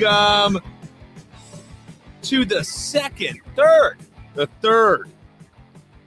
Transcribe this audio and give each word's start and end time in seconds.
welcome 0.00 0.60
to 2.22 2.44
the 2.44 2.64
second, 2.64 3.38
third, 3.54 3.98
the 4.34 4.46
third 4.60 5.10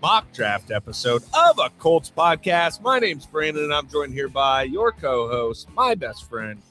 mock 0.02 0.32
draft 0.34 0.72
episode 0.72 1.24
of 1.34 1.60
a 1.60 1.70
Colts 1.80 2.12
podcast. 2.16 2.82
My 2.82 3.00
name's 3.00 3.26
Brandon, 3.26 3.64
and 3.64 3.74
I'm 3.74 3.88
joined 3.88 4.14
here 4.14 4.28
by 4.28 4.64
your 4.64 4.92
co-host, 4.92 5.70
my 5.72 5.96
best 5.96 6.30
friend, 6.30 6.62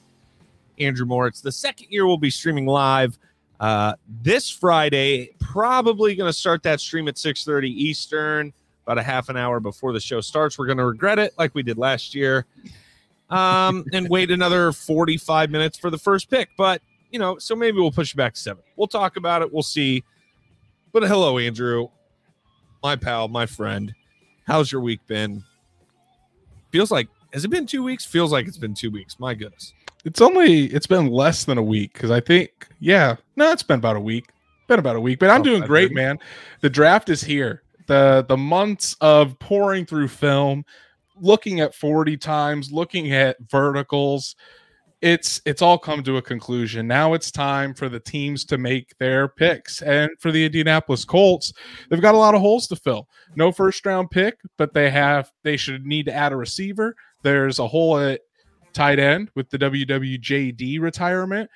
Andrew 0.79 1.05
Moore. 1.05 1.27
It's 1.27 1.41
the 1.41 1.51
second 1.51 1.87
year 1.89 2.05
we'll 2.05 2.17
be 2.17 2.29
streaming 2.29 2.67
live 2.67 3.17
uh, 3.59 3.93
this 4.21 4.49
Friday. 4.49 5.31
Probably 5.39 6.15
going 6.15 6.29
to 6.29 6.37
start 6.37 6.61
that 6.63 6.79
stream 6.79 7.07
at 7.07 7.15
6:30 7.15 7.67
Eastern, 7.67 8.53
about 8.85 8.99
a 8.99 9.03
half 9.03 9.29
an 9.29 9.37
hour 9.37 9.59
before 9.59 9.91
the 9.91 9.99
show 9.99 10.21
starts. 10.21 10.59
We're 10.59 10.67
going 10.67 10.77
to 10.77 10.85
regret 10.85 11.17
it, 11.19 11.33
like 11.37 11.55
we 11.55 11.63
did 11.63 11.77
last 11.77 12.13
year 12.13 12.45
um, 13.29 13.85
and 13.93 14.09
wait 14.09 14.31
another 14.31 14.71
45 14.71 15.49
minutes 15.49 15.77
for 15.77 15.89
the 15.89 15.97
first 15.97 16.29
pick. 16.29 16.49
But, 16.57 16.81
you 17.17 17.19
know, 17.19 17.39
so 17.39 17.55
maybe 17.55 17.79
we'll 17.79 17.91
push 17.91 18.13
it 18.13 18.15
back 18.15 18.35
to 18.35 18.39
seven. 18.39 18.61
We'll 18.75 18.85
talk 18.85 19.17
about 19.17 19.41
it. 19.41 19.51
We'll 19.51 19.63
see. 19.63 20.03
But 20.93 21.01
hello, 21.01 21.39
Andrew, 21.39 21.87
my 22.83 22.95
pal, 22.95 23.27
my 23.27 23.47
friend. 23.47 23.91
How's 24.45 24.71
your 24.71 24.81
week 24.81 24.99
been? 25.07 25.43
Feels 26.69 26.91
like, 26.91 27.07
has 27.33 27.43
it 27.43 27.47
been 27.47 27.65
two 27.65 27.81
weeks? 27.81 28.05
Feels 28.05 28.31
like 28.31 28.47
it's 28.47 28.59
been 28.59 28.75
two 28.75 28.91
weeks. 28.91 29.19
My 29.19 29.33
goodness. 29.33 29.73
It's 30.05 30.21
only, 30.21 30.65
it's 30.65 30.85
been 30.85 31.07
less 31.07 31.43
than 31.45 31.57
a 31.57 31.63
week 31.63 31.93
because 31.93 32.11
I 32.11 32.19
think, 32.19 32.67
yeah, 32.79 33.15
no, 33.35 33.51
it's 33.51 33.63
been 33.63 33.79
about 33.79 33.95
a 33.95 33.99
week. 33.99 34.27
Been 34.67 34.77
about 34.77 34.95
a 34.95 35.01
week, 35.01 35.17
but 35.17 35.31
I'm 35.31 35.41
Oh, 35.41 35.43
doing 35.43 35.63
I 35.63 35.65
great, 35.65 35.91
man. 35.91 36.19
The 36.61 36.69
draft 36.69 37.09
is 37.09 37.23
here. 37.23 37.63
The 37.87 38.23
the 38.29 38.37
months 38.37 38.95
of 39.01 39.39
pouring 39.39 39.87
through 39.87 40.09
film, 40.09 40.65
looking 41.19 41.61
at 41.61 41.73
40 41.73 42.15
times, 42.17 42.71
looking 42.71 43.11
at 43.11 43.37
verticals, 43.49 44.35
it's 45.01 45.41
it's 45.45 45.61
all 45.61 45.77
come 45.77 46.03
to 46.03 46.17
a 46.17 46.21
conclusion. 46.21 46.87
Now 46.87 47.13
it's 47.13 47.31
time 47.31 47.73
for 47.73 47.87
the 47.87 47.99
teams 47.99 48.43
to 48.45 48.57
make 48.57 48.97
their 48.97 49.27
picks. 49.27 49.81
And 49.81 50.09
for 50.19 50.31
the 50.31 50.45
Indianapolis 50.45 51.05
Colts, 51.05 51.53
they've 51.89 52.01
got 52.01 52.15
a 52.15 52.17
lot 52.17 52.33
of 52.33 52.41
holes 52.41 52.67
to 52.67 52.75
fill. 52.75 53.07
No 53.35 53.51
first 53.51 53.85
round 53.85 54.09
pick, 54.09 54.39
but 54.57 54.73
they 54.73 54.89
have 54.89 55.31
they 55.43 55.57
should 55.57 55.85
need 55.85 56.05
to 56.07 56.13
add 56.13 56.31
a 56.31 56.35
receiver. 56.35 56.95
There's 57.21 57.59
a 57.59 57.67
hole 57.67 57.99
at 57.99 58.21
tight 58.73 58.99
end 58.99 59.29
with 59.35 59.49
the 59.49 59.59
WWJD 59.59 60.79
retirement. 60.81 61.49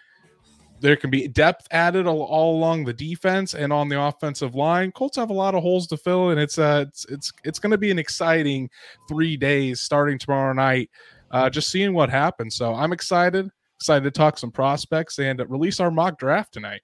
There 0.80 0.96
can 0.96 1.12
be 1.12 1.28
depth 1.28 1.68
added 1.70 2.08
all, 2.08 2.24
all 2.24 2.58
along 2.58 2.86
the 2.86 2.94
defense 2.94 3.54
and 3.54 3.72
on 3.72 3.88
the 3.88 4.02
offensive 4.02 4.56
line. 4.56 4.92
Colts 4.92 5.18
have 5.18 5.30
a 5.30 5.34
lot 5.34 5.54
of 5.54 5.62
holes 5.62 5.86
to 5.88 5.98
fill, 5.98 6.30
and 6.30 6.40
it's 6.40 6.60
uh 6.60 6.86
it's 6.88 7.06
it's 7.06 7.32
it's 7.44 7.60
going 7.60 7.72
to 7.72 7.78
be 7.78 7.90
an 7.90 8.00
exciting 8.00 8.70
three 9.08 9.36
days 9.36 9.82
starting 9.82 10.20
tomorrow 10.20 10.54
night. 10.54 10.92
Uh, 11.32 11.50
just 11.50 11.70
seeing 11.70 11.94
what 11.94 12.10
happens. 12.10 12.56
So 12.56 12.74
I'm 12.74 12.94
excited, 12.94 13.50
excited 13.80 14.04
to 14.04 14.12
talk 14.12 14.38
some 14.38 14.52
prospects 14.52 15.20
and 15.20 15.40
release 15.50 15.80
our 15.80 15.92
mock 15.92 16.20
draft 16.20 16.54
tonight. 16.54 16.82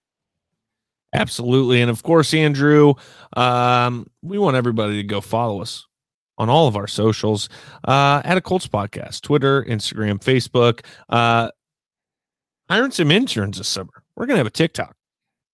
Absolutely. 1.14 1.82
And 1.82 1.90
of 1.90 2.04
course, 2.04 2.34
Andrew, 2.34 2.94
um, 3.36 4.08
we 4.22 4.38
want 4.38 4.58
everybody 4.58 4.98
to 4.98 5.04
go 5.04 5.22
follow 5.22 5.62
us 5.62 5.86
on 6.38 6.50
all 6.50 6.68
of 6.68 6.76
our 6.76 6.88
socials 6.88 7.50
uh, 7.88 8.22
at 8.24 8.38
a 8.38 8.42
Colts 8.42 8.68
podcast 8.68 9.22
Twitter, 9.22 9.64
Instagram, 9.64 10.22
Facebook. 10.24 10.86
Uh, 11.10 11.50
hiring 12.70 12.92
some 12.92 13.12
interns 13.12 13.58
this 13.58 13.68
summer. 13.68 14.04
We're 14.16 14.26
going 14.26 14.36
to 14.36 14.40
have 14.40 14.48
a 14.48 14.52
TikTok. 14.52 14.96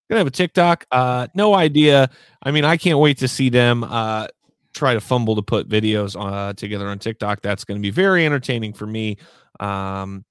To 0.09 0.17
have 0.17 0.27
a 0.27 0.31
TikTok. 0.31 0.85
Uh, 0.91 1.27
no 1.33 1.53
idea. 1.53 2.09
I 2.41 2.51
mean, 2.51 2.65
I 2.65 2.77
can't 2.77 2.99
wait 2.99 3.19
to 3.19 3.27
see 3.27 3.49
them 3.49 3.83
uh, 3.83 4.27
try 4.73 4.93
to 4.93 5.01
fumble 5.01 5.35
to 5.35 5.41
put 5.41 5.69
videos 5.69 6.19
uh, 6.19 6.53
together 6.53 6.87
on 6.87 6.99
TikTok. 6.99 7.41
That's 7.41 7.63
going 7.63 7.79
to 7.79 7.81
be 7.81 7.91
very 7.91 8.25
entertaining 8.25 8.73
for 8.73 8.87
me. 8.87 9.17
Um, 9.59 10.25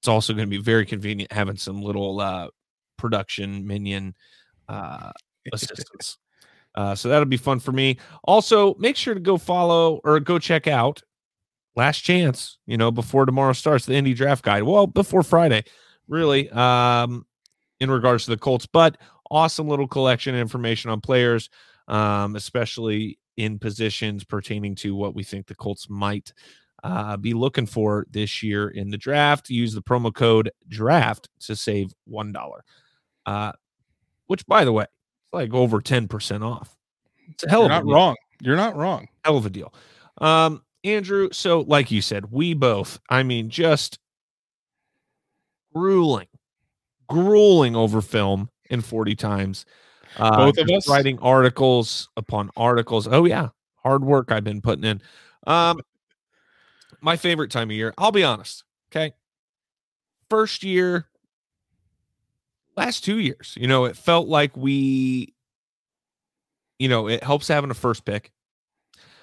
it's 0.00 0.08
also 0.08 0.32
going 0.32 0.46
to 0.46 0.50
be 0.50 0.62
very 0.62 0.84
convenient 0.84 1.32
having 1.32 1.56
some 1.56 1.82
little 1.82 2.20
uh, 2.20 2.48
production 2.96 3.66
minion 3.66 4.14
uh, 4.68 5.12
assistance. 5.52 6.18
Uh, 6.74 6.94
so 6.94 7.08
that'll 7.08 7.26
be 7.26 7.36
fun 7.36 7.60
for 7.60 7.72
me. 7.72 7.98
Also, 8.24 8.74
make 8.76 8.96
sure 8.96 9.14
to 9.14 9.20
go 9.20 9.36
follow 9.36 10.00
or 10.04 10.18
go 10.20 10.38
check 10.38 10.66
out 10.66 11.02
Last 11.76 12.00
Chance, 12.00 12.58
you 12.66 12.76
know, 12.76 12.90
before 12.90 13.26
tomorrow 13.26 13.52
starts 13.52 13.86
the 13.86 13.94
Indy 13.94 14.14
Draft 14.14 14.44
Guide. 14.44 14.62
Well, 14.62 14.86
before 14.86 15.22
Friday, 15.22 15.64
really, 16.08 16.50
um, 16.50 17.26
in 17.80 17.90
regards 17.90 18.24
to 18.24 18.30
the 18.30 18.36
Colts, 18.36 18.66
but 18.66 18.98
awesome 19.30 19.68
little 19.68 19.88
collection 19.88 20.34
of 20.34 20.40
information 20.40 20.90
on 20.90 21.00
players, 21.00 21.48
um, 21.88 22.36
especially 22.36 23.18
in 23.36 23.58
positions 23.58 24.24
pertaining 24.24 24.74
to 24.76 24.94
what 24.94 25.14
we 25.14 25.22
think 25.22 25.46
the 25.46 25.54
Colts 25.54 25.88
might 25.88 26.32
uh, 26.84 27.16
be 27.16 27.32
looking 27.32 27.66
for 27.66 28.06
this 28.10 28.42
year 28.42 28.68
in 28.68 28.90
the 28.90 28.98
draft. 28.98 29.48
Use 29.50 29.74
the 29.74 29.82
promo 29.82 30.12
code 30.12 30.50
DRAFT 30.68 31.28
to 31.40 31.56
save 31.56 31.92
$1. 32.10 32.60
Uh, 33.24 33.52
which, 34.26 34.44
by 34.46 34.64
the 34.64 34.72
way, 34.72 34.84
it's 34.84 35.32
like 35.32 35.54
over 35.54 35.80
10% 35.80 36.44
off. 36.44 36.76
It's 37.30 37.44
a 37.44 37.50
hell 37.50 37.60
You're 37.60 37.66
of 37.66 37.70
a 37.70 37.74
not 37.74 37.84
deal. 37.84 37.94
wrong. 37.94 38.16
You're 38.40 38.56
not 38.56 38.76
wrong. 38.76 39.08
Hell 39.24 39.36
of 39.36 39.46
a 39.46 39.50
deal. 39.50 39.72
Um, 40.18 40.62
Andrew, 40.84 41.28
so 41.32 41.60
like 41.60 41.90
you 41.90 42.02
said, 42.02 42.32
we 42.32 42.54
both, 42.54 42.98
I 43.08 43.22
mean, 43.22 43.48
just 43.48 43.98
grueling, 45.72 46.26
grueling 47.08 47.76
over 47.76 48.00
film 48.00 48.50
in 48.68 48.80
40 48.80 49.14
times. 49.14 49.64
Uh, 50.16 50.36
Both 50.36 50.58
of 50.58 50.68
us? 50.70 50.88
writing 50.88 51.18
articles 51.20 52.08
upon 52.16 52.50
articles. 52.56 53.06
Oh, 53.06 53.24
yeah. 53.24 53.48
Hard 53.82 54.04
work 54.04 54.30
I've 54.30 54.44
been 54.44 54.60
putting 54.60 54.84
in. 54.84 55.02
Um, 55.46 55.80
my 57.00 57.16
favorite 57.16 57.50
time 57.50 57.70
of 57.70 57.76
year, 57.76 57.92
I'll 57.98 58.12
be 58.12 58.24
honest. 58.24 58.64
Okay. 58.90 59.12
First 60.30 60.62
year, 60.62 61.06
last 62.76 63.04
two 63.04 63.18
years, 63.18 63.54
you 63.58 63.66
know, 63.66 63.84
it 63.84 63.96
felt 63.96 64.28
like 64.28 64.56
we, 64.56 65.34
you 66.78 66.88
know, 66.88 67.08
it 67.08 67.22
helps 67.22 67.48
having 67.48 67.70
a 67.70 67.74
first 67.74 68.04
pick. 68.04 68.32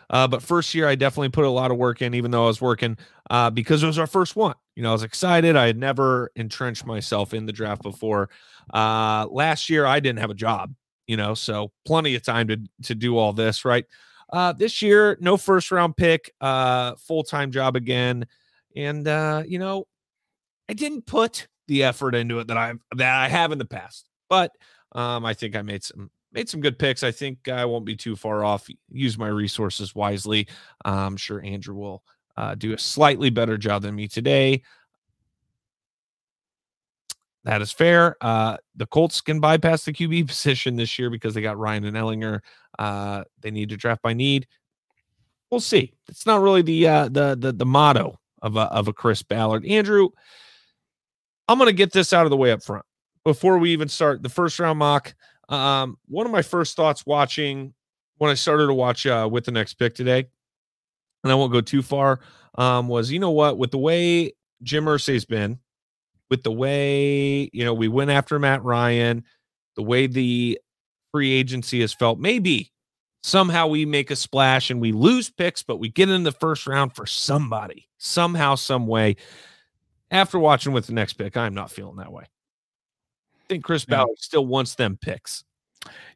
Uh, 0.10 0.28
but 0.28 0.42
first 0.42 0.74
year, 0.74 0.88
I 0.88 0.96
definitely 0.96 1.30
put 1.30 1.46
a 1.46 1.50
lot 1.50 1.70
of 1.72 1.78
work 1.78 2.02
in, 2.02 2.16
even 2.16 2.32
though 2.32 2.46
I 2.46 2.48
was 2.48 2.60
working 2.62 2.98
uh, 3.30 3.52
because 3.52 3.84
it 3.84 3.88
was 3.88 4.00
our 4.00 4.08
first 4.08 4.36
one. 4.36 4.56
You 4.76 4.84
know, 4.84 4.90
I 4.90 4.94
was 4.94 5.04
excited. 5.04 5.56
I 5.56 5.68
had 5.68 5.78
never 5.78 6.32
entrenched 6.36 6.86
myself 6.86 7.34
in 7.34 7.46
the 7.46 7.52
draft 7.54 7.84
before. 7.84 8.30
Uh, 8.74 9.28
last 9.30 9.70
year, 9.70 9.86
I 9.86 10.00
didn't 10.00 10.20
have 10.20 10.32
a 10.32 10.36
job, 10.36 10.74
you 11.10 11.18
know, 11.18 11.34
so 11.34 11.72
plenty 11.86 12.14
of 12.14 12.22
time 12.22 12.48
to 12.48 12.58
to 12.84 12.94
do 12.94 13.18
all 13.18 13.34
this. 13.34 13.66
Right. 13.66 13.86
Uh, 14.32 14.54
this 14.54 14.84
year, 14.84 15.18
no 15.20 15.38
first 15.38 15.72
round 15.72 15.98
pick, 15.98 16.32
uh, 16.40 16.94
full 16.96 17.24
time 17.24 17.52
job 17.52 17.76
again, 17.76 18.28
and 18.76 19.08
uh, 19.08 19.42
you 19.46 19.58
know, 19.58 19.88
I 20.70 20.74
didn't 20.74 21.08
put 21.08 21.48
the 21.68 21.84
effort 21.84 22.14
into 22.14 22.38
it 22.40 22.48
that 22.48 22.58
I 22.58 22.74
that 22.96 23.16
I 23.16 23.28
have 23.28 23.52
in 23.52 23.58
the 23.58 23.66
past, 23.66 24.08
but 24.30 24.52
um, 24.92 25.26
I 25.26 25.34
think 25.34 25.56
I 25.56 25.64
made 25.64 25.84
some 25.84 26.12
made 26.32 26.48
some 26.48 26.62
good 26.62 26.78
picks. 26.78 27.02
I 27.02 27.12
think 27.12 27.48
I 27.48 27.66
won't 27.66 27.86
be 27.86 27.96
too 27.96 28.16
far 28.16 28.46
off. 28.46 28.68
Use 28.92 29.18
my 29.18 29.30
resources 29.30 29.96
wisely. 29.96 30.48
Uh, 30.86 31.08
I'm 31.08 31.18
sure 31.18 31.44
Andrew 31.44 31.74
will 31.74 32.04
uh, 32.38 32.54
do 32.54 32.74
a 32.74 32.78
slightly 32.78 33.32
better 33.32 33.58
job 33.58 33.82
than 33.82 33.96
me 33.96 34.08
today. 34.08 34.62
That 37.46 37.62
is 37.62 37.72
fair. 37.72 38.16
Uh, 38.22 38.58
the 38.76 38.86
Colts 38.86 39.22
can 39.22 39.40
bypass 39.40 39.86
the 39.86 39.94
QB 39.94 40.28
position 40.28 40.76
this 40.76 41.00
year 41.00 41.10
because 41.10 41.34
they 41.34 41.42
got 41.42 41.58
Ryan 41.58 41.86
and 41.86 41.96
Ehlinger. 41.96 42.42
Uh, 42.78 43.24
they 43.42 43.52
need 43.52 43.70
to 43.70 43.78
draft 43.78 44.02
by 44.02 44.14
need. 44.14 44.48
We'll 45.50 45.60
see. 45.60 45.94
It's 46.08 46.26
not 46.26 46.42
really 46.42 46.62
the 46.62 46.88
uh, 46.88 47.06
the 47.06 47.36
the 47.40 47.52
the 47.52 47.66
motto 47.66 48.20
of 48.42 48.56
a 48.56 48.62
of 48.62 48.88
a 48.88 48.94
Chris 48.94 49.24
Ballard. 49.24 49.66
Andrew, 49.66 50.10
I'm 51.48 51.58
gonna 51.58 51.74
get 51.74 51.92
this 51.92 52.14
out 52.14 52.26
of 52.26 52.30
the 52.30 52.38
way 52.38 52.52
up 52.52 52.62
front 52.62 52.86
before 53.24 53.58
we 53.58 53.72
even 53.72 53.90
start 53.90 54.22
the 54.22 54.30
first 54.30 54.60
round 54.60 54.80
mock. 54.80 55.16
Um, 55.50 55.98
one 56.08 56.28
of 56.28 56.32
my 56.32 56.44
first 56.44 56.76
thoughts 56.76 57.06
watching 57.06 57.74
when 58.18 58.30
I 58.30 58.36
started 58.36 58.68
to 58.68 58.74
watch 58.74 59.08
uh, 59.08 59.28
with 59.32 59.46
the 59.46 59.52
next 59.52 59.76
pick 59.76 59.96
today, 59.96 60.28
and 61.24 61.32
I 61.32 61.36
won't 61.36 61.52
go 61.52 61.62
too 61.62 61.82
far, 61.82 62.20
um, 62.56 62.88
was 62.88 63.12
you 63.12 63.18
know 63.20 63.32
what 63.32 63.58
with 63.58 63.72
the 63.72 63.80
way 63.80 64.34
Jim 64.62 64.86
Irsay's 64.86 65.26
been, 65.26 65.58
with 66.30 66.44
the 66.44 66.52
way 66.52 67.50
you 67.54 67.64
know 67.66 67.74
we 67.74 67.88
went 67.88 68.12
after 68.12 68.38
Matt 68.40 68.64
Ryan, 68.64 69.24
the 69.76 69.84
way 69.84 70.08
the 70.08 70.60
free 71.12 71.32
agency 71.32 71.82
has 71.82 71.94
felt, 71.94 72.20
maybe 72.20 72.72
somehow 73.24 73.68
we 73.68 73.86
make 73.86 74.12
a 74.12 74.16
splash 74.16 74.70
and 74.70 74.80
we 74.80 74.92
lose 74.92 75.30
picks, 75.30 75.64
but 75.64 75.78
we 75.78 75.90
get 75.90 76.10
in 76.10 76.24
the 76.24 76.32
first 76.32 76.68
round 76.68 76.96
for 76.96 77.06
somebody 77.06 77.88
somehow, 77.98 78.56
some 78.56 78.88
way. 78.88 79.16
After 80.12 80.40
watching 80.40 80.72
with 80.74 80.88
the 80.88 80.94
next 80.94 81.14
pick, 81.14 81.36
I'm 81.38 81.54
not 81.54 81.72
feeling 81.72 81.98
that 81.98 82.12
way. 82.12 82.24
I 82.24 83.44
think 83.48 83.64
Chris 83.64 83.86
Yeah. 83.88 83.98
Ballard 83.98 84.20
still 84.20 84.46
wants 84.46 84.76
them 84.76 84.98
picks. 85.02 85.44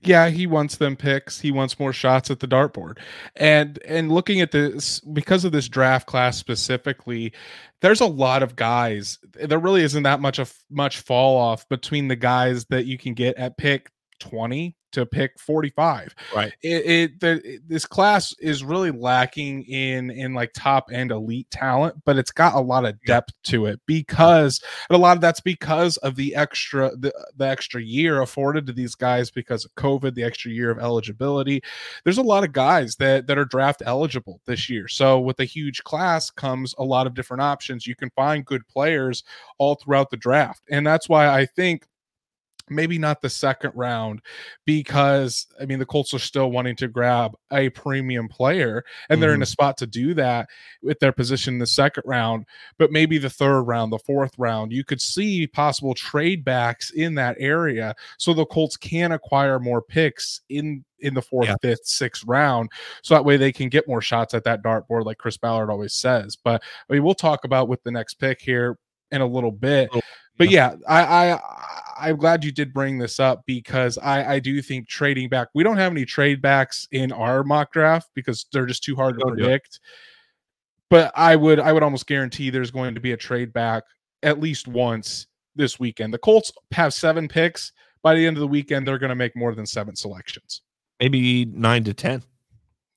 Yeah, 0.01 0.29
he 0.29 0.45
wants 0.47 0.75
them 0.75 0.95
picks. 0.95 1.39
He 1.39 1.51
wants 1.51 1.79
more 1.79 1.93
shots 1.93 2.29
at 2.29 2.39
the 2.41 2.47
dartboard. 2.47 2.97
And 3.35 3.79
and 3.85 4.11
looking 4.11 4.41
at 4.41 4.51
this 4.51 4.99
because 4.99 5.45
of 5.45 5.51
this 5.51 5.69
draft 5.69 6.07
class 6.07 6.37
specifically, 6.37 7.33
there's 7.81 8.01
a 8.01 8.05
lot 8.05 8.43
of 8.43 8.55
guys. 8.55 9.19
There 9.33 9.59
really 9.59 9.83
isn't 9.83 10.03
that 10.03 10.19
much 10.19 10.39
of 10.39 10.53
much 10.69 10.99
fall 10.99 11.37
off 11.37 11.67
between 11.69 12.09
the 12.09 12.15
guys 12.15 12.65
that 12.65 12.85
you 12.85 12.97
can 12.97 13.13
get 13.13 13.37
at 13.37 13.57
pick 13.57 13.91
20 14.19 14.75
to 14.93 15.05
pick 15.05 15.39
45. 15.39 16.15
Right. 16.35 16.53
It, 16.61 16.85
it 16.85 17.19
the, 17.19 17.59
this 17.67 17.85
class 17.85 18.33
is 18.39 18.63
really 18.63 18.91
lacking 18.91 19.63
in 19.63 20.09
in 20.11 20.33
like 20.33 20.51
top 20.53 20.89
end 20.91 21.11
elite 21.11 21.49
talent, 21.51 21.95
but 22.05 22.17
it's 22.17 22.31
got 22.31 22.55
a 22.55 22.59
lot 22.59 22.85
of 22.85 23.01
depth 23.05 23.33
to 23.43 23.65
it 23.65 23.79
because 23.85 24.61
and 24.89 24.95
a 24.95 24.99
lot 24.99 25.17
of 25.17 25.21
that's 25.21 25.41
because 25.41 25.97
of 25.97 26.15
the 26.15 26.35
extra 26.35 26.95
the, 26.95 27.13
the 27.35 27.47
extra 27.47 27.81
year 27.81 28.21
afforded 28.21 28.65
to 28.67 28.73
these 28.73 28.95
guys 28.95 29.29
because 29.29 29.65
of 29.65 29.75
COVID, 29.75 30.15
the 30.15 30.23
extra 30.23 30.51
year 30.51 30.71
of 30.71 30.79
eligibility. 30.79 31.61
There's 32.03 32.17
a 32.17 32.23
lot 32.23 32.43
of 32.43 32.53
guys 32.53 32.95
that 32.97 33.27
that 33.27 33.37
are 33.37 33.45
draft 33.45 33.83
eligible 33.85 34.39
this 34.45 34.69
year. 34.69 34.87
So 34.87 35.19
with 35.19 35.39
a 35.39 35.45
huge 35.45 35.83
class 35.83 36.29
comes 36.29 36.73
a 36.77 36.83
lot 36.83 37.07
of 37.07 37.13
different 37.13 37.41
options. 37.41 37.87
You 37.87 37.95
can 37.95 38.11
find 38.11 38.45
good 38.45 38.67
players 38.67 39.23
all 39.57 39.75
throughout 39.75 40.09
the 40.09 40.17
draft. 40.17 40.61
And 40.69 40.85
that's 40.85 41.09
why 41.09 41.27
I 41.27 41.45
think 41.45 41.87
maybe 42.69 42.97
not 42.97 43.21
the 43.21 43.29
second 43.29 43.71
round 43.75 44.21
because 44.65 45.47
I 45.59 45.65
mean 45.65 45.79
the 45.79 45.85
Colts 45.85 46.13
are 46.13 46.19
still 46.19 46.51
wanting 46.51 46.75
to 46.77 46.87
grab 46.87 47.33
a 47.51 47.69
premium 47.69 48.27
player 48.29 48.83
and 49.09 49.21
they're 49.21 49.33
in 49.33 49.41
a 49.41 49.45
Mhm. 49.45 49.49
spot 49.49 49.77
to 49.79 49.87
do 49.87 50.13
that 50.15 50.49
with 50.81 50.99
their 50.99 51.11
position 51.11 51.55
in 51.55 51.59
the 51.59 51.67
second 51.67 52.03
round 52.05 52.45
but 52.77 52.91
maybe 52.91 53.17
the 53.17 53.29
third 53.29 53.63
round 53.63 53.91
the 53.91 53.99
fourth 53.99 54.33
round 54.37 54.71
you 54.71 54.83
could 54.83 55.01
see 55.01 55.45
possible 55.47 55.93
trade 55.93 56.43
backs 56.45 56.91
in 56.91 57.15
that 57.15 57.35
area 57.39 57.93
so 58.17 58.33
the 58.33 58.45
Colts 58.45 58.77
can 58.77 59.11
acquire 59.11 59.59
more 59.59 59.81
picks 59.81 60.41
in 60.49 60.83
in 60.99 61.13
the 61.13 61.21
fourth 61.21 61.47
Yeah. 61.49 61.55
fifth 61.61 61.85
sixth 61.85 62.23
round 62.25 62.69
so 63.03 63.13
that 63.13 63.25
way 63.25 63.35
they 63.35 63.51
can 63.51 63.67
get 63.67 63.87
more 63.89 64.01
shots 64.01 64.33
at 64.33 64.45
that 64.45 64.63
dartboard 64.63 65.05
like 65.05 65.17
Chris 65.17 65.35
Ballard 65.37 65.69
always 65.69 65.93
says 65.93 66.37
but 66.37 66.63
I 66.89 66.93
mean 66.93 67.03
we'll 67.03 67.13
talk 67.13 67.43
about 67.43 67.67
with 67.67 67.83
the 67.83 67.91
next 67.91 68.15
pick 68.15 68.39
here 68.41 68.77
in 69.11 69.19
a 69.21 69.27
little 69.27 69.51
bit 69.51 69.89
but 70.37 70.49
yeah, 70.49 70.75
I, 70.87 71.03
I 71.03 71.39
I'm 71.97 72.17
glad 72.17 72.43
you 72.43 72.51
did 72.51 72.73
bring 72.73 72.97
this 72.97 73.19
up 73.19 73.43
because 73.45 73.97
I 73.97 74.33
I 74.33 74.39
do 74.39 74.61
think 74.61 74.87
trading 74.87 75.29
back. 75.29 75.49
We 75.53 75.63
don't 75.63 75.77
have 75.77 75.91
any 75.91 76.05
trade 76.05 76.41
backs 76.41 76.87
in 76.91 77.11
our 77.11 77.43
mock 77.43 77.71
draft 77.71 78.09
because 78.15 78.45
they're 78.51 78.65
just 78.65 78.83
too 78.83 78.95
hard 78.95 79.19
to 79.19 79.25
oh, 79.25 79.29
do 79.29 79.35
predict. 79.35 79.79
But 80.89 81.11
I 81.15 81.35
would 81.35 81.59
I 81.59 81.71
would 81.71 81.83
almost 81.83 82.07
guarantee 82.07 82.49
there's 82.49 82.71
going 82.71 82.95
to 82.95 83.01
be 83.01 83.11
a 83.11 83.17
trade 83.17 83.53
back 83.53 83.83
at 84.21 84.39
least 84.39 84.67
once 84.67 85.27
this 85.55 85.79
weekend. 85.79 86.13
The 86.13 86.19
Colts 86.19 86.51
have 86.71 86.93
seven 86.93 87.27
picks. 87.27 87.71
By 88.01 88.15
the 88.15 88.25
end 88.25 88.35
of 88.35 88.41
the 88.41 88.47
weekend, 88.47 88.85
they're 88.85 88.97
going 88.97 89.09
to 89.09 89.15
make 89.15 89.35
more 89.35 89.55
than 89.55 89.65
seven 89.65 89.95
selections. 89.95 90.61
Maybe 90.99 91.45
nine 91.45 91.85
to 91.85 91.93
ten. 91.93 92.21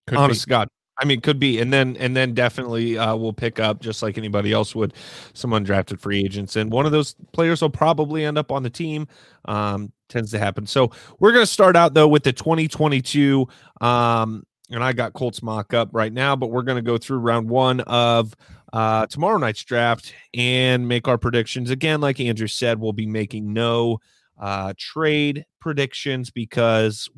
Could 0.06 0.18
honest 0.18 0.46
be. 0.46 0.50
God. 0.50 0.68
I 0.98 1.04
mean, 1.04 1.20
could 1.20 1.38
be, 1.38 1.60
and 1.60 1.72
then 1.72 1.96
and 1.98 2.16
then 2.16 2.32
definitely 2.32 2.96
uh, 2.96 3.14
we'll 3.16 3.32
pick 3.32 3.60
up 3.60 3.81
just 3.81 4.02
like 4.02 4.16
anybody 4.16 4.52
else 4.52 4.75
would, 4.75 4.94
some 5.34 5.50
undrafted 5.50 6.00
free 6.00 6.20
agents, 6.20 6.56
and 6.56 6.70
one 6.70 6.87
of 6.87 6.93
those 6.93 7.14
players 7.32 7.60
will 7.60 7.70
probably 7.70 8.25
end 8.25 8.38
up 8.38 8.50
on 8.50 8.62
the 8.62 8.70
team. 8.70 9.06
Um, 9.44 9.93
tends 10.08 10.31
to 10.31 10.38
happen. 10.38 10.66
So 10.66 10.90
we're 11.19 11.32
gonna 11.32 11.46
start 11.46 11.76
out 11.76 11.94
though 11.94 12.08
with 12.08 12.22
the 12.22 12.32
2022. 12.32 13.46
Um, 13.81 14.44
and 14.70 14.82
I 14.82 14.93
got 14.93 15.12
Colts 15.12 15.43
mock 15.43 15.75
up 15.75 15.90
right 15.93 16.12
now, 16.12 16.34
but 16.34 16.50
we're 16.50 16.62
gonna 16.62 16.82
go 16.82 16.99
through 16.99 17.19
round 17.19 17.49
one 17.49 17.81
of 17.81 18.34
uh, 18.72 19.06
tomorrow 19.06 19.38
night's 19.38 19.64
draft 19.64 20.12
and 20.34 20.88
make 20.88 21.08
our 21.08 21.19
predictions 21.19 21.70
again. 21.70 22.00
Like 22.00 22.20
Andrew 22.20 22.49
said, 22.49 22.81
we'll 22.81 22.92
be 22.92 23.06
making 23.06 23.52
no 23.52 23.99
uh, 24.40 24.75
trade 24.76 25.44
predictions 25.60 26.31
because 26.31 27.08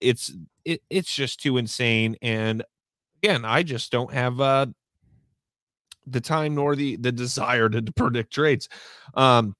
it's 0.00 0.32
it, 0.64 0.82
it's 0.90 1.14
just 1.14 1.40
too 1.40 1.56
insane 1.56 2.16
and 2.22 2.62
again 3.24 3.44
i 3.44 3.62
just 3.62 3.90
don't 3.90 4.12
have 4.12 4.40
uh 4.40 4.66
the 6.06 6.20
time 6.20 6.54
nor 6.54 6.76
the 6.76 6.96
the 6.96 7.10
desire 7.10 7.68
to, 7.70 7.80
to 7.80 7.92
predict 7.92 8.32
trades. 8.32 8.68
Um 9.14 9.56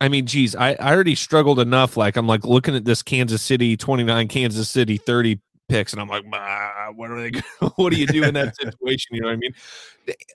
i 0.00 0.08
mean 0.08 0.26
geez 0.26 0.54
I, 0.54 0.74
I 0.74 0.94
already 0.94 1.14
struggled 1.14 1.58
enough 1.58 1.96
like 1.96 2.16
i'm 2.16 2.26
like 2.26 2.44
looking 2.44 2.74
at 2.74 2.84
this 2.84 3.02
kansas 3.02 3.42
city 3.42 3.76
29 3.76 4.28
kansas 4.28 4.70
city 4.70 4.96
30 4.96 5.40
picks 5.68 5.92
and 5.92 6.00
i'm 6.00 6.08
like 6.08 6.24
"Ah, 6.32 6.90
what 6.94 7.10
are 7.10 7.20
they 7.20 7.32
gonna- 7.32 7.72
what 7.76 7.92
do 7.92 7.98
you 7.98 8.06
do 8.06 8.22
in 8.24 8.32
that 8.34 8.56
situation? 8.60 9.16
You 9.16 9.22
know 9.22 9.28
what 9.28 9.34
i 9.34 9.36
mean? 9.36 9.54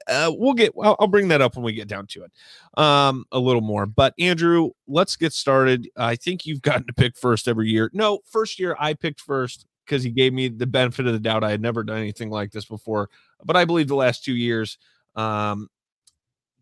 Uh, 0.07 0.31
we'll 0.35 0.53
get 0.53 0.73
I'll, 0.81 0.95
I'll 0.99 1.07
bring 1.07 1.29
that 1.29 1.41
up 1.41 1.55
when 1.55 1.63
we 1.63 1.73
get 1.73 1.87
down 1.87 2.05
to 2.07 2.23
it 2.25 2.31
um 2.77 3.25
a 3.31 3.39
little 3.39 3.61
more. 3.61 3.85
But 3.85 4.13
andrew 4.19 4.71
let's 4.87 5.15
get 5.15 5.31
started. 5.33 5.89
I 5.95 6.15
think 6.15 6.45
you've 6.45 6.61
gotten 6.61 6.85
to 6.87 6.93
pick 6.93 7.15
first 7.17 7.47
every 7.47 7.69
year. 7.69 7.89
No 7.93 8.19
first 8.25 8.59
year 8.59 8.75
i 8.79 8.93
picked 8.93 9.21
first 9.21 9.65
because 9.89 10.03
he 10.03 10.11
gave 10.11 10.31
me 10.33 10.47
the 10.47 10.67
benefit 10.67 11.07
of 11.07 11.13
the 11.13 11.19
doubt 11.19 11.43
i 11.43 11.49
had 11.49 11.61
never 11.61 11.83
done 11.83 11.97
anything 11.97 12.29
like 12.29 12.51
this 12.51 12.65
before 12.65 13.09
but 13.43 13.55
i 13.55 13.65
believe 13.65 13.87
the 13.87 13.95
last 13.95 14.23
two 14.23 14.33
years 14.33 14.77
um 15.15 15.67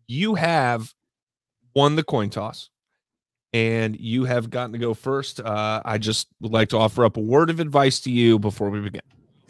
you 0.06 0.34
have 0.34 0.92
won 1.74 1.94
the 1.94 2.02
coin 2.02 2.30
toss 2.30 2.70
and 3.52 3.98
you 4.00 4.24
have 4.24 4.48
gotten 4.48 4.72
to 4.72 4.78
go 4.78 4.94
first 4.94 5.40
uh 5.40 5.82
i 5.84 5.98
just 5.98 6.28
would 6.40 6.52
like 6.52 6.70
to 6.70 6.78
offer 6.78 7.04
up 7.04 7.16
a 7.18 7.20
word 7.20 7.50
of 7.50 7.60
advice 7.60 8.00
to 8.00 8.10
you 8.10 8.38
before 8.38 8.70
we 8.70 8.80
begin 8.80 9.00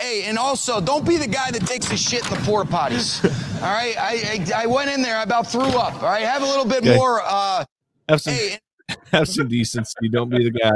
Hey, 0.00 0.22
and 0.26 0.38
also, 0.38 0.80
don't 0.80 1.04
be 1.04 1.16
the 1.16 1.26
guy 1.26 1.50
that 1.50 1.66
takes 1.66 1.88
his 1.88 2.00
shit 2.00 2.24
in 2.24 2.30
the 2.30 2.44
porta 2.46 2.70
potties. 2.70 3.24
all 3.56 3.62
right, 3.62 3.96
I, 3.98 4.46
I 4.54 4.62
I 4.62 4.66
went 4.66 4.90
in 4.90 5.02
there, 5.02 5.16
I 5.16 5.24
about 5.24 5.48
threw 5.50 5.62
up. 5.62 5.94
All 5.94 6.08
right, 6.08 6.22
have 6.24 6.40
a 6.40 6.46
little 6.46 6.64
bit 6.64 6.84
Okay. 6.84 6.96
more. 6.96 7.20
Uh, 7.24 7.64
have 8.08 8.20
some 8.20 8.32
hey, 8.34 8.58
have 9.12 9.26
some 9.28 9.48
decency 9.48 10.08
don't 10.08 10.30
be 10.30 10.44
the 10.44 10.52
guy 10.52 10.70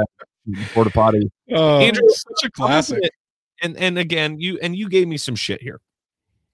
in 0.45 0.59
the 0.59 0.67
porta 0.73 0.91
potty 0.91 1.31
Oh, 1.53 1.79
Andrew, 1.79 2.07
such 2.09 2.45
a 2.45 2.51
classic. 2.51 2.99
And 3.61 3.77
and 3.77 3.97
again, 3.97 4.39
you 4.39 4.59
and 4.61 4.75
you 4.75 4.89
gave 4.89 5.07
me 5.07 5.17
some 5.17 5.35
shit 5.35 5.61
here. 5.61 5.79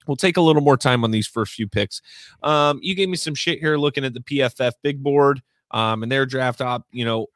We'll 0.08 0.16
take 0.16 0.38
a 0.38 0.42
little 0.42 0.62
more 0.62 0.78
time 0.78 1.04
on 1.04 1.12
these 1.12 1.28
first 1.28 1.54
few 1.54 1.68
picks. 1.68 2.02
Um, 2.44 2.80
you 2.82 2.96
gave 2.96 3.10
me 3.10 3.16
some 3.18 3.36
shit 3.36 3.60
here 3.60 3.78
looking 3.78 4.04
at 4.04 4.14
the 4.14 4.22
PFF 4.22 4.74
big 4.84 5.02
board 5.04 5.42
um 5.72 6.02
and 6.04 6.12
their 6.12 6.26
draft 6.26 6.62
op, 6.62 6.86
you 6.92 7.06
know, 7.06 7.28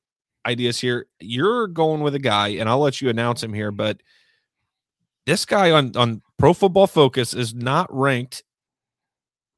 ideas 0.46 0.80
here. 0.80 1.08
You're 1.20 1.68
going 1.68 2.02
with 2.02 2.16
a 2.16 2.20
guy, 2.20 2.50
and 2.50 2.68
I'll 2.68 2.80
let 2.80 3.02
you 3.02 3.10
announce 3.10 3.44
him 3.44 3.54
here, 3.54 3.72
but 3.72 4.02
this 5.26 5.46
guy 5.46 5.72
on 5.72 5.96
on 5.96 6.22
Pro 6.38 6.54
Football 6.54 6.88
Focus 6.88 7.34
is 7.34 7.54
not 7.54 7.88
ranked 7.94 8.44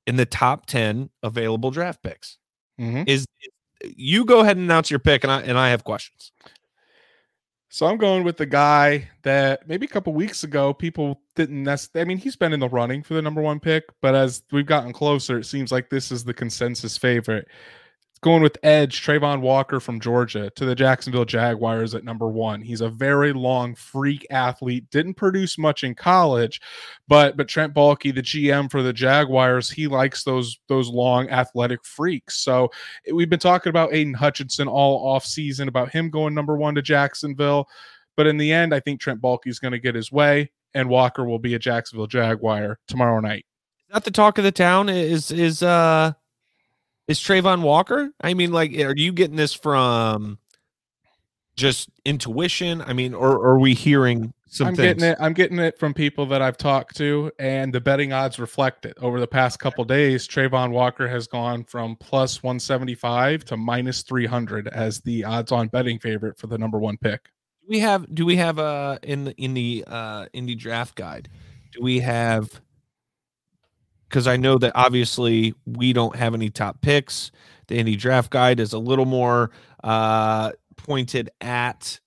in 0.06 0.18
the 0.18 0.26
top 0.26 0.68
10 0.68 1.10
available 1.24 1.72
draft 1.72 2.04
picks. 2.04 2.38
Mhm. 2.80 3.08
Is 3.08 3.26
you 3.96 4.26
go 4.26 4.42
ahead 4.42 4.58
and 4.58 4.66
announce 4.66 4.90
your 4.90 5.00
pick, 5.00 5.24
and 5.24 5.32
I 5.32 5.42
and 5.42 5.58
I 5.58 5.70
have 5.70 5.84
questions. 5.84 6.32
So 7.76 7.88
I'm 7.88 7.98
going 7.98 8.24
with 8.24 8.38
the 8.38 8.46
guy 8.46 9.10
that 9.24 9.68
maybe 9.68 9.86
a 9.86 9.90
couple 9.90 10.14
weeks 10.14 10.46
ago 10.46 10.74
people 10.74 11.20
didn't 11.36 11.62
necessarily. 11.62 12.06
I 12.06 12.08
mean, 12.08 12.18
he's 12.18 12.38
been 12.38 12.54
in 12.54 12.62
the 12.62 12.70
running 12.70 13.04
for 13.04 13.16
the 13.16 13.22
number 13.22 13.42
one 13.42 13.60
pick, 13.60 13.84
but 14.00 14.16
as 14.16 14.44
we've 14.50 14.66
gotten 14.66 14.94
closer, 14.94 15.40
it 15.40 15.44
seems 15.44 15.74
like 15.74 15.90
this 15.90 16.10
is 16.10 16.24
the 16.24 16.34
consensus 16.34 16.98
favorite. 16.98 17.50
Going 18.22 18.42
with 18.42 18.58
Edge 18.64 19.06
Trayvon 19.06 19.42
Walker 19.42 19.80
from 19.80 20.00
Georgia 20.00 20.50
to 20.56 20.66
the 20.66 20.74
Jacksonville 20.74 21.26
Jaguars 21.26 21.94
at 21.94 22.04
number 22.04 22.28
one. 22.28 22.62
He's 22.62 22.82
a 22.82 22.90
very 22.90 23.34
long 23.34 23.76
freak 23.76 24.26
athlete. 24.32 24.90
Didn't 24.90 25.14
produce 25.14 25.58
much 25.58 25.84
in 25.84 25.94
college, 25.94 26.60
but 27.08 27.38
but 27.38 27.48
Trent 27.48 27.74
Baalke, 27.74 28.16
the 28.16 28.24
GM 28.24 28.72
for 28.72 28.82
the 28.82 28.94
Jaguars, 28.94 29.70
he 29.70 29.88
likes 29.88 30.24
those 30.24 30.58
those 30.68 30.90
long 30.90 31.30
athletic 31.30 31.86
freaks. 31.86 32.40
So 32.40 32.72
we've 33.14 33.30
been 33.30 33.38
talking 33.38 33.70
about 33.70 33.94
Aidan 33.94 34.16
Hutchinson 34.16 34.68
all 34.68 35.08
off 35.08 35.26
season 35.26 35.68
about 35.68 35.92
him 35.92 36.10
going 36.10 36.34
number 36.34 36.58
one 36.58 36.74
to 36.76 36.82
Jacksonville. 36.82 37.68
But 38.18 38.28
in 38.28 38.38
the 38.38 38.52
end, 38.52 38.74
I 38.74 38.80
think 38.80 39.02
Trent 39.02 39.22
Baalke 39.22 39.48
is 39.48 39.60
going 39.60 39.74
to 39.74 39.80
get 39.80 39.94
his 39.94 40.12
way, 40.12 40.50
and 40.74 40.90
Walker 40.90 41.26
will 41.26 41.38
be 41.38 41.54
a 41.54 41.60
Jacksonville 41.60 42.08
Jaguar 42.08 42.80
tomorrow 42.88 43.20
night. 43.20 43.46
Not 43.92 44.04
the 44.04 44.12
talk 44.12 44.38
of 44.38 44.44
the 44.44 44.52
town? 44.52 44.90
Is 44.90 45.32
is 45.32 45.62
uh 45.62 46.14
is 47.08 47.20
Trayvon 47.20 47.62
Walker? 47.62 48.12
I 48.22 48.34
mean, 48.34 48.52
like, 48.52 48.72
are 48.80 48.96
you 48.96 49.12
getting 49.12 49.36
this 49.36 49.54
from 49.54 50.40
just 51.56 51.90
intuition? 52.04 52.82
I 52.82 52.94
mean, 52.94 53.14
or, 53.14 53.34
or 53.38 53.52
are 53.52 53.60
we 53.60 53.74
hearing 53.74 54.34
some 54.48 54.68
I'm 54.68 54.76
things? 54.76 55.02
getting 55.02 55.12
it. 55.12 55.18
I'm 55.20 55.34
getting 55.34 55.60
it 55.60 55.78
from 55.78 55.94
people 55.94 56.26
that 56.28 56.42
I've 56.42 56.58
talked 56.58 56.96
to, 56.98 57.32
and 57.40 57.74
the 57.74 57.82
betting 57.82 58.14
odds 58.14 58.40
reflect 58.40 58.86
it. 58.86 58.98
Over 59.00 59.20
the 59.20 59.28
past 59.28 59.60
couple 59.60 59.84
days, 59.86 60.28
Trayvon 60.28 60.72
Walker 60.72 61.08
has 61.08 61.28
gone 61.28 61.64
from 61.64 61.96
plus 61.98 62.42
175 62.42 63.46
to 63.46 63.58
minus 63.58 64.02
300 64.02 64.68
as 64.70 65.02
the 65.02 65.24
odds-on 65.24 65.68
betting 65.68 66.00
favorite 66.00 66.38
for 66.38 66.48
the 66.48 66.58
number 66.58 66.80
one 66.80 66.98
pick. 66.98 67.30
Do 67.62 67.68
we 67.70 67.80
have 67.80 68.14
do 68.14 68.26
we 68.26 68.36
have 68.36 68.60
uh 68.60 69.00
in 69.02 69.26
the 69.26 69.34
in 69.42 69.54
the 69.54 69.84
uh 69.88 70.28
in 70.34 70.46
the 70.46 70.56
draft 70.56 70.96
guide? 70.96 71.30
Do 71.72 71.82
we 71.82 72.00
have 72.00 72.62
because 74.10 74.28
I 74.28 74.38
know 74.38 74.58
that 74.58 74.72
obviously 74.76 75.54
we 75.66 75.94
don't 75.94 76.16
have 76.16 76.34
any 76.34 76.50
top 76.50 76.82
picks. 76.82 77.32
The 77.68 77.78
indie 77.78 77.98
draft 77.98 78.30
guide 78.30 78.60
is 78.60 78.74
a 78.74 78.80
little 78.80 79.06
more 79.06 79.52
uh 79.84 80.52
pointed 80.78 81.30
at 81.42 82.00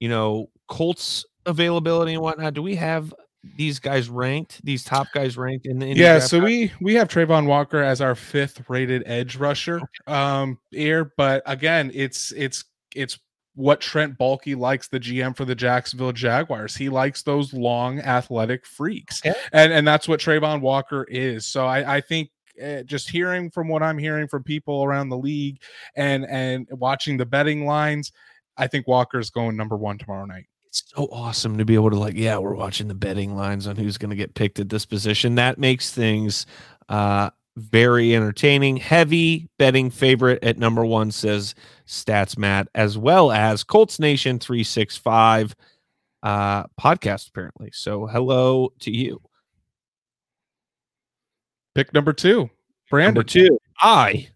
you 0.00 0.08
know 0.08 0.48
Colts 0.68 1.24
availability 1.46 2.14
and 2.14 2.22
whatnot. 2.22 2.54
Do 2.54 2.62
we 2.62 2.76
have 2.76 3.12
these 3.56 3.78
guys 3.80 4.08
ranked, 4.08 4.64
these 4.64 4.84
top 4.84 5.08
guys 5.12 5.36
ranked 5.36 5.66
in 5.66 5.78
the 5.78 5.86
indie 5.86 5.96
yeah, 5.96 6.18
so 6.18 6.38
guide? 6.38 6.44
we 6.44 6.72
we 6.80 6.94
have 6.94 7.08
Trayvon 7.08 7.46
Walker 7.46 7.82
as 7.82 8.00
our 8.00 8.14
fifth 8.14 8.62
rated 8.68 9.02
edge 9.06 9.36
rusher 9.36 9.80
um 10.06 10.58
here, 10.70 11.12
but 11.16 11.42
again, 11.46 11.90
it's 11.94 12.32
it's 12.32 12.64
it's 12.94 13.18
what 13.54 13.80
Trent 13.80 14.18
Baalke 14.18 14.56
likes 14.56 14.88
the 14.88 15.00
GM 15.00 15.36
for 15.36 15.44
the 15.44 15.54
Jacksonville 15.54 16.12
Jaguars. 16.12 16.74
He 16.74 16.88
likes 16.88 17.22
those 17.22 17.52
long 17.52 18.00
athletic 18.00 18.64
freaks. 18.66 19.20
Okay. 19.24 19.38
And 19.52 19.72
and 19.72 19.86
that's 19.86 20.08
what 20.08 20.20
Trayvon 20.20 20.60
Walker 20.60 21.04
is. 21.04 21.44
So 21.46 21.66
I 21.66 21.96
I 21.96 22.00
think 22.00 22.30
uh, 22.62 22.82
just 22.82 23.10
hearing 23.10 23.50
from 23.50 23.68
what 23.68 23.82
I'm 23.82 23.98
hearing 23.98 24.28
from 24.28 24.42
people 24.42 24.84
around 24.84 25.08
the 25.08 25.18
league 25.18 25.60
and 25.96 26.24
and 26.26 26.66
watching 26.70 27.16
the 27.16 27.26
betting 27.26 27.66
lines, 27.66 28.12
I 28.56 28.66
think 28.66 28.86
Walker's 28.86 29.30
going 29.30 29.56
number 29.56 29.76
1 29.76 29.98
tomorrow 29.98 30.26
night. 30.26 30.46
it's 30.66 30.84
so 30.94 31.08
awesome 31.12 31.58
to 31.58 31.64
be 31.64 31.74
able 31.74 31.90
to 31.90 31.98
like, 31.98 32.14
yeah, 32.14 32.38
we're 32.38 32.54
watching 32.54 32.88
the 32.88 32.94
betting 32.94 33.36
lines 33.36 33.66
on 33.66 33.76
who's 33.76 33.98
going 33.98 34.10
to 34.10 34.16
get 34.16 34.34
picked 34.34 34.58
at 34.58 34.68
this 34.68 34.86
position. 34.86 35.34
That 35.34 35.58
makes 35.58 35.92
things 35.92 36.46
uh, 36.88 37.30
very 37.56 38.14
entertaining. 38.14 38.76
Heavy 38.76 39.48
betting 39.58 39.90
favorite 39.90 40.42
at 40.42 40.58
number 40.58 40.84
one 40.84 41.10
says 41.10 41.54
Stats 41.86 42.38
Matt, 42.38 42.68
as 42.74 42.96
well 42.96 43.30
as 43.30 43.64
Colts 43.64 43.98
Nation 43.98 44.38
three 44.38 44.64
six 44.64 44.96
five 44.96 45.54
uh, 46.22 46.64
podcast 46.80 47.28
apparently. 47.28 47.70
So 47.72 48.06
hello 48.06 48.72
to 48.80 48.90
you. 48.90 49.20
Pick 51.74 51.92
number 51.94 52.12
two, 52.12 52.50
Brandon. 52.90 53.14
Number 53.14 53.24
two, 53.24 53.58
I. 53.80 54.28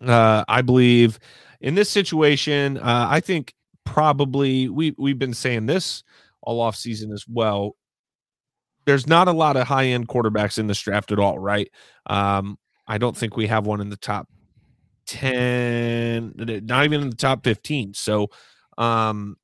Uh, 0.00 0.44
I 0.48 0.62
believe 0.62 1.18
in 1.60 1.74
this 1.76 1.88
situation, 1.88 2.76
uh, 2.78 3.06
I 3.08 3.20
think 3.20 3.54
probably 3.84 4.68
we 4.68 4.94
we've 4.98 5.18
been 5.18 5.34
saying 5.34 5.66
this 5.66 6.02
all 6.42 6.60
off 6.60 6.74
season 6.74 7.12
as 7.12 7.24
well. 7.28 7.76
There's 8.84 9.06
not 9.06 9.28
a 9.28 9.32
lot 9.32 9.56
of 9.56 9.66
high 9.66 9.86
end 9.86 10.08
quarterbacks 10.08 10.58
in 10.58 10.66
this 10.66 10.80
draft 10.80 11.12
at 11.12 11.18
all, 11.18 11.38
right? 11.38 11.70
Um, 12.06 12.58
I 12.86 12.98
don't 12.98 13.16
think 13.16 13.36
we 13.36 13.46
have 13.46 13.66
one 13.66 13.80
in 13.80 13.90
the 13.90 13.96
top 13.96 14.28
10, 15.06 16.34
not 16.64 16.84
even 16.84 17.02
in 17.02 17.10
the 17.10 17.16
top 17.16 17.44
15. 17.44 17.94
So 17.94 18.28
um, 18.78 19.36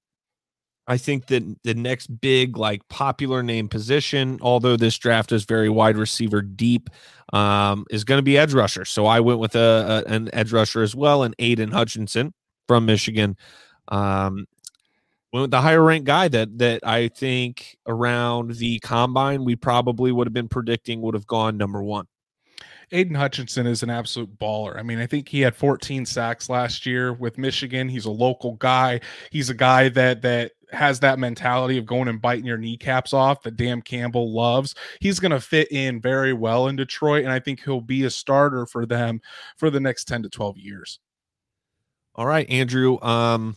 I 0.86 0.96
think 0.96 1.26
that 1.26 1.44
the 1.64 1.74
next 1.74 2.06
big, 2.20 2.56
like 2.56 2.86
popular 2.88 3.42
name 3.42 3.68
position, 3.68 4.38
although 4.40 4.76
this 4.76 4.96
draft 4.96 5.32
is 5.32 5.44
very 5.44 5.68
wide 5.68 5.96
receiver 5.96 6.40
deep, 6.40 6.88
um, 7.32 7.84
is 7.90 8.04
going 8.04 8.18
to 8.18 8.22
be 8.22 8.38
edge 8.38 8.54
rusher. 8.54 8.84
So 8.84 9.06
I 9.06 9.20
went 9.20 9.38
with 9.38 9.54
a, 9.54 10.04
a, 10.06 10.10
an 10.10 10.30
edge 10.32 10.52
rusher 10.52 10.82
as 10.82 10.96
well, 10.96 11.22
and 11.22 11.34
Aidan 11.38 11.70
Hutchinson 11.70 12.32
from 12.66 12.86
Michigan. 12.86 13.36
Um, 13.88 14.46
went 15.32 15.42
with 15.42 15.50
the 15.50 15.60
higher 15.60 15.82
ranked 15.82 16.06
guy 16.06 16.28
that 16.28 16.58
that 16.58 16.86
I 16.86 17.08
think 17.08 17.76
around 17.86 18.52
the 18.56 18.78
combine 18.80 19.44
we 19.44 19.56
probably 19.56 20.12
would 20.12 20.26
have 20.26 20.34
been 20.34 20.48
predicting 20.48 21.00
would 21.02 21.14
have 21.14 21.26
gone 21.26 21.56
number 21.56 21.82
one. 21.82 22.06
Aidan 22.90 23.14
Hutchinson 23.14 23.66
is 23.66 23.82
an 23.82 23.90
absolute 23.90 24.38
baller. 24.38 24.78
I 24.78 24.82
mean, 24.82 24.98
I 24.98 25.06
think 25.06 25.28
he 25.28 25.42
had 25.42 25.54
14 25.54 26.06
sacks 26.06 26.48
last 26.48 26.86
year 26.86 27.12
with 27.12 27.36
Michigan. 27.36 27.88
He's 27.88 28.06
a 28.06 28.10
local 28.10 28.54
guy. 28.54 29.00
He's 29.30 29.50
a 29.50 29.54
guy 29.54 29.90
that 29.90 30.22
that 30.22 30.52
has 30.70 31.00
that 31.00 31.18
mentality 31.18 31.78
of 31.78 31.86
going 31.86 32.08
and 32.08 32.20
biting 32.20 32.44
your 32.44 32.58
kneecaps 32.58 33.12
off 33.12 33.42
that 33.42 33.56
Dan 33.56 33.82
Campbell 33.82 34.32
loves. 34.32 34.74
He's 35.00 35.20
going 35.20 35.32
to 35.32 35.40
fit 35.40 35.70
in 35.70 36.00
very 36.00 36.32
well 36.32 36.68
in 36.68 36.76
Detroit, 36.76 37.24
and 37.24 37.32
I 37.32 37.40
think 37.40 37.62
he'll 37.62 37.80
be 37.80 38.04
a 38.04 38.10
starter 38.10 38.66
for 38.66 38.86
them 38.86 39.20
for 39.56 39.70
the 39.70 39.80
next 39.80 40.04
10 40.04 40.22
to 40.24 40.28
12 40.28 40.58
years. 40.58 41.00
All 42.14 42.26
right, 42.26 42.48
Andrew. 42.50 43.00
Um, 43.00 43.56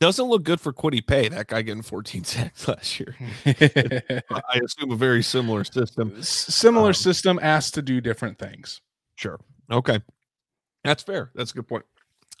doesn't 0.00 0.24
look 0.24 0.42
good 0.42 0.60
for 0.60 0.72
Kwity 0.72 1.06
Paye. 1.06 1.28
That 1.28 1.46
guy 1.46 1.62
getting 1.62 1.82
14 1.82 2.24
sacks 2.24 2.66
last 2.68 2.98
year. 2.98 3.14
I 3.46 4.60
assume 4.64 4.90
a 4.90 4.96
very 4.96 5.22
similar 5.22 5.62
system. 5.62 6.14
S- 6.18 6.28
similar 6.28 6.88
um, 6.88 6.94
system 6.94 7.38
asked 7.40 7.74
to 7.74 7.82
do 7.82 8.00
different 8.00 8.38
things. 8.38 8.80
Sure. 9.14 9.38
Okay. 9.70 10.00
That's 10.82 11.02
fair. 11.02 11.30
That's 11.34 11.52
a 11.52 11.54
good 11.54 11.68
point. 11.68 11.84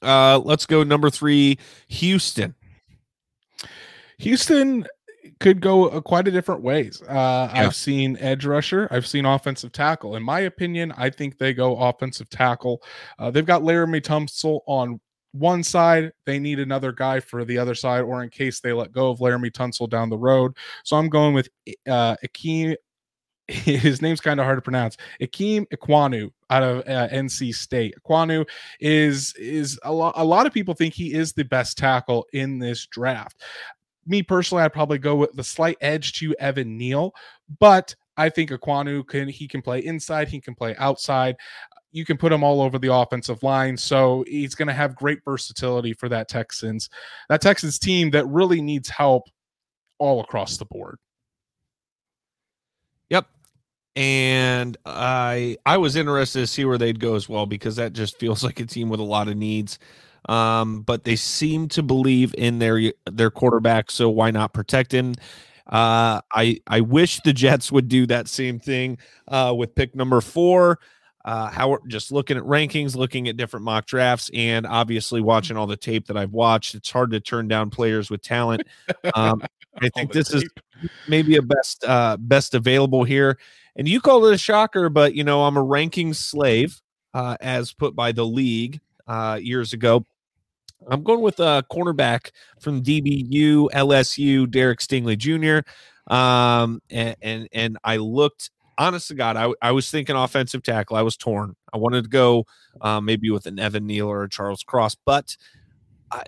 Uh, 0.02 0.40
let's 0.42 0.64
go 0.64 0.82
number 0.82 1.10
three, 1.10 1.58
Houston. 1.88 2.54
Houston 4.18 4.86
could 5.38 5.60
go 5.60 5.88
uh, 5.88 6.00
quite 6.00 6.26
a 6.26 6.30
different 6.30 6.62
ways. 6.62 7.02
Uh, 7.02 7.12
yeah. 7.12 7.50
I've 7.52 7.74
seen 7.74 8.16
edge 8.20 8.46
rusher. 8.46 8.88
I've 8.90 9.06
seen 9.06 9.26
offensive 9.26 9.72
tackle. 9.72 10.16
In 10.16 10.22
my 10.22 10.40
opinion, 10.40 10.92
I 10.96 11.10
think 11.10 11.36
they 11.36 11.52
go 11.52 11.76
offensive 11.76 12.30
tackle. 12.30 12.82
Uh, 13.18 13.30
they've 13.30 13.44
got 13.44 13.60
Laremy 13.60 14.00
Tunsil 14.00 14.60
on 14.66 14.98
one 15.32 15.62
side. 15.62 16.12
They 16.26 16.38
need 16.38 16.58
another 16.58 16.92
guy 16.92 17.20
for 17.20 17.44
the 17.44 17.58
other 17.58 17.74
side, 17.74 18.02
or 18.02 18.22
in 18.22 18.30
case 18.30 18.60
they 18.60 18.72
let 18.72 18.92
go 18.92 19.10
of 19.10 19.18
Laremy 19.18 19.50
Tunsil 19.50 19.88
down 19.88 20.10
the 20.10 20.18
road. 20.18 20.56
So 20.84 20.96
I'm 20.96 21.08
going 21.08 21.34
with 21.34 21.48
uh, 21.88 22.16
Akeem. 22.24 22.76
His 23.48 24.00
name's 24.00 24.20
kind 24.20 24.38
of 24.38 24.44
hard 24.44 24.58
to 24.58 24.62
pronounce. 24.62 24.96
Ikem 25.20 25.66
Ekwonu 25.74 26.30
out 26.50 26.62
of 26.62 26.78
uh, 26.80 27.08
NC 27.08 27.54
State. 27.54 27.94
Ekwonu 28.00 28.48
is 28.78 29.34
is 29.36 29.78
a 29.82 29.92
lot. 29.92 30.14
A 30.16 30.24
lot 30.24 30.46
of 30.46 30.52
people 30.52 30.74
think 30.74 30.94
he 30.94 31.12
is 31.12 31.32
the 31.32 31.44
best 31.44 31.76
tackle 31.76 32.26
in 32.32 32.58
this 32.58 32.86
draft 32.86 33.42
me 34.06 34.22
personally, 34.22 34.64
I'd 34.64 34.72
probably 34.72 34.98
go 34.98 35.14
with 35.14 35.32
the 35.32 35.44
slight 35.44 35.76
edge 35.80 36.14
to 36.14 36.34
Evan 36.38 36.76
Neal, 36.76 37.12
but 37.58 37.94
I 38.16 38.28
think 38.28 38.50
Ekwonu 38.50 39.06
can 39.06 39.28
he 39.28 39.48
can 39.48 39.62
play 39.62 39.84
inside, 39.84 40.28
he 40.28 40.40
can 40.40 40.54
play 40.54 40.76
outside. 40.76 41.36
You 41.92 42.04
can 42.04 42.16
put 42.16 42.32
him 42.32 42.44
all 42.44 42.62
over 42.62 42.78
the 42.78 42.92
offensive 42.92 43.42
line, 43.42 43.76
so 43.76 44.24
he's 44.28 44.54
going 44.54 44.68
to 44.68 44.74
have 44.74 44.94
great 44.94 45.20
versatility 45.24 45.92
for 45.92 46.08
that 46.08 46.28
Texans, 46.28 46.88
that 47.28 47.40
Texans 47.40 47.78
team 47.78 48.10
that 48.10 48.26
really 48.26 48.60
needs 48.60 48.88
help 48.88 49.24
all 49.98 50.20
across 50.20 50.56
the 50.56 50.64
board. 50.64 50.98
Yep, 53.08 53.26
and 53.96 54.76
I 54.86 55.56
I 55.66 55.78
was 55.78 55.96
interested 55.96 56.40
to 56.40 56.46
see 56.46 56.64
where 56.64 56.78
they'd 56.78 57.00
go 57.00 57.14
as 57.14 57.28
well 57.28 57.46
because 57.46 57.76
that 57.76 57.92
just 57.92 58.18
feels 58.18 58.44
like 58.44 58.60
a 58.60 58.66
team 58.66 58.88
with 58.88 59.00
a 59.00 59.04
lot 59.04 59.28
of 59.28 59.36
needs 59.36 59.78
um, 60.28 60.82
but 60.82 61.04
they 61.04 61.16
seem 61.16 61.68
to 61.68 61.82
believe 61.82 62.34
in 62.36 62.58
their 62.58 62.92
their 63.10 63.30
quarterback. 63.30 63.90
So 63.90 64.08
why 64.10 64.30
not 64.30 64.52
protect 64.52 64.92
him? 64.92 65.14
Uh, 65.66 66.20
I 66.32 66.60
I 66.66 66.80
wish 66.80 67.20
the 67.20 67.32
Jets 67.32 67.72
would 67.72 67.88
do 67.88 68.06
that 68.06 68.28
same 68.28 68.58
thing 68.58 68.98
uh, 69.28 69.54
with 69.56 69.74
pick 69.74 69.94
number 69.94 70.20
four. 70.20 70.78
Uh, 71.24 71.50
how 71.50 71.78
just 71.86 72.10
looking 72.10 72.36
at 72.36 72.42
rankings, 72.44 72.96
looking 72.96 73.28
at 73.28 73.36
different 73.36 73.64
mock 73.64 73.86
drafts, 73.86 74.30
and 74.32 74.66
obviously 74.66 75.20
watching 75.20 75.56
all 75.56 75.66
the 75.66 75.76
tape 75.76 76.06
that 76.06 76.16
I've 76.16 76.32
watched, 76.32 76.74
it's 76.74 76.90
hard 76.90 77.10
to 77.10 77.20
turn 77.20 77.46
down 77.46 77.70
players 77.70 78.10
with 78.10 78.22
talent. 78.22 78.62
Um, 79.14 79.42
I 79.80 79.88
think 79.94 80.12
this 80.12 80.28
tape. 80.28 80.42
is 80.82 80.90
maybe 81.08 81.36
a 81.36 81.42
best 81.42 81.84
uh, 81.84 82.16
best 82.18 82.54
available 82.54 83.04
here. 83.04 83.38
And 83.76 83.88
you 83.88 84.00
called 84.00 84.26
it 84.26 84.34
a 84.34 84.38
shocker, 84.38 84.88
but 84.88 85.14
you 85.14 85.24
know 85.24 85.44
I'm 85.44 85.56
a 85.56 85.62
ranking 85.62 86.14
slave, 86.14 86.80
uh, 87.14 87.36
as 87.40 87.72
put 87.72 87.94
by 87.94 88.12
the 88.12 88.24
league 88.24 88.80
uh, 89.06 89.38
years 89.40 89.72
ago. 89.72 90.04
I'm 90.88 91.02
going 91.02 91.20
with 91.20 91.40
a 91.40 91.64
cornerback 91.70 92.30
from 92.58 92.82
DBU, 92.82 93.68
LSU, 93.70 94.50
Derek 94.50 94.80
Stingley 94.80 95.16
Jr. 95.18 95.68
Um, 96.12 96.80
and, 96.90 97.16
and, 97.20 97.48
and 97.52 97.78
I 97.84 97.98
looked, 97.98 98.50
honest 98.80 99.08
to 99.08 99.14
God, 99.14 99.36
I, 99.36 99.52
I 99.62 99.72
was 99.72 99.90
thinking 99.90 100.16
offensive 100.16 100.62
tackle. 100.62 100.96
I 100.96 101.02
was 101.02 101.16
torn. 101.16 101.54
I 101.72 101.76
wanted 101.76 102.04
to 102.04 102.10
go 102.10 102.46
uh, 102.80 103.00
maybe 103.00 103.30
with 103.30 103.46
an 103.46 103.58
Evan 103.58 103.86
Neal 103.86 104.08
or 104.08 104.24
a 104.24 104.28
Charles 104.28 104.62
Cross, 104.62 104.96
but 105.04 105.36
I, 106.10 106.22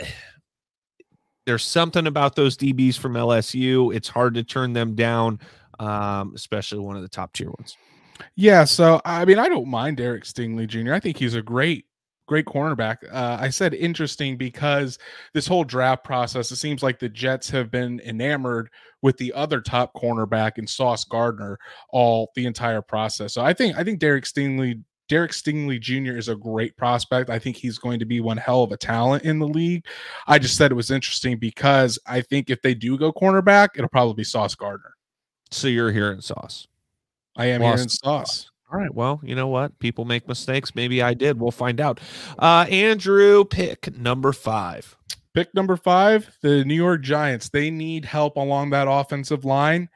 there's 1.47 1.65
something 1.65 2.07
about 2.07 2.37
those 2.37 2.57
DBs 2.57 2.99
from 2.99 3.15
LSU. 3.15 3.95
It's 3.95 4.09
hard 4.09 4.35
to 4.35 4.45
turn 4.45 4.75
them 4.75 4.95
down, 4.95 5.41
um, 5.81 6.33
especially 6.35 6.81
one 6.81 6.97
of 6.97 7.03
the 7.03 7.09
top 7.09 7.33
tier 7.33 7.49
ones. 7.49 7.77
Yeah, 8.37 8.65
so 8.65 9.01
I 9.05 9.25
mean, 9.25 9.39
I 9.39 9.49
don't 9.49 9.69
mind 9.69 9.97
Derek 9.97 10.25
Stingley 10.25 10.69
Jr. 10.69 10.93
I 10.93 11.01
think 11.01 11.17
he's 11.17 11.35
a 11.35 11.43
great 11.43 11.87
great 12.27 12.47
cornerback. 12.47 12.97
Uh, 13.13 13.37
I 13.41 13.49
said 13.51 13.75
interesting 13.75 14.37
because 14.37 14.99
this 15.35 15.47
whole 15.47 15.65
draft 15.65 16.05
process, 16.05 16.51
it 16.51 16.57
seems 16.57 16.83
like 16.83 16.99
the 16.99 17.09
Jets 17.09 17.51
have 17.51 17.71
been 17.71 18.01
enamored 18.01 18.71
with 19.03 19.17
the 19.19 19.33
other 19.33 19.61
top 19.61 19.93
cornerback 19.95 20.59
in 20.59 20.67
Sauce 20.67 21.05
Gardner 21.05 21.59
all 21.91 22.31
the 22.35 22.47
entire 22.47 22.83
process. 22.83 23.35
So 23.35 23.43
I 23.43 23.53
think 23.53 23.77
I 23.77 23.85
think 23.85 23.99
Derek 23.99 24.25
Stingley 24.25 24.83
Derek 25.09 25.33
Stingley 25.33 25.81
Jr. 25.81 26.17
is 26.17 26.29
a 26.29 26.37
great 26.37 26.77
prospect. 26.77 27.29
I 27.29 27.39
think 27.39 27.57
he's 27.57 27.79
going 27.79 27.99
to 27.99 28.07
be 28.07 28.21
one 28.21 28.37
hell 28.37 28.63
of 28.63 28.73
a 28.73 28.77
talent 28.77 29.25
in 29.25 29.39
the 29.39 29.49
league. 29.49 29.85
I 30.27 30.39
just 30.39 30.57
said 30.57 30.71
it 30.71 30.75
was 30.75 30.91
interesting 30.91 31.39
because 31.39 31.99
I 32.07 32.23
think 32.23 32.49
if 32.49 32.63
they 32.63 32.75
do 32.75 32.97
go 32.97 33.13
cornerback, 33.13 33.71
it'll 33.75 33.91
probably 33.91 34.15
be 34.15 34.25
Sauce 34.25 34.55
Gardner. 34.55 34.95
So 35.51 35.69
you're 35.69 35.93
hearing 35.93 36.23
Sauce. 36.23 36.67
I 37.37 37.47
am 37.47 37.61
Lost 37.61 37.77
hearing 37.77 37.89
Sauce. 37.91 38.51
All 38.73 38.79
right. 38.79 38.95
Well, 38.95 39.21
you 39.23 39.35
know 39.35 39.49
what? 39.49 39.79
People 39.81 40.07
make 40.07 40.27
mistakes. 40.27 40.75
Maybe 40.75 41.03
I 41.03 41.13
did. 41.13 41.39
We'll 41.39 41.51
find 41.51 41.79
out. 41.79 42.01
Uh, 42.39 42.65
Andrew, 42.71 43.45
pick 43.45 43.99
number 43.99 44.33
five. 44.33 44.97
Pick 45.35 45.55
number 45.55 45.77
five, 45.77 46.35
the 46.43 46.65
New 46.65 46.75
York 46.75 47.03
Giants. 47.03 47.51
They 47.51 47.71
need 47.71 48.05
help 48.05 48.37
along 48.37 48.71
that 48.71 48.89
offensive 48.89 49.45
line. 49.45 49.89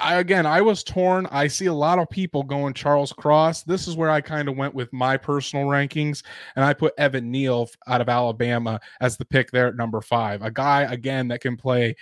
I, 0.00 0.16
again, 0.16 0.46
I 0.46 0.60
was 0.60 0.84
torn. 0.84 1.26
I 1.30 1.48
see 1.48 1.66
a 1.66 1.72
lot 1.72 1.98
of 1.98 2.08
people 2.08 2.44
going 2.44 2.72
Charles 2.72 3.12
Cross. 3.12 3.64
This 3.64 3.88
is 3.88 3.96
where 3.96 4.10
I 4.10 4.20
kind 4.20 4.48
of 4.48 4.56
went 4.56 4.74
with 4.74 4.92
my 4.92 5.16
personal 5.16 5.66
rankings, 5.66 6.22
and 6.54 6.64
I 6.64 6.72
put 6.72 6.94
Evan 6.98 7.32
Neal 7.32 7.68
out 7.88 8.00
of 8.00 8.08
Alabama 8.08 8.80
as 9.00 9.16
the 9.16 9.24
pick 9.24 9.50
there 9.50 9.66
at 9.66 9.76
number 9.76 10.00
five. 10.00 10.42
A 10.42 10.52
guy 10.52 10.82
again 10.82 11.28
that 11.28 11.40
can 11.40 11.56
play 11.56 11.96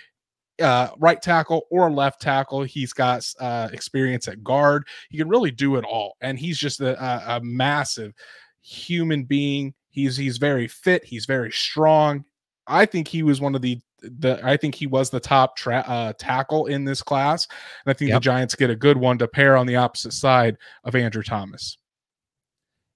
uh, 0.61 0.89
right 0.97 1.21
tackle 1.21 1.67
or 1.69 1.91
left 1.91 2.21
tackle. 2.21 2.63
He's 2.63 2.93
got 2.93 3.27
uh, 3.39 3.69
experience 3.71 4.27
at 4.27 4.43
guard. 4.43 4.87
He 5.09 5.17
can 5.17 5.29
really 5.29 5.51
do 5.51 5.75
it 5.75 5.85
all, 5.85 6.15
and 6.21 6.37
he's 6.37 6.57
just 6.57 6.81
a, 6.81 7.01
a, 7.03 7.37
a 7.37 7.41
massive 7.41 8.13
human 8.61 9.23
being. 9.23 9.73
He's 9.89 10.17
he's 10.17 10.37
very 10.37 10.67
fit. 10.67 11.03
He's 11.03 11.25
very 11.25 11.51
strong. 11.51 12.25
I 12.67 12.85
think 12.85 13.07
he 13.07 13.23
was 13.23 13.41
one 13.41 13.55
of 13.55 13.61
the 13.61 13.79
the 14.01 14.39
I 14.43 14.57
think 14.57 14.75
he 14.75 14.87
was 14.87 15.09
the 15.09 15.19
top 15.19 15.55
tra- 15.55 15.85
uh, 15.87 16.13
tackle 16.17 16.67
in 16.67 16.85
this 16.85 17.01
class, 17.01 17.47
and 17.85 17.91
I 17.91 17.93
think 17.93 18.09
yep. 18.09 18.17
the 18.17 18.25
Giants 18.25 18.55
get 18.55 18.69
a 18.69 18.75
good 18.75 18.97
one 18.97 19.17
to 19.19 19.27
pair 19.27 19.57
on 19.57 19.65
the 19.65 19.77
opposite 19.77 20.13
side 20.13 20.57
of 20.83 20.95
Andrew 20.95 21.23
Thomas. 21.23 21.77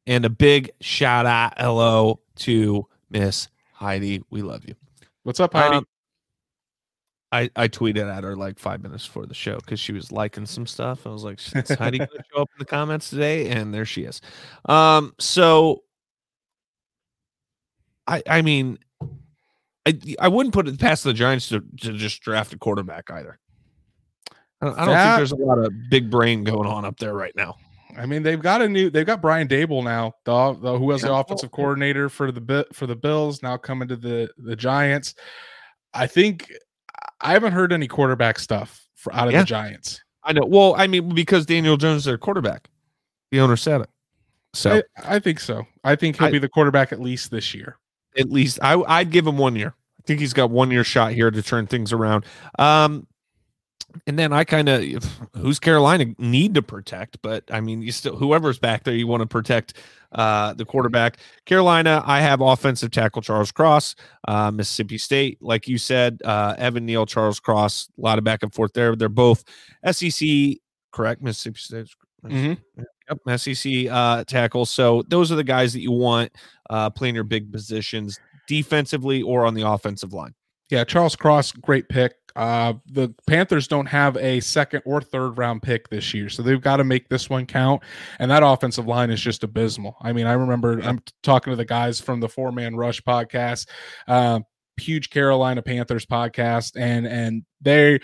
And 0.08 0.26
a 0.26 0.30
big 0.30 0.72
shout 0.82 1.26
out 1.26 1.54
hello 1.58 2.22
to 2.38 2.88
Miss 3.10 3.50
Heidi. 3.74 4.24
We 4.30 4.42
love 4.42 4.64
you. 4.68 4.76
What's 5.24 5.40
up, 5.40 5.54
Heidi? 5.54 5.78
Um, 5.78 5.88
I, 7.32 7.50
I 7.56 7.68
tweeted 7.70 8.14
at 8.14 8.24
her 8.24 8.36
like 8.36 8.60
five 8.60 8.84
minutes 8.84 9.08
before 9.08 9.26
the 9.26 9.34
show 9.34 9.56
because 9.56 9.80
she 9.80 9.94
was 9.94 10.12
liking 10.12 10.46
some 10.46 10.68
stuff. 10.68 11.08
I 11.08 11.10
was 11.10 11.24
like, 11.24 11.40
"Is 11.56 11.70
Heidi 11.70 12.00
going 12.00 12.10
to 12.10 12.24
show 12.34 12.42
up 12.42 12.50
in 12.54 12.60
the 12.60 12.66
comments 12.66 13.10
today?" 13.10 13.50
And 13.50 13.74
there 13.74 13.86
she 13.86 14.04
is. 14.04 14.22
Um, 14.66 15.14
so 15.18 15.84
I 18.06 18.22
I 18.28 18.42
mean, 18.42 18.80
I 19.86 19.98
I 20.20 20.28
wouldn't 20.28 20.54
put 20.54 20.68
it 20.68 20.80
past 20.80 21.04
the 21.04 21.14
Giants 21.14 21.48
to, 21.50 21.64
to 21.82 21.94
just 21.94 22.22
draft 22.22 22.54
a 22.54 22.58
quarterback 22.58 23.10
either. 23.12 23.40
I 24.62 24.66
don't, 24.66 24.78
I 24.80 24.86
don't 24.86 24.96
think 24.96 25.18
there's 25.18 25.32
a 25.32 25.36
lot 25.38 25.58
of 25.58 25.74
big 25.90 26.12
brain 26.12 26.44
going 26.44 26.68
on 26.68 26.86
up 26.86 27.00
there 27.00 27.14
right 27.14 27.36
now. 27.36 27.56
I 27.98 28.06
mean, 28.06 28.24
they've 28.24 28.42
got 28.42 28.62
a 28.62 28.70
new. 28.70 28.90
They've 28.90 29.06
got 29.06 29.22
Brian 29.22 29.48
Daboll 29.48 29.84
now, 29.84 30.14
the, 30.26 30.54
the 30.54 30.78
who 30.78 30.86
was 30.86 31.02
the 31.02 31.14
offensive 31.14 31.52
coordinator 31.52 32.10
for 32.10 32.32
the 32.32 32.68
for 32.74 32.88
the 32.88 32.96
Bills, 32.96 33.42
now 33.42 33.58
coming 33.58 33.88
to 33.88 33.96
the 33.96 34.30
the 34.38 34.56
Giants. 34.56 35.16
I 35.94 36.08
think 36.08 36.52
I 37.22 37.34
haven't 37.34 37.54
heard 37.54 37.72
any 37.72 37.88
quarterback 37.88 38.40
stuff 38.40 38.86
for, 38.96 39.14
out 39.14 39.28
of 39.28 39.34
Yeah. 39.34 39.42
the 39.42 39.46
Giants. 39.46 40.02
I 40.24 40.34
know. 40.34 40.46
Well, 40.46 40.76
I 40.78 40.88
mean, 40.88 41.10
because 41.16 41.46
Daniel 41.46 41.78
Jones 41.78 42.00
is 42.00 42.06
their 42.06 42.18
quarterback. 42.18 42.70
The 43.32 43.40
owner 43.40 43.56
said 43.58 43.82
it. 43.82 43.90
So 44.54 44.82
I, 44.98 45.16
I 45.16 45.20
think 45.20 45.40
so. 45.40 45.66
I 45.84 45.96
think 45.96 46.18
he'll 46.18 46.28
I- 46.28 46.32
be 46.32 46.40
the 46.40 46.50
quarterback 46.50 46.92
at 46.92 47.00
least 47.00 47.32
this 47.32 47.54
year. 47.54 47.78
at 48.18 48.30
least 48.30 48.60
I 48.62 48.74
I'd 48.88 49.10
give 49.12 49.26
him 49.26 49.38
one 49.38 49.56
year. 49.56 49.74
I 50.00 50.04
think 50.06 50.20
he's 50.20 50.34
got 50.34 50.50
one 50.52 50.70
year 50.72 50.84
shot 50.84 51.14
here 51.14 51.32
to 51.32 51.42
turn 51.42 51.68
things 51.68 51.94
around. 51.94 52.26
Um 52.60 53.08
and 54.08 54.18
then 54.18 54.34
I 54.34 54.44
kind 54.44 54.70
of 54.70 54.84
who's 55.38 55.60
Carolina 55.60 56.06
need 56.18 56.56
to 56.56 56.62
protect, 56.62 57.22
but 57.22 57.44
I 57.52 57.62
mean 57.62 57.82
you 57.82 57.92
still 57.92 58.16
whoever's 58.16 58.60
back 58.60 58.84
there 58.84 58.94
you 58.94 59.08
want 59.08 59.22
to 59.22 59.28
protect 59.28 59.76
uh 60.14 60.54
the 60.54 60.66
quarterback. 60.66 61.18
Carolina, 61.46 62.04
I 62.06 62.22
have 62.22 62.42
offensive 62.42 62.92
tackle 62.92 63.22
Charles 63.22 63.52
Cross, 63.52 63.96
uh 64.28 64.52
Mississippi 64.52 64.98
State, 64.98 65.38
like 65.42 65.68
you 65.68 65.78
said, 65.78 66.20
uh 66.26 66.56
Evan 66.58 66.86
Neal, 66.86 67.06
Charles 67.06 67.40
Cross, 67.40 67.90
a 67.98 68.02
lot 68.02 68.18
of 68.18 68.24
back 68.24 68.44
and 68.44 68.54
forth 68.54 68.74
there. 68.74 68.96
They're 68.96 69.10
both 69.10 69.44
SEC, 69.90 70.28
correct? 70.92 71.22
Mississippi 71.22 71.60
State. 71.60 71.88
Mhm. 72.26 72.58
Yep, 73.10 73.40
SEC 73.40 73.88
uh, 73.90 74.24
tackles. 74.26 74.70
So 74.70 75.04
those 75.08 75.32
are 75.32 75.36
the 75.36 75.44
guys 75.44 75.74
that 75.74 75.82
you 75.82 75.92
want 75.92 76.32
uh, 76.70 76.90
playing 76.90 77.16
your 77.16 77.24
big 77.24 77.52
positions 77.52 78.20
defensively 78.48 79.22
or 79.22 79.46
on 79.46 79.54
the 79.54 79.68
offensive 79.68 80.14
line. 80.14 80.34
Yeah, 80.70 80.84
Charles 80.86 81.16
Cross, 81.16 81.54
great 81.54 81.90
pick. 81.90 82.14
Uh, 82.36 82.74
the 82.86 83.14
Panthers 83.28 83.68
don't 83.68 83.88
have 83.88 84.18
a 84.18 84.40
second 84.40 84.82
or 84.86 85.02
third 85.02 85.38
round 85.38 85.62
pick 85.62 85.90
this 85.90 86.14
year, 86.14 86.30
so 86.30 86.42
they've 86.42 86.62
got 86.62 86.78
to 86.78 86.84
make 86.84 87.10
this 87.10 87.30
one 87.30 87.46
count. 87.46 87.82
And 88.20 88.32
that 88.32 88.44
offensive 88.44 88.88
line 88.88 89.10
is 89.10 89.22
just 89.22 89.44
abysmal. 89.44 89.98
I 90.02 90.14
mean, 90.14 90.28
I 90.28 90.34
remember 90.34 90.80
I'm 90.82 91.00
talking 91.24 91.52
to 91.52 91.58
the 91.58 91.66
guys 91.66 92.00
from 92.00 92.20
the 92.20 92.30
Four 92.30 92.52
Man 92.52 92.76
Rush 92.76 93.02
podcast, 93.02 93.68
uh, 94.08 94.42
huge 94.78 95.10
Carolina 95.10 95.62
Panthers 95.62 96.06
podcast, 96.06 96.80
and 96.80 97.06
and 97.06 97.44
they, 97.62 98.00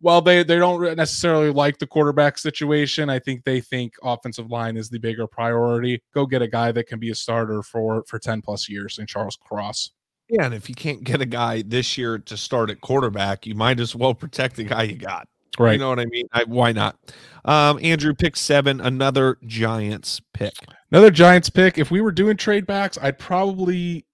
well, 0.00 0.20
they 0.20 0.42
they 0.42 0.56
don't 0.56 0.96
necessarily 0.96 1.50
like 1.50 1.78
the 1.78 1.86
quarterback 1.86 2.38
situation. 2.38 3.10
I 3.10 3.18
think 3.18 3.44
they 3.44 3.60
think 3.60 3.94
offensive 4.02 4.50
line 4.50 4.76
is 4.76 4.88
the 4.88 4.98
bigger 4.98 5.26
priority. 5.26 6.02
Go 6.14 6.26
get 6.26 6.42
a 6.42 6.48
guy 6.48 6.72
that 6.72 6.86
can 6.86 6.98
be 6.98 7.10
a 7.10 7.14
starter 7.14 7.62
for 7.62 8.04
for 8.06 8.18
ten 8.18 8.42
plus 8.42 8.68
years, 8.68 8.98
in 8.98 9.06
Charles 9.06 9.36
Cross. 9.36 9.90
Yeah, 10.30 10.44
and 10.44 10.54
if 10.54 10.68
you 10.68 10.74
can't 10.74 11.02
get 11.02 11.20
a 11.20 11.26
guy 11.26 11.62
this 11.62 11.98
year 11.98 12.18
to 12.18 12.36
start 12.36 12.70
at 12.70 12.80
quarterback, 12.80 13.46
you 13.46 13.54
might 13.54 13.80
as 13.80 13.96
well 13.96 14.14
protect 14.14 14.56
the 14.56 14.64
guy 14.64 14.84
you 14.84 14.96
got. 14.96 15.28
Right. 15.58 15.72
You 15.72 15.78
know 15.78 15.88
what 15.88 15.98
I 15.98 16.06
mean? 16.06 16.26
I, 16.32 16.44
why 16.44 16.72
not? 16.72 16.96
Um, 17.44 17.78
Andrew 17.82 18.14
pick 18.14 18.36
seven, 18.36 18.80
another 18.80 19.36
Giants 19.44 20.20
pick. 20.32 20.54
Another 20.92 21.10
Giants 21.10 21.50
pick. 21.50 21.76
If 21.76 21.90
we 21.90 22.00
were 22.00 22.12
doing 22.12 22.36
trade 22.36 22.66
backs, 22.66 22.96
I'd 23.02 23.18
probably 23.18 24.06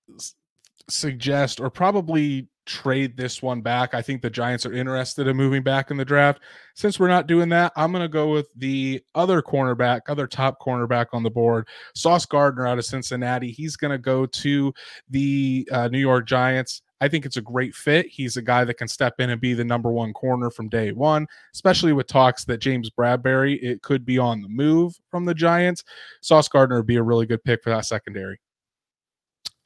suggest 0.89 1.61
or 1.61 1.69
probably 1.69 2.49
trade 2.67 3.17
this 3.17 3.43
one 3.43 3.61
back. 3.61 3.95
I 3.95 4.03
think 4.03 4.21
the 4.21 4.31
Giants 4.31 4.67
are 4.67 4.73
interested 4.73 5.27
in 5.27 5.37
moving 5.37 5.63
back 5.63 5.91
in 5.91 5.97
the 5.97 6.05
draft. 6.05 6.41
Since 6.75 7.01
we're 7.01 7.09
not 7.09 7.27
doing 7.27 7.49
that, 7.51 7.73
I'm 7.77 7.93
going 7.93 8.03
to 8.03 8.09
go 8.09 8.31
with 8.31 8.49
the 8.57 9.03
other 9.15 9.41
cornerback, 9.41 10.03
other 10.09 10.27
top 10.27 10.61
cornerback 10.61 11.07
on 11.13 11.23
the 11.23 11.31
board, 11.31 11.69
Sauce 11.95 12.27
Gardner 12.27 12.67
out 12.67 12.79
of 12.79 12.85
Cincinnati. 12.85 13.51
He's 13.51 13.77
going 13.77 13.93
to 13.93 13.99
go 13.99 14.27
to 14.27 14.75
the 15.09 15.69
uh, 15.73 15.89
New 15.89 16.01
York 16.01 16.27
Giants. 16.27 16.83
I 17.01 17.09
think 17.09 17.27
it's 17.27 17.37
a 17.37 17.43
great 17.43 17.75
fit. 17.75 18.07
He's 18.07 18.37
a 18.37 18.43
guy 18.43 18.65
that 18.65 18.79
can 18.79 18.89
step 18.89 19.21
in 19.21 19.31
and 19.31 19.41
be 19.41 19.53
the 19.55 19.65
number 19.65 19.91
one 19.91 20.13
corner 20.13 20.51
from 20.51 20.69
day 20.69 20.93
one, 20.93 21.27
especially 21.55 21.93
with 21.93 22.07
talks 22.07 22.45
that 22.47 22.59
James 22.59 22.91
Bradberry 22.91 23.63
it 23.63 23.83
could 23.83 24.05
be 24.05 24.19
on 24.19 24.41
the 24.41 24.49
move 24.49 24.95
from 25.11 25.27
the 25.27 25.35
Giants. 25.35 25.85
Sauce 26.23 26.49
Gardner 26.49 26.77
would 26.77 26.87
be 26.87 26.97
a 26.97 27.03
really 27.03 27.27
good 27.27 27.45
pick 27.45 27.63
for 27.63 27.71
that 27.71 27.85
secondary. 27.85 28.41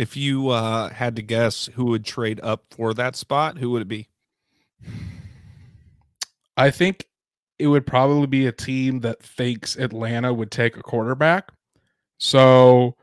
If 0.01 0.17
you 0.17 0.49
uh, 0.49 0.89
had 0.89 1.17
to 1.17 1.23
guess 1.23 1.69
who 1.75 1.85
would 1.87 2.07
trade 2.07 2.41
up 2.43 2.65
for 2.71 2.95
that 2.95 3.17
spot, 3.17 3.59
who 3.59 3.71
would 3.71 3.83
it 3.83 3.89
be? 3.89 4.09
I 6.57 6.71
think 6.71 7.05
it 7.59 7.67
would 7.67 7.87
probably 7.87 8.27
be 8.27 8.47
a 8.47 8.53
team 8.53 9.01
that 9.01 9.23
thinks 9.23 9.77
Atlanta 9.77 10.33
would 10.33 10.51
take 10.51 10.79
a 10.79 10.83
quarterback. 10.83 11.53
So 12.17 12.97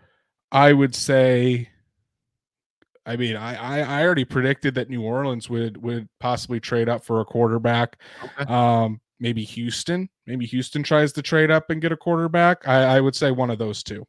I 0.52 0.74
would 0.74 0.96
say 0.96 1.70
I 3.06 3.16
mean, 3.16 3.36
I, 3.36 3.56
I 3.56 4.00
I 4.00 4.04
already 4.04 4.26
predicted 4.26 4.74
that 4.74 4.90
New 4.90 5.04
Orleans 5.04 5.52
would 5.52 5.78
would 5.78 6.10
possibly 6.20 6.60
trade 6.60 6.90
up 6.90 7.06
for 7.06 7.22
a 7.22 7.26
quarterback. 7.26 8.02
Okay. 8.24 8.52
Um, 8.54 9.00
maybe 9.20 9.44
Houston. 9.44 10.10
Maybe 10.26 10.48
Houston 10.48 10.82
tries 10.82 11.14
to 11.14 11.22
trade 11.22 11.52
up 11.52 11.70
and 11.70 11.80
get 11.80 11.92
a 11.92 11.98
quarterback. 11.98 12.68
I, 12.68 12.98
I 12.98 13.02
would 13.02 13.16
say 13.16 13.30
one 13.30 13.52
of 13.52 13.60
those 13.60 13.84
two. 13.84 14.04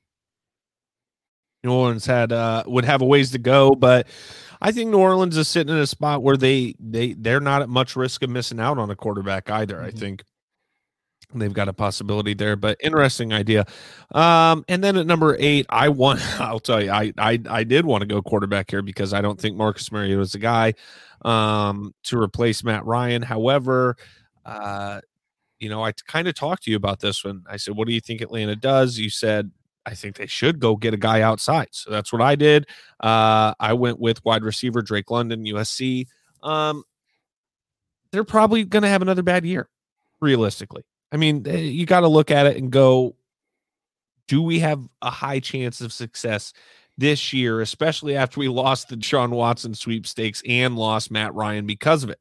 New 1.64 1.72
Orleans 1.72 2.06
had 2.06 2.32
uh 2.32 2.62
would 2.66 2.84
have 2.84 3.02
a 3.02 3.06
ways 3.06 3.30
to 3.32 3.38
go, 3.38 3.74
but 3.74 4.06
I 4.60 4.72
think 4.72 4.90
New 4.90 4.98
Orleans 4.98 5.36
is 5.36 5.48
sitting 5.48 5.72
in 5.74 5.80
a 5.80 5.86
spot 5.86 6.22
where 6.22 6.36
they 6.36 6.74
they 6.80 7.14
they're 7.14 7.40
not 7.40 7.62
at 7.62 7.68
much 7.68 7.96
risk 7.96 8.22
of 8.22 8.30
missing 8.30 8.60
out 8.60 8.78
on 8.78 8.90
a 8.90 8.96
quarterback 8.96 9.50
either. 9.50 9.80
I 9.82 9.90
Mhm. 9.90 9.98
think 9.98 10.24
they've 11.34 11.52
got 11.52 11.68
a 11.68 11.72
possibility 11.74 12.32
there, 12.32 12.56
but 12.56 12.78
interesting 12.82 13.32
idea. 13.32 13.66
Um, 14.14 14.64
and 14.68 14.82
then 14.82 14.96
at 14.96 15.06
number 15.06 15.36
eight, 15.38 15.66
I 15.68 15.88
want 15.90 16.20
I'll 16.40 16.60
tell 16.60 16.82
you, 16.82 16.90
I 16.90 17.12
I 17.18 17.38
I 17.48 17.64
did 17.64 17.84
want 17.84 18.02
to 18.02 18.06
go 18.06 18.22
quarterback 18.22 18.70
here 18.70 18.82
because 18.82 19.12
I 19.12 19.20
don't 19.20 19.40
think 19.40 19.56
Marcus 19.56 19.92
Mariota 19.92 20.20
is 20.22 20.32
the 20.32 20.38
guy 20.38 20.74
um 21.22 21.92
to 22.04 22.18
replace 22.18 22.62
Matt 22.64 22.84
Ryan. 22.86 23.22
However, 23.22 23.96
uh, 24.46 25.00
you 25.58 25.68
know, 25.68 25.84
I 25.84 25.92
kind 26.06 26.28
of 26.28 26.34
talked 26.34 26.62
to 26.64 26.70
you 26.70 26.76
about 26.76 27.00
this 27.00 27.24
when 27.24 27.42
I 27.48 27.56
said, 27.56 27.76
What 27.76 27.88
do 27.88 27.94
you 27.94 28.00
think 28.00 28.20
Atlanta 28.20 28.56
does? 28.56 28.98
You 28.98 29.10
said 29.10 29.50
I 29.88 29.94
think 29.94 30.16
they 30.16 30.26
should 30.26 30.60
go 30.60 30.76
get 30.76 30.92
a 30.92 30.98
guy 30.98 31.22
outside. 31.22 31.68
So 31.70 31.90
that's 31.90 32.12
what 32.12 32.20
I 32.20 32.34
did. 32.34 32.66
Uh, 33.00 33.54
I 33.58 33.72
went 33.72 33.98
with 33.98 34.22
wide 34.22 34.42
receiver 34.42 34.82
Drake 34.82 35.10
London, 35.10 35.44
USC. 35.44 36.06
Um, 36.42 36.84
they're 38.12 38.22
probably 38.22 38.64
going 38.64 38.82
to 38.82 38.88
have 38.88 39.00
another 39.00 39.22
bad 39.22 39.46
year, 39.46 39.70
realistically. 40.20 40.84
I 41.10 41.16
mean, 41.16 41.46
eh, 41.48 41.56
you 41.56 41.86
got 41.86 42.00
to 42.00 42.08
look 42.08 42.30
at 42.30 42.44
it 42.44 42.58
and 42.58 42.70
go, 42.70 43.16
do 44.26 44.42
we 44.42 44.58
have 44.58 44.86
a 45.00 45.10
high 45.10 45.40
chance 45.40 45.80
of 45.80 45.90
success 45.90 46.52
this 46.98 47.32
year, 47.32 47.62
especially 47.62 48.14
after 48.14 48.40
we 48.40 48.48
lost 48.48 48.88
the 48.88 49.02
Sean 49.02 49.30
Watson 49.30 49.72
sweepstakes 49.72 50.42
and 50.46 50.76
lost 50.76 51.10
Matt 51.10 51.32
Ryan 51.34 51.64
because 51.64 52.04
of 52.04 52.10
it? 52.10 52.20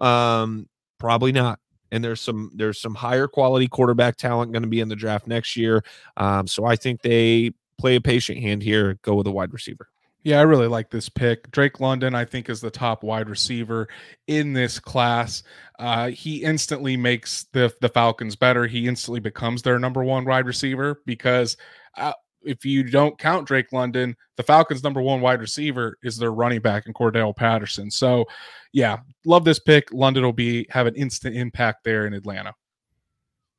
Um, 0.00 0.68
probably 0.98 1.32
not 1.32 1.58
and 1.92 2.02
there's 2.02 2.20
some 2.20 2.50
there's 2.54 2.80
some 2.80 2.94
higher 2.94 3.26
quality 3.26 3.68
quarterback 3.68 4.16
talent 4.16 4.52
going 4.52 4.62
to 4.62 4.68
be 4.68 4.80
in 4.80 4.88
the 4.88 4.96
draft 4.96 5.26
next 5.26 5.56
year. 5.56 5.84
Um, 6.16 6.46
so 6.46 6.64
I 6.64 6.76
think 6.76 7.02
they 7.02 7.52
play 7.78 7.96
a 7.96 8.00
patient 8.00 8.38
hand 8.38 8.62
here, 8.62 8.98
go 9.02 9.14
with 9.14 9.26
a 9.26 9.32
wide 9.32 9.52
receiver. 9.52 9.88
Yeah, 10.22 10.38
I 10.38 10.42
really 10.42 10.66
like 10.66 10.90
this 10.90 11.08
pick. 11.08 11.50
Drake 11.50 11.80
London, 11.80 12.14
I 12.14 12.26
think, 12.26 12.50
is 12.50 12.60
the 12.60 12.70
top 12.70 13.02
wide 13.02 13.30
receiver 13.30 13.88
in 14.26 14.52
this 14.52 14.78
class. 14.78 15.42
Uh, 15.78 16.08
he 16.10 16.42
instantly 16.42 16.96
makes 16.96 17.44
the 17.52 17.72
the 17.80 17.88
Falcons 17.88 18.36
better. 18.36 18.66
He 18.66 18.86
instantly 18.86 19.20
becomes 19.20 19.62
their 19.62 19.78
number 19.78 20.04
one 20.04 20.26
wide 20.26 20.46
receiver 20.46 21.00
because 21.06 21.56
uh, 21.96 22.12
if 22.42 22.64
you 22.64 22.82
don't 22.84 23.18
count 23.18 23.46
Drake 23.46 23.72
London, 23.72 24.16
the 24.36 24.42
Falcons' 24.42 24.82
number 24.82 25.02
one 25.02 25.20
wide 25.20 25.40
receiver 25.40 25.98
is 26.02 26.16
their 26.16 26.32
running 26.32 26.60
back 26.60 26.86
in 26.86 26.92
Cordarrelle 26.92 27.36
Patterson. 27.36 27.90
So, 27.90 28.24
yeah, 28.72 28.98
love 29.24 29.44
this 29.44 29.58
pick. 29.58 29.92
London 29.92 30.24
will 30.24 30.32
be 30.32 30.66
have 30.70 30.86
an 30.86 30.94
instant 30.94 31.36
impact 31.36 31.84
there 31.84 32.06
in 32.06 32.14
Atlanta. 32.14 32.54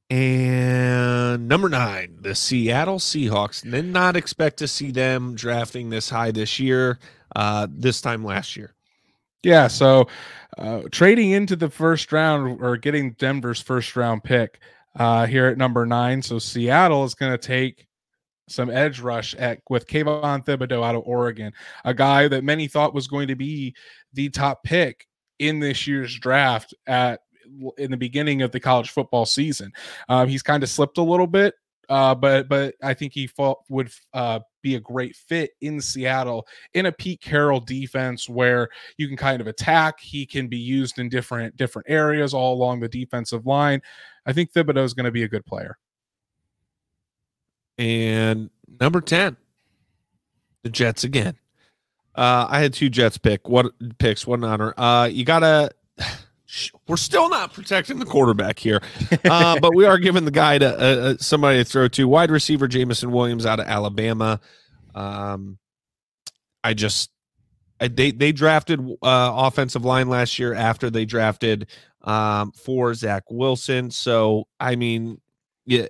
And 0.09 1.47
number 1.47 1.69
nine, 1.69 2.17
the 2.19 2.35
Seattle 2.35 2.99
Seahawks. 2.99 3.69
Did 3.69 3.85
not 3.85 4.17
expect 4.17 4.57
to 4.57 4.67
see 4.67 4.91
them 4.91 5.35
drafting 5.35 5.89
this 5.89 6.09
high 6.09 6.31
this 6.31 6.59
year. 6.59 6.99
Uh, 7.33 7.67
this 7.71 8.01
time 8.01 8.25
last 8.25 8.57
year. 8.57 8.73
Yeah, 9.43 9.67
so 9.67 10.07
uh, 10.57 10.81
trading 10.91 11.31
into 11.31 11.55
the 11.55 11.69
first 11.69 12.11
round 12.11 12.61
or 12.61 12.75
getting 12.77 13.13
Denver's 13.13 13.61
first 13.61 13.95
round 13.95 14.23
pick 14.23 14.59
uh, 14.97 15.25
here 15.25 15.47
at 15.47 15.57
number 15.57 15.85
nine. 15.85 16.21
So 16.21 16.39
Seattle 16.39 17.05
is 17.05 17.15
going 17.15 17.31
to 17.31 17.37
take 17.37 17.87
some 18.51 18.69
edge 18.69 18.99
rush 18.99 19.35
at 19.35 19.59
with 19.69 19.87
Kayvon 19.87 20.45
Thibodeaux 20.45 20.85
out 20.85 20.95
of 20.95 21.03
Oregon, 21.05 21.53
a 21.85 21.93
guy 21.93 22.27
that 22.27 22.43
many 22.43 22.67
thought 22.67 22.93
was 22.93 23.07
going 23.07 23.27
to 23.27 23.35
be 23.35 23.75
the 24.13 24.29
top 24.29 24.63
pick 24.63 25.07
in 25.39 25.59
this 25.59 25.87
year's 25.87 26.17
draft 26.19 26.73
at 26.87 27.21
in 27.77 27.91
the 27.91 27.97
beginning 27.97 28.41
of 28.41 28.51
the 28.51 28.59
college 28.59 28.91
football 28.91 29.25
season. 29.25 29.71
Um, 30.09 30.27
he's 30.27 30.43
kind 30.43 30.63
of 30.63 30.69
slipped 30.69 30.97
a 30.97 31.03
little 31.03 31.27
bit, 31.27 31.55
uh, 31.89 32.15
but 32.15 32.47
but 32.47 32.75
I 32.81 32.93
think 32.93 33.13
he 33.13 33.27
fought, 33.27 33.59
would 33.69 33.91
uh, 34.13 34.39
be 34.61 34.75
a 34.75 34.79
great 34.79 35.15
fit 35.15 35.51
in 35.61 35.81
Seattle 35.81 36.47
in 36.73 36.85
a 36.85 36.91
Pete 36.91 37.21
Carroll 37.21 37.59
defense 37.59 38.29
where 38.29 38.69
you 38.97 39.07
can 39.07 39.17
kind 39.17 39.41
of 39.41 39.47
attack. 39.47 39.99
He 39.99 40.25
can 40.25 40.47
be 40.47 40.57
used 40.57 40.99
in 40.99 41.09
different 41.09 41.57
different 41.57 41.89
areas 41.89 42.33
all 42.33 42.53
along 42.53 42.79
the 42.79 42.89
defensive 42.89 43.45
line. 43.45 43.81
I 44.25 44.33
think 44.33 44.53
Thibodeaux 44.53 44.85
is 44.85 44.93
going 44.93 45.05
to 45.05 45.11
be 45.11 45.23
a 45.23 45.27
good 45.27 45.45
player. 45.45 45.77
And 47.77 48.49
number 48.79 49.01
10, 49.01 49.37
the 50.63 50.69
Jets 50.69 51.03
again. 51.03 51.35
Uh, 52.13 52.45
I 52.49 52.59
had 52.59 52.73
two 52.73 52.89
Jets 52.89 53.17
pick. 53.17 53.47
What 53.47 53.67
picks? 53.97 54.27
What 54.27 54.39
an 54.39 54.45
honor. 54.45 54.73
Uh, 54.77 55.09
you 55.11 55.25
gotta. 55.25 55.71
We're 56.85 56.97
still 56.97 57.29
not 57.29 57.53
protecting 57.53 57.97
the 57.97 58.05
quarterback 58.05 58.59
here, 58.59 58.81
uh, 59.23 59.57
but 59.61 59.73
we 59.73 59.85
are 59.85 59.97
giving 59.97 60.25
the 60.25 60.31
guy 60.31 60.57
to 60.57 60.67
uh, 60.67 61.11
uh, 61.11 61.15
somebody 61.17 61.59
to 61.59 61.63
throw 61.63 61.87
to. 61.87 62.07
Wide 62.09 62.29
receiver 62.29 62.67
Jameson 62.67 63.09
Williams 63.09 63.45
out 63.45 63.61
of 63.61 63.67
Alabama. 63.67 64.41
Um, 64.93 65.59
I 66.61 66.73
just 66.73 67.09
I, 67.79 67.87
they 67.87 68.11
they 68.11 68.33
drafted 68.33 68.81
uh, 69.01 69.31
offensive 69.33 69.85
line 69.85 70.09
last 70.09 70.39
year 70.39 70.53
after 70.53 70.89
they 70.89 71.05
drafted 71.05 71.67
um, 72.01 72.51
for 72.51 72.93
Zach 72.95 73.23
Wilson. 73.29 73.89
So 73.89 74.45
I 74.59 74.75
mean, 74.75 75.21
yeah, 75.65 75.87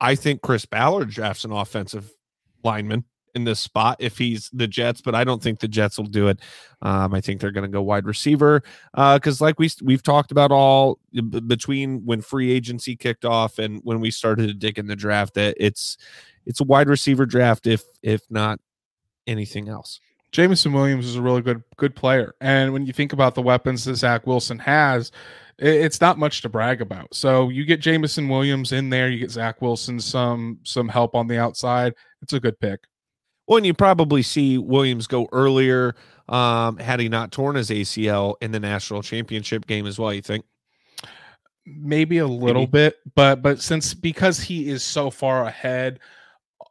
I 0.00 0.14
think 0.14 0.42
Chris 0.42 0.66
Ballard 0.66 1.10
drafts 1.10 1.44
an 1.44 1.52
offensive 1.52 2.10
lineman 2.64 3.04
in 3.34 3.44
this 3.44 3.60
spot 3.60 3.96
if 4.00 4.18
he's 4.18 4.50
the 4.52 4.66
Jets, 4.66 5.00
but 5.00 5.14
I 5.14 5.24
don't 5.24 5.42
think 5.42 5.60
the 5.60 5.68
Jets 5.68 5.98
will 5.98 6.06
do 6.06 6.28
it. 6.28 6.40
Um, 6.82 7.14
I 7.14 7.20
think 7.20 7.40
they're 7.40 7.50
going 7.50 7.70
to 7.70 7.72
go 7.72 7.82
wide 7.82 8.06
receiver 8.06 8.62
because, 8.92 9.40
uh, 9.40 9.44
like 9.44 9.58
we 9.58 9.70
we've 9.82 10.02
talked 10.02 10.32
about 10.32 10.50
all 10.50 10.98
b- 11.12 11.22
between 11.22 12.04
when 12.04 12.20
free 12.20 12.50
agency 12.50 12.96
kicked 12.96 13.24
off 13.24 13.58
and 13.58 13.80
when 13.84 14.00
we 14.00 14.10
started 14.10 14.48
to 14.48 14.54
dig 14.54 14.78
in 14.78 14.86
the 14.86 14.96
draft, 14.96 15.34
that 15.34 15.56
it's 15.58 15.96
it's 16.46 16.60
a 16.60 16.64
wide 16.64 16.88
receiver 16.88 17.26
draft 17.26 17.66
if 17.66 17.84
if 18.02 18.22
not 18.30 18.58
anything 19.26 19.68
else. 19.68 20.00
Jameson 20.32 20.72
Williams 20.72 21.06
is 21.06 21.16
a 21.16 21.22
really 21.22 21.42
good 21.42 21.62
good 21.76 21.94
player, 21.94 22.34
and 22.40 22.72
when 22.72 22.86
you 22.86 22.92
think 22.92 23.12
about 23.12 23.34
the 23.34 23.42
weapons 23.42 23.84
that 23.84 23.96
Zach 23.96 24.26
Wilson 24.26 24.58
has, 24.60 25.10
it's 25.60 26.00
not 26.00 26.18
much 26.18 26.42
to 26.42 26.48
brag 26.48 26.80
about. 26.80 27.14
So 27.14 27.50
you 27.50 27.64
get 27.64 27.80
Jameson 27.80 28.28
Williams 28.28 28.72
in 28.72 28.90
there, 28.90 29.08
you 29.08 29.18
get 29.18 29.30
Zach 29.30 29.60
Wilson 29.60 30.00
some 30.00 30.58
some 30.62 30.88
help 30.88 31.14
on 31.14 31.26
the 31.26 31.38
outside. 31.38 31.94
It's 32.22 32.32
a 32.32 32.40
good 32.40 32.58
pick. 32.60 32.80
Well, 33.46 33.58
and 33.58 33.66
you 33.66 33.74
probably 33.74 34.22
see 34.22 34.58
Williams 34.58 35.06
go 35.06 35.28
earlier 35.32 35.96
um, 36.28 36.76
had 36.76 37.00
he 37.00 37.08
not 37.08 37.32
torn 37.32 37.56
his 37.56 37.68
ACL 37.68 38.36
in 38.40 38.52
the 38.52 38.60
national 38.60 39.02
championship 39.02 39.66
game 39.66 39.86
as 39.86 39.98
well. 39.98 40.14
You 40.14 40.22
think? 40.22 40.44
Maybe 41.66 42.18
a 42.18 42.26
little 42.26 42.62
Maybe. 42.62 42.70
bit, 42.70 42.96
but 43.14 43.42
but 43.42 43.60
since 43.60 43.92
because 43.92 44.40
he 44.40 44.68
is 44.68 44.82
so 44.82 45.10
far 45.10 45.44
ahead 45.44 46.00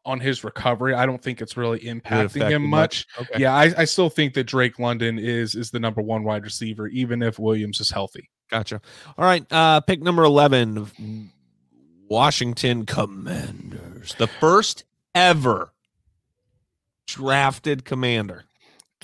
on 0.06 0.20
his 0.20 0.44
recovery, 0.44 0.94
I 0.94 1.06
don't 1.06 1.22
think 1.22 1.42
it's 1.42 1.58
really 1.58 1.80
impacting 1.80 2.50
him 2.50 2.64
much. 2.64 3.06
much. 3.18 3.28
Okay. 3.28 3.42
Yeah, 3.42 3.54
I, 3.54 3.72
I 3.78 3.86
still 3.86 4.10
think 4.10 4.34
that 4.34 4.46
Drake 4.46 4.80
London 4.80 5.20
is 5.20 5.54
is 5.56 5.70
the 5.70 5.80
number 5.80 6.02
one 6.02 6.24
wide 6.24 6.44
receiver, 6.44 6.88
even 6.88 7.22
if 7.22 7.38
Williams 7.38 7.80
is 7.80 7.92
healthy. 7.92 8.30
Gotcha. 8.50 8.82
All 9.18 9.26
right, 9.26 9.46
uh, 9.52 9.82
pick 9.82 10.02
number 10.02 10.24
eleven, 10.24 11.32
Washington 12.08 12.86
Commanders, 12.86 14.16
the 14.18 14.28
first 14.28 14.84
ever 15.14 15.72
drafted 17.08 17.86
commander. 17.86 18.46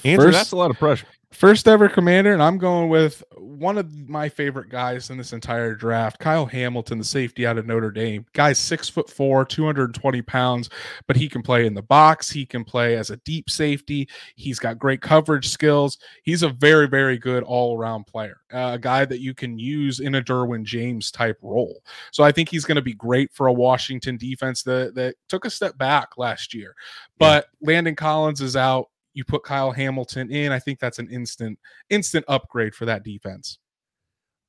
Andrew, 0.03 0.27
first, 0.27 0.37
that's 0.37 0.51
a 0.51 0.55
lot 0.55 0.71
of 0.71 0.77
pressure. 0.77 1.07
First 1.35 1.67
ever 1.67 1.89
commander, 1.89 2.31
and 2.31 2.41
I'm 2.41 2.57
going 2.57 2.87
with 2.87 3.21
one 3.35 3.77
of 3.77 4.07
my 4.07 4.29
favorite 4.29 4.69
guys 4.69 5.09
in 5.09 5.17
this 5.17 5.33
entire 5.33 5.75
draft, 5.75 6.17
Kyle 6.17 6.45
Hamilton, 6.45 6.97
the 6.97 7.03
safety 7.03 7.45
out 7.45 7.57
of 7.57 7.67
Notre 7.67 7.91
Dame. 7.91 8.25
Guy's 8.31 8.57
six 8.57 8.87
foot 8.87 9.09
four, 9.09 9.43
220 9.43 10.21
pounds, 10.21 10.69
but 11.07 11.17
he 11.17 11.27
can 11.27 11.41
play 11.41 11.65
in 11.65 11.73
the 11.73 11.81
box. 11.81 12.29
He 12.29 12.45
can 12.45 12.63
play 12.63 12.95
as 12.95 13.09
a 13.09 13.17
deep 13.17 13.49
safety. 13.49 14.07
He's 14.37 14.59
got 14.59 14.79
great 14.79 15.01
coverage 15.01 15.49
skills. 15.49 15.97
He's 16.23 16.41
a 16.41 16.49
very, 16.49 16.87
very 16.87 17.17
good 17.17 17.43
all 17.43 17.77
around 17.77 18.05
player, 18.07 18.37
uh, 18.53 18.71
a 18.75 18.79
guy 18.79 19.03
that 19.03 19.19
you 19.19 19.33
can 19.33 19.59
use 19.59 19.99
in 19.99 20.15
a 20.15 20.21
Derwin 20.21 20.63
James 20.63 21.11
type 21.11 21.37
role. 21.41 21.81
So 22.11 22.23
I 22.23 22.31
think 22.31 22.47
he's 22.47 22.63
going 22.63 22.77
to 22.77 22.81
be 22.81 22.93
great 22.93 23.33
for 23.33 23.47
a 23.47 23.53
Washington 23.53 24.15
defense 24.15 24.63
that, 24.63 24.95
that 24.95 25.15
took 25.27 25.43
a 25.43 25.49
step 25.49 25.77
back 25.77 26.17
last 26.17 26.53
year. 26.53 26.75
But 27.19 27.47
yeah. 27.59 27.67
Landon 27.67 27.95
Collins 27.95 28.39
is 28.39 28.55
out 28.55 28.87
you 29.15 29.25
put 29.25 29.43
Kyle 29.43 29.71
Hamilton 29.71 30.31
in, 30.31 30.51
I 30.51 30.59
think 30.59 30.79
that's 30.79 30.99
an 30.99 31.09
instant 31.09 31.57
instant 31.89 32.25
upgrade 32.27 32.75
for 32.75 32.85
that 32.85 33.03
defense. 33.03 33.57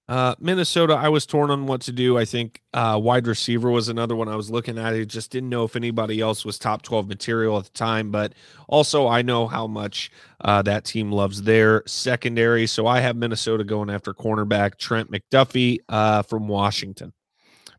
Uh, 0.08 0.36
Minnesota, 0.38 0.94
I 0.94 1.08
was 1.08 1.26
torn 1.26 1.50
on 1.50 1.66
what 1.66 1.80
to 1.82 1.92
do. 1.92 2.16
I 2.16 2.24
think 2.24 2.62
uh, 2.72 2.98
wide 3.02 3.26
receiver 3.26 3.72
was 3.72 3.88
another 3.88 4.14
one 4.14 4.28
I 4.28 4.36
was 4.36 4.50
looking 4.50 4.78
at. 4.78 4.94
I 4.94 5.02
just 5.02 5.32
didn't 5.32 5.48
know 5.48 5.64
if 5.64 5.74
anybody 5.74 6.20
else 6.20 6.44
was 6.44 6.60
top 6.60 6.82
12 6.82 7.08
material 7.08 7.58
at 7.58 7.64
the 7.64 7.70
time, 7.70 8.12
but 8.12 8.34
also 8.68 9.08
I 9.08 9.22
know 9.22 9.48
how 9.48 9.66
much 9.66 10.12
uh, 10.42 10.62
that 10.62 10.84
team 10.84 11.10
loves 11.10 11.42
their 11.42 11.82
secondary. 11.86 12.68
So 12.68 12.86
I 12.86 13.00
have 13.00 13.16
Minnesota 13.16 13.64
going 13.64 13.90
after 13.90 14.14
cornerback 14.14 14.78
Trent 14.78 15.10
McDuffie 15.10 15.78
uh, 15.88 16.22
from 16.22 16.46
Washington. 16.46 17.12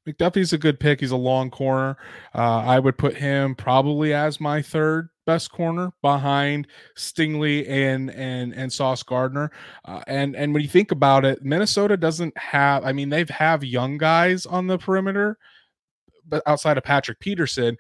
McDuffie's 0.06 0.52
a 0.52 0.58
good 0.58 0.82
pick. 0.82 1.00
He's 1.00 1.12
a 1.12 1.18
long 1.18 1.50
corner. 1.50 1.98
Uh, 2.36 2.60
I 2.60 2.80
would 2.80 2.98
put 2.98 3.16
him 3.16 3.56
probably 3.56 4.14
as 4.14 4.42
my 4.42 4.62
third 4.62 5.10
best 5.28 5.52
corner 5.52 5.92
behind 6.02 6.66
Stingley 6.96 7.70
and 7.70 8.10
and 8.10 8.56
and 8.56 8.74
Sauce 8.74 9.04
Gardner. 9.04 9.52
Uh, 9.86 10.02
and 10.08 10.36
and 10.36 10.54
when 10.54 10.64
you 10.64 10.70
think 10.70 10.92
about 10.92 11.26
it, 11.26 11.44
Minnesota 11.44 11.96
doesn't 11.96 12.36
have. 12.36 12.84
I 12.84 12.94
mean, 12.94 13.10
they've 13.10 13.30
have 13.30 13.64
young 13.64 14.00
guys 14.00 14.48
on 14.48 14.66
the 14.66 14.80
perimeter, 14.80 15.38
but 16.28 16.42
outside 16.48 16.78
of 16.78 16.84
Patrick 16.84 17.20
Peterson, 17.20 17.78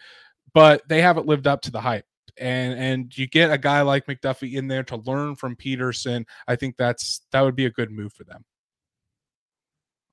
but 0.53 0.87
they 0.87 1.01
haven't 1.01 1.25
lived 1.25 1.47
up 1.47 1.61
to 1.61 1.71
the 1.71 1.81
hype. 1.81 2.05
And 2.37 2.77
and 2.77 3.17
you 3.17 3.25
get 3.25 3.51
a 3.51 3.57
guy 3.57 3.81
like 3.81 4.05
McDuffie 4.05 4.53
in 4.53 4.67
there 4.67 4.83
to 4.83 4.97
learn 4.97 5.35
from 5.35 5.55
Peterson. 5.55 6.27
I 6.47 6.55
think 6.55 6.77
that's 6.77 7.21
that 7.31 7.41
would 7.41 7.55
be 7.55 7.65
a 7.65 7.71
good 7.71 7.89
move 7.89 8.13
for 8.13 8.25
them. 8.25 8.45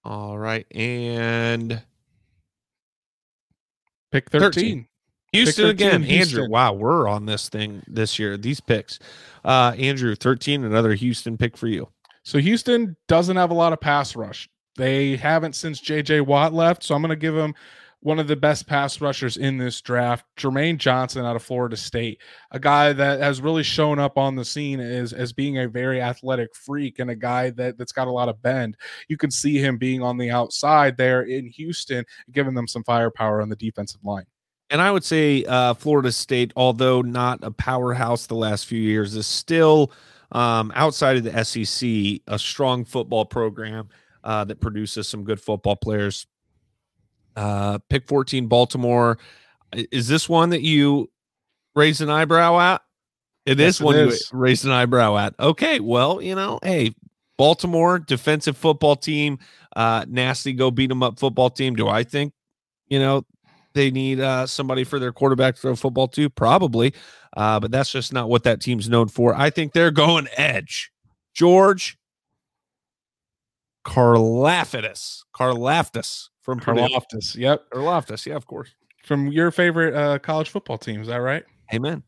All 0.04 0.38
right, 0.38 0.66
and 0.74 1.82
pick 4.10 4.30
13. 4.30 4.52
13. 4.52 4.88
Houston 5.34 5.68
again. 5.68 6.02
Houston. 6.02 6.40
Andrew, 6.40 6.52
wow, 6.52 6.72
we're 6.72 7.08
on 7.08 7.26
this 7.26 7.48
thing 7.48 7.82
this 7.86 8.18
year. 8.18 8.36
These 8.36 8.60
picks. 8.60 8.98
Uh, 9.44 9.74
Andrew, 9.78 10.14
13, 10.14 10.64
another 10.64 10.94
Houston 10.94 11.36
pick 11.36 11.56
for 11.56 11.68
you. 11.68 11.88
So 12.22 12.38
Houston 12.38 12.96
doesn't 13.08 13.36
have 13.36 13.50
a 13.50 13.54
lot 13.54 13.72
of 13.72 13.80
pass 13.80 14.16
rush. 14.16 14.48
They 14.76 15.16
haven't 15.16 15.54
since 15.54 15.80
JJ 15.80 16.26
Watt 16.26 16.52
left. 16.52 16.82
So 16.82 16.94
I'm 16.94 17.02
going 17.02 17.10
to 17.10 17.16
give 17.16 17.34
them 17.34 17.54
one 18.04 18.18
of 18.18 18.28
the 18.28 18.36
best 18.36 18.66
pass 18.66 19.00
rushers 19.00 19.38
in 19.38 19.56
this 19.56 19.80
draft, 19.80 20.26
Jermaine 20.36 20.76
Johnson 20.76 21.24
out 21.24 21.36
of 21.36 21.42
Florida 21.42 21.74
State, 21.74 22.20
a 22.50 22.60
guy 22.60 22.92
that 22.92 23.18
has 23.18 23.40
really 23.40 23.62
shown 23.62 23.98
up 23.98 24.18
on 24.18 24.36
the 24.36 24.44
scene 24.44 24.78
as, 24.78 25.14
as 25.14 25.32
being 25.32 25.56
a 25.56 25.68
very 25.68 26.02
athletic 26.02 26.54
freak 26.54 26.98
and 26.98 27.08
a 27.10 27.14
guy 27.14 27.48
that, 27.50 27.78
that's 27.78 27.92
got 27.92 28.06
a 28.06 28.12
lot 28.12 28.28
of 28.28 28.42
bend. 28.42 28.76
You 29.08 29.16
can 29.16 29.30
see 29.30 29.56
him 29.56 29.78
being 29.78 30.02
on 30.02 30.18
the 30.18 30.30
outside 30.30 30.98
there 30.98 31.22
in 31.22 31.46
Houston, 31.46 32.04
giving 32.30 32.52
them 32.52 32.68
some 32.68 32.84
firepower 32.84 33.40
on 33.40 33.48
the 33.48 33.56
defensive 33.56 34.04
line. 34.04 34.26
And 34.74 34.82
I 34.82 34.90
would 34.90 35.04
say 35.04 35.44
uh, 35.44 35.74
Florida 35.74 36.10
State, 36.10 36.52
although 36.56 37.00
not 37.00 37.38
a 37.44 37.52
powerhouse 37.52 38.26
the 38.26 38.34
last 38.34 38.66
few 38.66 38.80
years, 38.80 39.14
is 39.14 39.24
still 39.24 39.92
um, 40.32 40.72
outside 40.74 41.16
of 41.16 41.22
the 41.22 41.44
SEC 41.44 42.20
a 42.26 42.36
strong 42.36 42.84
football 42.84 43.24
program 43.24 43.88
uh, 44.24 44.42
that 44.46 44.60
produces 44.60 45.06
some 45.06 45.22
good 45.22 45.40
football 45.40 45.76
players. 45.76 46.26
Uh, 47.36 47.78
pick 47.88 48.08
14, 48.08 48.48
Baltimore. 48.48 49.16
Is 49.72 50.08
this 50.08 50.28
one 50.28 50.50
that 50.50 50.62
you 50.62 51.08
raised 51.76 52.00
an 52.00 52.10
eyebrow 52.10 52.58
at? 52.58 52.82
It 53.46 53.60
yes, 53.60 53.76
is 53.76 53.80
one 53.80 53.94
it 53.94 54.08
is. 54.08 54.28
you 54.32 54.40
raised 54.40 54.64
an 54.64 54.72
eyebrow 54.72 55.16
at. 55.18 55.36
Okay, 55.38 55.78
well, 55.78 56.20
you 56.20 56.34
know, 56.34 56.58
hey, 56.64 56.96
Baltimore 57.36 58.00
defensive 58.00 58.56
football 58.56 58.96
team, 58.96 59.38
uh, 59.76 60.04
nasty 60.08 60.52
go 60.52 60.72
beat 60.72 60.88
them 60.88 61.04
up 61.04 61.20
football 61.20 61.50
team. 61.50 61.76
Do 61.76 61.86
I 61.86 62.02
think, 62.02 62.32
you 62.88 62.98
know, 62.98 63.24
they 63.74 63.90
need 63.90 64.20
uh, 64.20 64.46
somebody 64.46 64.84
for 64.84 64.98
their 64.98 65.12
quarterback 65.12 65.56
to 65.56 65.60
throw 65.60 65.76
football 65.76 66.08
to? 66.08 66.30
Probably. 66.30 66.94
Uh, 67.36 67.60
but 67.60 67.70
that's 67.70 67.90
just 67.90 68.12
not 68.12 68.28
what 68.28 68.44
that 68.44 68.60
team's 68.60 68.88
known 68.88 69.08
for. 69.08 69.34
I 69.34 69.50
think 69.50 69.72
they're 69.72 69.90
going 69.90 70.28
edge. 70.36 70.90
George 71.34 71.98
Karlaftis. 73.84 75.22
Karlaftis 75.34 76.28
from 76.40 76.60
Karlaftis. 76.60 77.36
Yep. 77.36 77.70
Karlaftis. 77.70 78.26
Yeah, 78.26 78.36
of 78.36 78.46
course. 78.46 78.74
From 79.04 79.28
your 79.28 79.50
favorite 79.50 79.94
uh, 79.94 80.18
college 80.18 80.48
football 80.48 80.78
team. 80.78 81.00
Is 81.00 81.08
that 81.08 81.16
right? 81.16 81.44
Amen. 81.72 82.02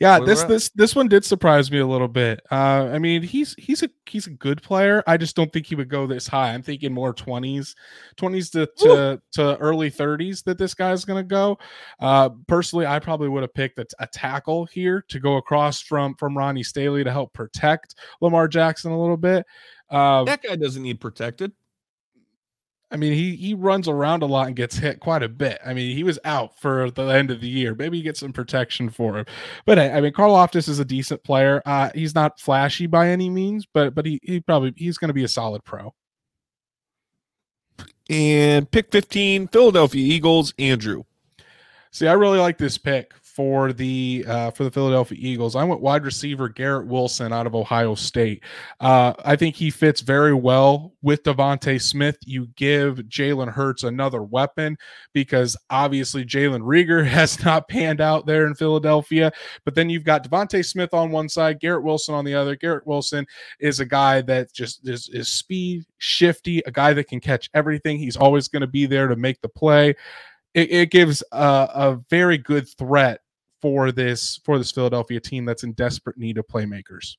Yeah, 0.00 0.20
this 0.20 0.44
this 0.44 0.68
this 0.76 0.94
one 0.94 1.08
did 1.08 1.24
surprise 1.24 1.72
me 1.72 1.78
a 1.80 1.86
little 1.86 2.06
bit. 2.06 2.40
Uh, 2.52 2.88
I 2.92 3.00
mean, 3.00 3.20
he's 3.20 3.56
he's 3.58 3.82
a 3.82 3.90
he's 4.06 4.28
a 4.28 4.30
good 4.30 4.62
player. 4.62 5.02
I 5.08 5.16
just 5.16 5.34
don't 5.34 5.52
think 5.52 5.66
he 5.66 5.74
would 5.74 5.88
go 5.88 6.06
this 6.06 6.28
high. 6.28 6.54
I'm 6.54 6.62
thinking 6.62 6.94
more 6.94 7.12
20s, 7.12 7.74
20s 8.16 8.52
to 8.52 8.66
to, 8.84 9.20
to 9.32 9.56
early 9.56 9.90
30s 9.90 10.44
that 10.44 10.56
this 10.56 10.74
guy's 10.74 11.04
going 11.04 11.24
to 11.24 11.28
go. 11.28 11.58
Uh, 11.98 12.28
personally, 12.46 12.86
I 12.86 13.00
probably 13.00 13.28
would 13.28 13.42
have 13.42 13.54
picked 13.54 13.80
a, 13.80 13.86
a, 13.98 14.06
tackle 14.06 14.66
here 14.66 15.04
to 15.08 15.18
go 15.18 15.36
across 15.36 15.80
from 15.82 16.14
from 16.14 16.38
Ronnie 16.38 16.62
Stanley 16.62 17.02
to 17.02 17.10
help 17.10 17.32
protect 17.32 17.96
Lamar 18.20 18.46
Jackson 18.46 18.92
a 18.92 19.00
little 19.00 19.16
bit. 19.16 19.44
Uh, 19.90 20.22
that 20.24 20.42
guy 20.42 20.54
doesn't 20.54 20.82
need 20.82 21.00
protected. 21.00 21.50
I 22.90 22.96
mean, 22.96 23.12
he 23.12 23.36
he 23.36 23.52
runs 23.52 23.86
around 23.86 24.22
a 24.22 24.26
lot 24.26 24.46
and 24.46 24.56
gets 24.56 24.78
hit 24.78 25.00
quite 25.00 25.22
a 25.22 25.28
bit. 25.28 25.58
I 25.64 25.74
mean, 25.74 25.94
he 25.94 26.02
was 26.04 26.18
out 26.24 26.58
for 26.58 26.90
the 26.90 27.02
end 27.02 27.30
of 27.30 27.40
the 27.40 27.48
year. 27.48 27.74
Maybe 27.74 27.98
you 27.98 28.02
get 28.02 28.16
some 28.16 28.32
protection 28.32 28.88
for 28.88 29.18
him. 29.18 29.26
But 29.66 29.78
I 29.78 30.00
mean, 30.00 30.12
Karlaftis 30.12 30.68
is 30.68 30.78
a 30.78 30.84
decent 30.84 31.22
player. 31.22 31.60
Uh, 31.66 31.90
he's 31.94 32.14
not 32.14 32.40
flashy 32.40 32.86
by 32.86 33.08
any 33.08 33.28
means, 33.28 33.66
but 33.72 33.94
but 33.94 34.06
he 34.06 34.18
he 34.22 34.40
probably 34.40 34.72
he's 34.76 34.96
going 34.96 35.08
to 35.08 35.14
be 35.14 35.24
a 35.24 35.28
solid 35.28 35.64
pro. 35.64 35.94
And 38.10 38.70
pick 38.70 38.90
15, 38.90 39.48
Philadelphia 39.48 40.14
Eagles, 40.14 40.54
Andrew. 40.58 41.04
See, 41.90 42.08
I 42.08 42.14
really 42.14 42.38
like 42.38 42.56
this 42.56 42.78
pick 42.78 43.12
for 43.38 43.72
the 43.72 44.24
uh, 44.26 44.50
for 44.50 44.64
the 44.64 44.70
Philadelphia 44.72 45.16
Eagles. 45.20 45.54
I 45.54 45.62
went 45.62 45.80
wide 45.80 46.04
receiver 46.04 46.48
Garrett 46.48 46.88
Wilson 46.88 47.32
out 47.32 47.46
of 47.46 47.54
Ohio 47.54 47.94
State. 47.94 48.42
Uh, 48.80 49.12
I 49.24 49.36
think 49.36 49.54
he 49.54 49.70
fits 49.70 50.00
very 50.00 50.34
well 50.34 50.92
with 51.02 51.22
DeVonta 51.22 51.80
Smith. 51.80 52.18
You 52.26 52.48
give 52.56 52.96
Jalen 52.96 53.52
Hurts 53.52 53.84
another 53.84 54.24
weapon 54.24 54.76
because 55.12 55.56
obviously 55.70 56.24
Jalen 56.24 56.62
Reagor 56.62 57.06
has 57.06 57.44
not 57.44 57.68
panned 57.68 58.00
out 58.00 58.26
there 58.26 58.44
in 58.44 58.56
Philadelphia. 58.56 59.30
But 59.64 59.76
then 59.76 59.88
you've 59.88 60.02
got 60.02 60.28
DeVonta 60.28 60.64
Smith 60.64 60.92
on 60.92 61.12
one 61.12 61.28
side, 61.28 61.60
Garrett 61.60 61.84
Wilson 61.84 62.16
on 62.16 62.24
the 62.24 62.34
other. 62.34 62.56
Garrett 62.56 62.88
Wilson 62.88 63.24
is 63.60 63.78
a 63.78 63.86
guy 63.86 64.20
that 64.22 64.52
just 64.52 64.88
is, 64.88 65.08
is 65.12 65.28
speed, 65.28 65.84
shifty, 65.98 66.58
a 66.66 66.72
guy 66.72 66.92
that 66.92 67.06
can 67.06 67.20
catch 67.20 67.50
everything. 67.54 67.98
He's 67.98 68.16
always 68.16 68.48
going 68.48 68.62
to 68.62 68.66
be 68.66 68.86
there 68.86 69.06
to 69.06 69.14
make 69.14 69.40
the 69.42 69.48
play. 69.48 69.94
It, 70.54 70.72
it, 70.72 70.90
gives 70.90 71.22
a, 71.30 71.68
a, 71.72 72.00
very 72.10 72.38
good 72.38 72.66
threat 72.68 73.20
for 73.60 73.92
this 73.92 74.40
for 74.44 74.58
this 74.58 74.70
Philadelphia 74.72 75.20
team 75.20 75.44
that's 75.44 75.64
in 75.64 75.72
desperate 75.72 76.16
need 76.16 76.38
of 76.38 76.46
playmakers. 76.46 77.16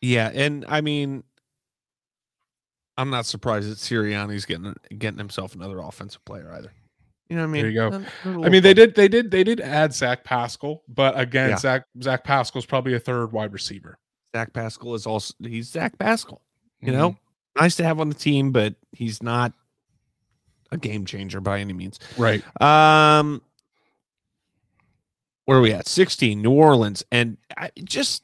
Yeah, 0.00 0.30
and 0.32 0.64
I 0.68 0.80
mean, 0.80 1.24
I'm 2.96 3.10
not 3.10 3.26
surprised 3.26 3.70
that 3.70 3.78
Sirianni's 3.78 4.44
getting 4.44 4.74
getting 4.98 5.18
himself 5.18 5.54
another 5.54 5.80
offensive 5.80 6.24
player 6.24 6.52
either. 6.54 6.72
You 7.28 7.36
know 7.36 7.42
what 7.42 7.48
I 7.48 7.52
mean? 7.52 7.62
There 7.62 7.70
you 7.70 7.90
go. 7.90 8.44
I 8.44 8.48
mean, 8.48 8.62
they 8.62 8.74
did 8.74 8.94
they 8.94 9.08
did 9.08 9.30
they 9.30 9.44
did 9.44 9.60
add 9.60 9.94
Zach 9.94 10.24
Pascal, 10.24 10.82
but 10.88 11.18
again, 11.18 11.50
yeah. 11.50 11.56
Zach 11.56 11.84
Zach 12.02 12.24
Pascal's 12.24 12.66
probably 12.66 12.94
a 12.94 12.98
third 12.98 13.32
wide 13.32 13.52
receiver. 13.52 13.98
Zach 14.34 14.52
Pascal 14.52 14.94
is 14.94 15.06
also 15.06 15.34
he's 15.40 15.68
Zach 15.68 15.98
Pascal. 15.98 16.42
You 16.80 16.88
mm-hmm. 16.88 16.98
know, 16.98 17.16
nice 17.58 17.76
to 17.76 17.84
have 17.84 18.00
on 18.00 18.08
the 18.08 18.14
team, 18.14 18.52
but 18.52 18.74
he's 18.92 19.22
not 19.22 19.52
a 20.72 20.76
game 20.76 21.04
changer 21.04 21.40
by 21.40 21.60
any 21.60 21.72
means. 21.72 21.98
Right. 22.16 22.42
Um, 22.60 23.42
where 25.44 25.58
are 25.58 25.62
we 25.62 25.72
at? 25.72 25.88
16, 25.88 26.40
New 26.40 26.52
Orleans. 26.52 27.04
And 27.10 27.36
I 27.56 27.70
just, 27.84 28.22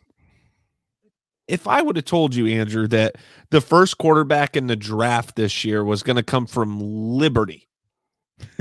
if 1.48 1.66
I 1.66 1.82
would 1.82 1.96
have 1.96 2.04
told 2.04 2.34
you, 2.34 2.46
Andrew, 2.46 2.86
that 2.88 3.16
the 3.50 3.60
first 3.60 3.98
quarterback 3.98 4.56
in 4.56 4.66
the 4.68 4.76
draft 4.76 5.36
this 5.36 5.64
year 5.64 5.84
was 5.84 6.02
going 6.02 6.16
to 6.16 6.22
come 6.22 6.46
from 6.46 6.78
Liberty, 6.80 7.66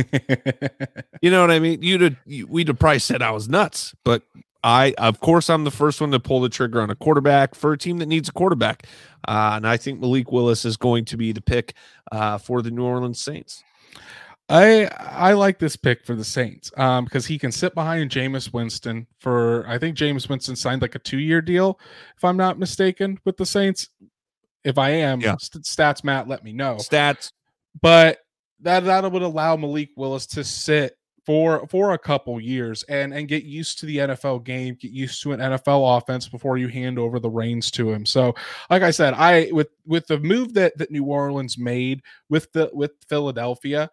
you 1.22 1.30
know 1.30 1.42
what 1.42 1.52
I 1.52 1.60
mean? 1.60 1.82
You'd 1.82 2.02
have, 2.02 2.16
you, 2.26 2.48
we'd 2.48 2.70
have 2.70 2.80
probably 2.80 3.00
said 3.00 3.22
I 3.22 3.32
was 3.32 3.50
nuts, 3.50 3.94
but 4.04 4.24
I, 4.64 4.96
of 4.98 5.20
course, 5.20 5.50
I'm 5.50 5.64
the 5.64 5.72
first 5.72 6.02
one 6.02 6.12
to 6.12 6.20
pull 6.20 6.42
the 6.42 6.50
trigger 6.50 6.82
on 6.82 6.90
a 6.90 6.96
quarterback 6.96 7.54
for 7.54 7.74
a 7.74 7.78
team 7.78 8.00
that 8.00 8.08
needs 8.08 8.30
a 8.30 8.32
quarterback. 8.32 8.88
Uh, 9.28 9.54
and 9.58 9.68
I 9.68 9.78
think 9.78 10.00
Malik 10.00 10.32
Willis 10.32 10.66
is 10.66 10.76
going 10.76 11.06
to 11.06 11.18
be 11.18 11.32
the 11.32 11.42
pick 11.42 11.76
uh, 12.12 12.40
for 12.40 12.64
the 12.64 12.72
New 12.72 12.84
Orleans 12.84 13.20
Saints. 13.20 13.64
I 14.48 14.86
I 15.00 15.34
like 15.34 15.58
this 15.58 15.76
pick 15.76 16.06
for 16.06 16.16
the 16.16 16.24
Saints 16.24 16.72
um, 16.78 17.06
because 17.06 17.26
he 17.26 17.40
can 17.40 17.52
sit 17.52 17.74
behind 17.74 18.12
Jameis 18.12 18.54
Winston 18.54 19.08
for 19.20 19.66
I 19.68 19.80
think 19.80 19.98
Jameis 19.98 20.30
Winston 20.30 20.56
signed 20.56 20.82
like 20.82 20.96
a 20.96 21.00
two 21.00 21.18
year 21.18 21.42
deal 21.42 21.80
if 22.16 22.24
I'm 22.24 22.38
not 22.38 22.60
mistaken 22.60 23.20
with 23.26 23.38
the 23.38 23.46
Saints. 23.46 23.90
If 24.64 24.78
I 24.78 24.90
am, 24.90 25.22
yeah. 25.22 25.36
st- 25.38 25.64
stats 25.64 26.04
Matt, 26.04 26.28
let 26.28 26.44
me 26.44 26.54
know 26.54 26.76
stats. 26.76 27.32
But 27.82 28.20
that 28.62 28.84
that 28.86 29.12
would 29.12 29.22
allow 29.24 29.56
Malik 29.56 29.90
Willis 29.96 30.28
to 30.28 30.44
sit 30.44 30.96
for 31.26 31.68
for 31.68 31.94
a 31.94 31.98
couple 31.98 32.40
years 32.40 32.84
and 32.84 33.14
and 33.14 33.28
get 33.28 33.44
used 33.44 33.80
to 33.80 33.88
the 33.88 33.98
NFL 33.98 34.44
game, 34.44 34.78
get 34.80 34.92
used 34.92 35.24
to 35.24 35.32
an 35.32 35.40
NFL 35.40 35.98
offense 35.98 36.28
before 36.28 36.58
you 36.58 36.68
hand 36.68 37.00
over 37.00 37.20
the 37.20 37.30
reins 37.30 37.72
to 37.72 37.92
him. 37.92 38.06
So, 38.06 38.36
like 38.70 38.84
I 38.84 38.92
said, 38.92 39.16
I 39.16 39.50
with 39.52 39.70
with 39.88 40.06
the 40.06 40.20
move 40.20 40.54
that 40.54 40.78
that 40.78 40.92
New 40.92 41.06
Orleans 41.06 41.58
made 41.58 42.02
with 42.30 42.52
the 42.52 42.70
with 42.74 42.92
Philadelphia 43.10 43.90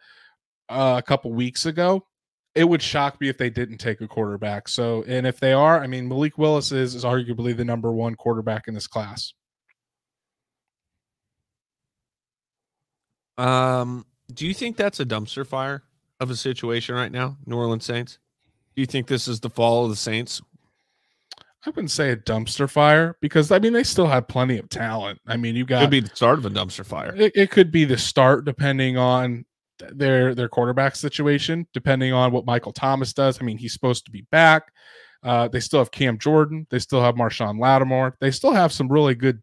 uh, 0.68 0.96
a 0.98 1.02
couple 1.02 1.32
weeks 1.32 1.66
ago, 1.66 2.06
it 2.54 2.64
would 2.64 2.82
shock 2.82 3.20
me 3.20 3.28
if 3.28 3.38
they 3.38 3.50
didn't 3.50 3.78
take 3.78 4.00
a 4.00 4.08
quarterback. 4.08 4.68
So, 4.68 5.04
and 5.06 5.26
if 5.26 5.40
they 5.40 5.52
are, 5.52 5.80
I 5.80 5.86
mean, 5.86 6.08
Malik 6.08 6.38
Willis 6.38 6.72
is, 6.72 6.94
is 6.94 7.04
arguably 7.04 7.56
the 7.56 7.64
number 7.64 7.92
one 7.92 8.14
quarterback 8.14 8.68
in 8.68 8.74
this 8.74 8.86
class. 8.86 9.32
Um, 13.38 14.06
do 14.32 14.46
you 14.46 14.54
think 14.54 14.76
that's 14.76 15.00
a 15.00 15.06
dumpster 15.06 15.46
fire 15.46 15.82
of 16.20 16.30
a 16.30 16.36
situation 16.36 16.94
right 16.94 17.10
now, 17.10 17.38
New 17.46 17.56
Orleans 17.56 17.84
Saints? 17.84 18.18
Do 18.74 18.80
you 18.82 18.86
think 18.86 19.06
this 19.06 19.28
is 19.28 19.40
the 19.40 19.50
fall 19.50 19.84
of 19.84 19.90
the 19.90 19.96
Saints? 19.96 20.40
I 21.64 21.70
wouldn't 21.70 21.92
say 21.92 22.10
a 22.10 22.16
dumpster 22.16 22.68
fire 22.68 23.16
because 23.20 23.52
I 23.52 23.60
mean 23.60 23.72
they 23.72 23.84
still 23.84 24.08
have 24.08 24.26
plenty 24.26 24.58
of 24.58 24.68
talent. 24.68 25.20
I 25.26 25.36
mean 25.36 25.54
you 25.54 25.64
got 25.64 25.80
could 25.80 25.90
be 25.90 26.00
the 26.00 26.14
start 26.14 26.38
of 26.38 26.46
a 26.46 26.50
dumpster 26.50 26.84
fire. 26.84 27.14
It, 27.14 27.32
it 27.36 27.50
could 27.52 27.70
be 27.70 27.84
the 27.84 27.96
start 27.96 28.44
depending 28.44 28.96
on 28.96 29.44
their 29.92 30.34
their 30.34 30.48
quarterback 30.48 30.96
situation, 30.96 31.66
depending 31.72 32.12
on 32.12 32.32
what 32.32 32.46
Michael 32.46 32.72
Thomas 32.72 33.12
does. 33.12 33.40
I 33.40 33.44
mean, 33.44 33.58
he's 33.58 33.72
supposed 33.72 34.04
to 34.06 34.10
be 34.10 34.26
back. 34.30 34.72
Uh, 35.22 35.48
they 35.48 35.60
still 35.60 35.78
have 35.78 35.90
Cam 35.90 36.18
Jordan. 36.18 36.66
They 36.70 36.78
still 36.78 37.00
have 37.00 37.14
Marshon 37.14 37.60
Lattimore. 37.60 38.16
They 38.20 38.30
still 38.30 38.52
have 38.52 38.72
some 38.72 38.88
really 38.88 39.14
good 39.14 39.42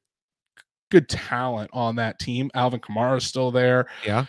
good 0.92 1.08
talent 1.08 1.70
on 1.74 1.96
that 1.98 2.20
team. 2.20 2.50
Alvin 2.54 2.80
Kamara 2.80 3.18
is 3.18 3.26
still 3.26 3.52
there. 3.52 3.88
Yeah. 4.06 4.26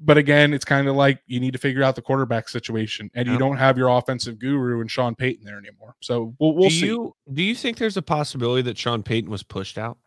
But 0.00 0.16
again, 0.16 0.54
it's 0.54 0.64
kind 0.64 0.86
of 0.86 0.94
like 0.94 1.20
you 1.26 1.40
need 1.40 1.52
to 1.54 1.58
figure 1.58 1.82
out 1.82 1.96
the 1.96 2.02
quarterback 2.02 2.48
situation, 2.48 3.10
and 3.14 3.26
you 3.26 3.36
don't 3.36 3.56
have 3.56 3.76
your 3.76 3.88
offensive 3.88 4.38
guru 4.38 4.80
and 4.80 4.88
Sean 4.88 5.16
Payton 5.16 5.44
there 5.44 5.58
anymore. 5.58 5.96
So 6.00 6.36
we'll, 6.38 6.54
we'll 6.54 6.68
do 6.68 6.74
see. 6.74 6.86
You, 6.86 7.16
do 7.32 7.42
you 7.42 7.56
think 7.56 7.78
there's 7.78 7.96
a 7.96 8.02
possibility 8.02 8.62
that 8.62 8.78
Sean 8.78 9.02
Payton 9.02 9.28
was 9.28 9.42
pushed 9.42 9.76
out? 9.76 9.98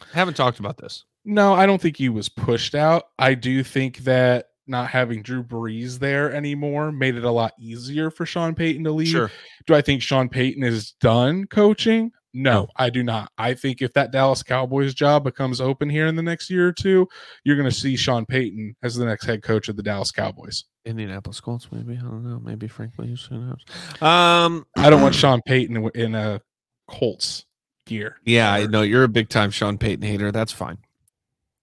I 0.00 0.16
haven't 0.16 0.34
talked 0.34 0.60
about 0.60 0.78
this. 0.78 1.04
No, 1.24 1.52
I 1.52 1.66
don't 1.66 1.82
think 1.82 1.96
he 1.96 2.08
was 2.08 2.28
pushed 2.28 2.76
out. 2.76 3.08
I 3.18 3.34
do 3.34 3.64
think 3.64 3.98
that 3.98 4.47
not 4.68 4.90
having 4.90 5.22
Drew 5.22 5.42
Brees 5.42 5.98
there 5.98 6.32
anymore 6.32 6.92
made 6.92 7.16
it 7.16 7.24
a 7.24 7.30
lot 7.30 7.52
easier 7.58 8.10
for 8.10 8.26
Sean 8.26 8.54
Payton 8.54 8.84
to 8.84 8.92
leave. 8.92 9.08
Sure. 9.08 9.30
Do 9.66 9.74
I 9.74 9.82
think 9.82 10.02
Sean 10.02 10.28
Payton 10.28 10.62
is 10.62 10.92
done 11.00 11.46
coaching? 11.46 12.12
No, 12.34 12.68
I 12.76 12.90
do 12.90 13.02
not. 13.02 13.32
I 13.38 13.54
think 13.54 13.80
if 13.80 13.94
that 13.94 14.12
Dallas 14.12 14.42
Cowboys 14.42 14.94
job 14.94 15.24
becomes 15.24 15.60
open 15.60 15.88
here 15.88 16.06
in 16.06 16.14
the 16.14 16.22
next 16.22 16.50
year 16.50 16.68
or 16.68 16.72
two, 16.72 17.08
you're 17.42 17.56
going 17.56 17.68
to 17.68 17.74
see 17.74 17.96
Sean 17.96 18.26
Payton 18.26 18.76
as 18.82 18.96
the 18.96 19.06
next 19.06 19.24
head 19.24 19.42
coach 19.42 19.68
of 19.68 19.76
the 19.76 19.82
Dallas 19.82 20.12
Cowboys. 20.12 20.64
Indianapolis 20.84 21.40
Colts, 21.40 21.68
maybe. 21.72 21.96
I 21.96 22.00
don't 22.00 22.24
know. 22.24 22.38
Maybe 22.38 22.68
Frank 22.68 22.92
Williams. 22.98 23.24
Who 23.24 23.38
knows? 23.38 23.64
Um, 24.02 24.66
I 24.76 24.90
don't 24.90 25.02
want 25.02 25.14
Sean 25.14 25.40
Payton 25.42 25.90
in 25.94 26.14
a 26.14 26.40
Colts 26.86 27.46
gear. 27.86 28.16
Yeah, 28.24 28.52
I 28.52 28.66
know 28.66 28.82
you're 28.82 29.04
a 29.04 29.08
big 29.08 29.30
time 29.30 29.50
Sean 29.50 29.78
Payton 29.78 30.02
hater. 30.02 30.30
That's 30.30 30.52
fine. 30.52 30.78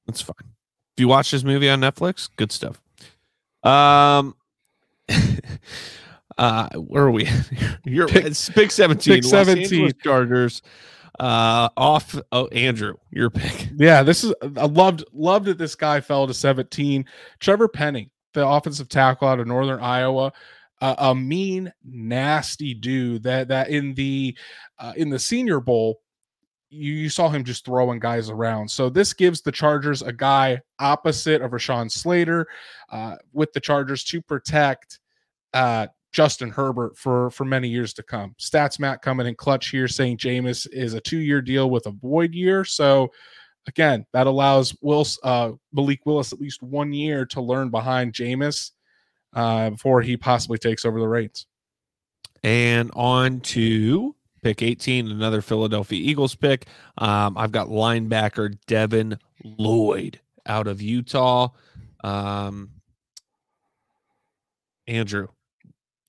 That's 0.08 0.22
fine. 0.22 0.36
If 0.42 1.02
you 1.02 1.08
watch 1.08 1.32
this 1.32 1.44
movie 1.44 1.70
on 1.70 1.82
Netflix, 1.82 2.30
good 2.36 2.52
stuff. 2.52 2.82
Um, 3.66 4.36
uh, 6.38 6.70
where 6.76 7.04
are 7.04 7.12
we? 7.12 7.28
You're 7.84 8.08
pick, 8.08 8.26
it's 8.26 8.50
pick 8.50 8.72
17. 8.72 9.16
Pick 9.16 9.24
17 9.24 9.92
Chargers. 10.04 10.62
Uh, 11.20 11.70
off. 11.78 12.20
Oh, 12.32 12.48
Andrew, 12.48 12.96
your 13.10 13.30
pick. 13.30 13.70
Yeah, 13.78 14.04
this 14.04 14.24
is. 14.24 14.34
I 14.42 14.66
loved 14.66 15.06
loved 15.14 15.46
that 15.46 15.58
this 15.58 15.76
guy 15.76 16.02
fell 16.02 16.28
to 16.28 16.34
17. 16.34 17.06
Trevor 17.40 17.68
Penning, 17.68 18.10
the 18.34 18.46
offensive 18.46 18.90
tackle 18.90 19.28
out 19.28 19.40
of 19.40 19.48
Northern 19.48 19.80
Iowa. 19.80 20.34
Uh, 20.82 20.96
a 20.98 21.16
mean, 21.16 21.72
nasty 21.86 22.74
dude 22.74 23.24
that 23.24 23.48
that 23.48 23.70
in 23.70 23.94
the 23.94 24.38
uh, 24.78 24.94
in 24.98 25.10
the 25.10 25.20
Senior 25.20 25.62
Bowl 25.62 26.02
you, 26.70 26.94
you 26.94 27.10
saw 27.10 27.30
him 27.30 27.44
just 27.44 27.66
throwing 27.66 28.00
guys 28.00 28.30
around. 28.30 28.70
So 28.70 28.90
this 28.90 29.14
gives 29.14 29.42
the 29.42 29.52
Chargers 29.52 30.02
a 30.02 30.14
guy 30.14 30.62
opposite 30.80 31.42
of 31.42 31.52
Rashawn 31.52 31.92
Slater 31.92 32.48
uh, 32.92 33.16
with 33.34 33.54
the 33.54 33.60
Chargers 33.60 34.04
to 34.06 34.22
protect 34.22 35.00
uh, 35.54 35.88
Justin 36.12 36.50
Herbert 36.50 36.98
for 36.98 37.30
for 37.30 37.46
many 37.46 37.68
years 37.68 37.94
to 37.96 38.04
come. 38.04 38.36
Stats 38.40 38.80
Matt 38.80 39.02
coming 39.02 39.28
in 39.28 39.36
clutch 39.36 39.70
here, 39.70 39.88
saying 39.88 40.18
Jameis 40.18 40.68
is 40.72 40.94
a 40.94 41.02
two 41.02 41.18
year 41.18 41.42
deal 41.42 41.70
with 41.70 41.86
a 41.88 41.92
void 41.92 42.34
year. 42.34 42.64
So 42.64 43.12
again, 43.68 44.06
that 44.14 44.28
allows 44.28 44.76
Wills 44.82 45.20
uh, 45.24 45.52
Malik 45.74 46.06
Willis 46.06 46.32
at 46.32 46.40
least 46.40 46.64
one 46.64 46.94
year 46.94 47.26
to 47.28 47.42
learn 47.42 47.70
behind 47.70 48.14
Jameis 48.14 48.72
uh, 49.34 49.72
before 49.72 50.02
he 50.02 50.16
possibly 50.16 50.58
takes 50.58 50.86
over 50.86 51.00
the 51.00 51.08
reins. 51.08 51.48
And 52.44 52.92
on 52.94 53.42
to 53.42 54.16
pick 54.46 54.62
18, 54.62 55.10
another 55.10 55.42
Philadelphia 55.42 56.00
Eagles 56.00 56.36
pick. 56.36 56.68
Um, 57.00 57.36
I've 57.36 57.52
got 57.52 57.70
linebacker 57.70 58.56
Devin 58.68 59.18
Lloyd 59.44 60.20
out 60.46 60.68
of 60.68 60.84
Utah. 60.84 61.50
Um, 62.04 62.70
Andrew. 64.86 65.30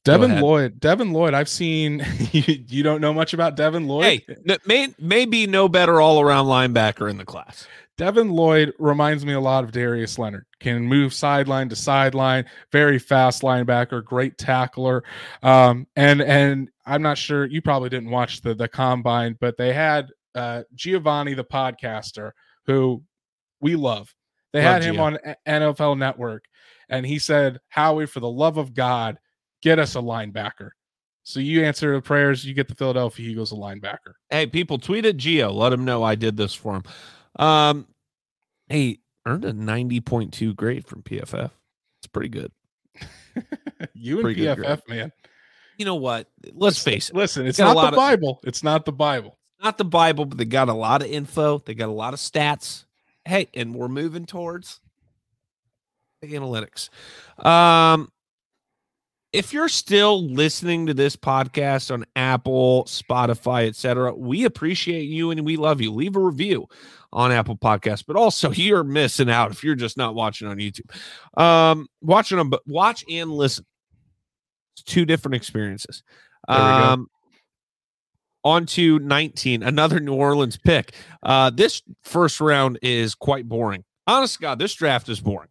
Devin 0.04 0.42
Lloyd. 0.42 0.78
Devin 0.78 1.14
Lloyd. 1.14 1.32
I've 1.32 1.48
seen 1.48 2.04
you, 2.32 2.62
you 2.68 2.82
don't 2.82 3.00
know 3.00 3.14
much 3.14 3.32
about 3.32 3.56
Devin 3.56 3.88
Lloyd. 3.88 4.22
Hey, 4.26 4.58
may, 4.66 4.94
maybe 4.98 5.46
no 5.46 5.66
better 5.66 5.98
all 5.98 6.20
around 6.20 6.44
linebacker 6.44 7.08
in 7.08 7.16
the 7.16 7.24
class. 7.24 7.66
Devin 7.96 8.30
Lloyd 8.30 8.74
reminds 8.78 9.24
me 9.24 9.32
a 9.32 9.40
lot 9.40 9.64
of 9.64 9.72
Darius 9.72 10.18
Leonard. 10.18 10.44
Can 10.60 10.82
move 10.82 11.14
sideline 11.14 11.70
to 11.70 11.76
sideline, 11.76 12.44
very 12.70 12.98
fast 12.98 13.40
linebacker, 13.40 14.04
great 14.04 14.36
tackler. 14.36 15.04
Um, 15.42 15.86
and 15.96 16.20
and 16.20 16.68
I'm 16.86 17.02
not 17.02 17.18
sure 17.18 17.46
you 17.46 17.60
probably 17.60 17.88
didn't 17.88 18.10
watch 18.10 18.40
the 18.40 18.54
the 18.54 18.68
combine, 18.68 19.36
but 19.40 19.56
they 19.56 19.72
had 19.72 20.08
uh, 20.34 20.62
Giovanni 20.74 21.34
the 21.34 21.44
podcaster 21.44 22.30
who 22.66 23.02
we 23.60 23.76
love. 23.76 24.14
They 24.52 24.62
Love 24.62 24.72
had 24.72 24.84
him 24.84 24.96
Gio. 24.96 25.00
on 25.00 25.34
NFL 25.46 25.98
Network, 25.98 26.44
and 26.88 27.04
he 27.04 27.18
said, 27.18 27.58
"Howie, 27.68 28.06
for 28.06 28.20
the 28.20 28.30
love 28.30 28.56
of 28.56 28.72
God, 28.74 29.18
get 29.62 29.78
us 29.78 29.96
a 29.96 30.00
linebacker." 30.00 30.70
So 31.24 31.40
you 31.40 31.64
answer 31.64 31.92
the 31.92 32.00
prayers, 32.00 32.44
you 32.44 32.54
get 32.54 32.68
the 32.68 32.76
Philadelphia 32.76 33.28
Eagles 33.28 33.50
a 33.50 33.56
linebacker. 33.56 34.12
Hey, 34.30 34.46
people, 34.46 34.78
tweet 34.78 35.04
at 35.04 35.16
Gio. 35.16 35.52
Let 35.52 35.72
him 35.72 35.84
know 35.84 36.04
I 36.04 36.14
did 36.14 36.36
this 36.36 36.54
for 36.54 36.76
him. 36.76 36.84
Um, 37.44 37.88
hey, 38.68 39.00
earned 39.26 39.44
a 39.44 39.52
90.2 39.52 40.54
grade 40.54 40.86
from 40.86 41.02
PFF. 41.02 41.50
It's 41.98 42.06
pretty 42.06 42.28
good. 42.28 42.52
you 43.92 44.18
and 44.18 44.22
Pretty 44.22 44.42
PFF, 44.42 44.88
man. 44.88 45.12
You 45.76 45.84
know 45.84 45.96
what? 45.96 46.28
Let's 46.52 46.82
face 46.82 47.10
it. 47.10 47.16
Listen, 47.16 47.46
it's 47.46 47.58
a 47.58 47.64
not 47.64 47.74
the 47.74 47.88
of- 47.88 47.94
Bible. 47.94 48.40
It's 48.44 48.62
not 48.62 48.84
the 48.84 48.92
Bible. 48.92 49.38
Not 49.62 49.78
the 49.78 49.84
Bible, 49.84 50.26
but 50.26 50.38
they 50.38 50.44
got 50.44 50.68
a 50.68 50.74
lot 50.74 51.02
of 51.02 51.08
info. 51.08 51.58
They 51.58 51.74
got 51.74 51.88
a 51.88 51.92
lot 51.92 52.14
of 52.14 52.20
stats. 52.20 52.84
Hey, 53.24 53.48
and 53.54 53.74
we're 53.74 53.88
moving 53.88 54.26
towards 54.26 54.80
the 56.20 56.28
analytics. 56.34 56.90
Um, 57.44 58.10
if 59.32 59.52
you're 59.52 59.68
still 59.68 60.26
listening 60.30 60.86
to 60.86 60.94
this 60.94 61.16
podcast 61.16 61.92
on 61.92 62.04
Apple, 62.14 62.84
Spotify, 62.84 63.66
etc., 63.66 64.14
we 64.14 64.44
appreciate 64.44 65.04
you 65.04 65.30
and 65.30 65.44
we 65.44 65.56
love 65.56 65.80
you. 65.80 65.92
Leave 65.92 66.16
a 66.16 66.20
review 66.20 66.66
on 67.12 67.32
Apple 67.32 67.56
Podcasts, 67.56 68.04
but 68.06 68.16
also 68.16 68.50
you're 68.52 68.84
missing 68.84 69.28
out 69.30 69.50
if 69.50 69.64
you're 69.64 69.74
just 69.74 69.96
not 69.96 70.14
watching 70.14 70.48
on 70.48 70.58
YouTube. 70.58 70.90
Um, 71.40 71.86
watching 72.00 72.38
them, 72.38 72.50
but 72.50 72.62
watch 72.66 73.04
and 73.10 73.30
listen. 73.30 73.64
It's 74.76 74.82
two 74.82 75.04
different 75.04 75.34
experiences. 75.34 76.02
There 76.48 76.56
we 76.56 76.62
go. 76.62 76.66
Um, 76.66 77.06
on 78.44 78.66
to 78.66 78.98
19, 79.00 79.62
another 79.64 79.98
New 79.98 80.14
Orleans 80.14 80.56
pick. 80.56 80.94
Uh, 81.22 81.50
this 81.50 81.82
first 82.04 82.40
round 82.40 82.78
is 82.80 83.14
quite 83.14 83.48
boring. 83.48 83.84
Honest 84.06 84.34
to 84.34 84.40
God, 84.40 84.58
this 84.58 84.72
draft 84.74 85.08
is 85.08 85.20
boring. 85.20 85.48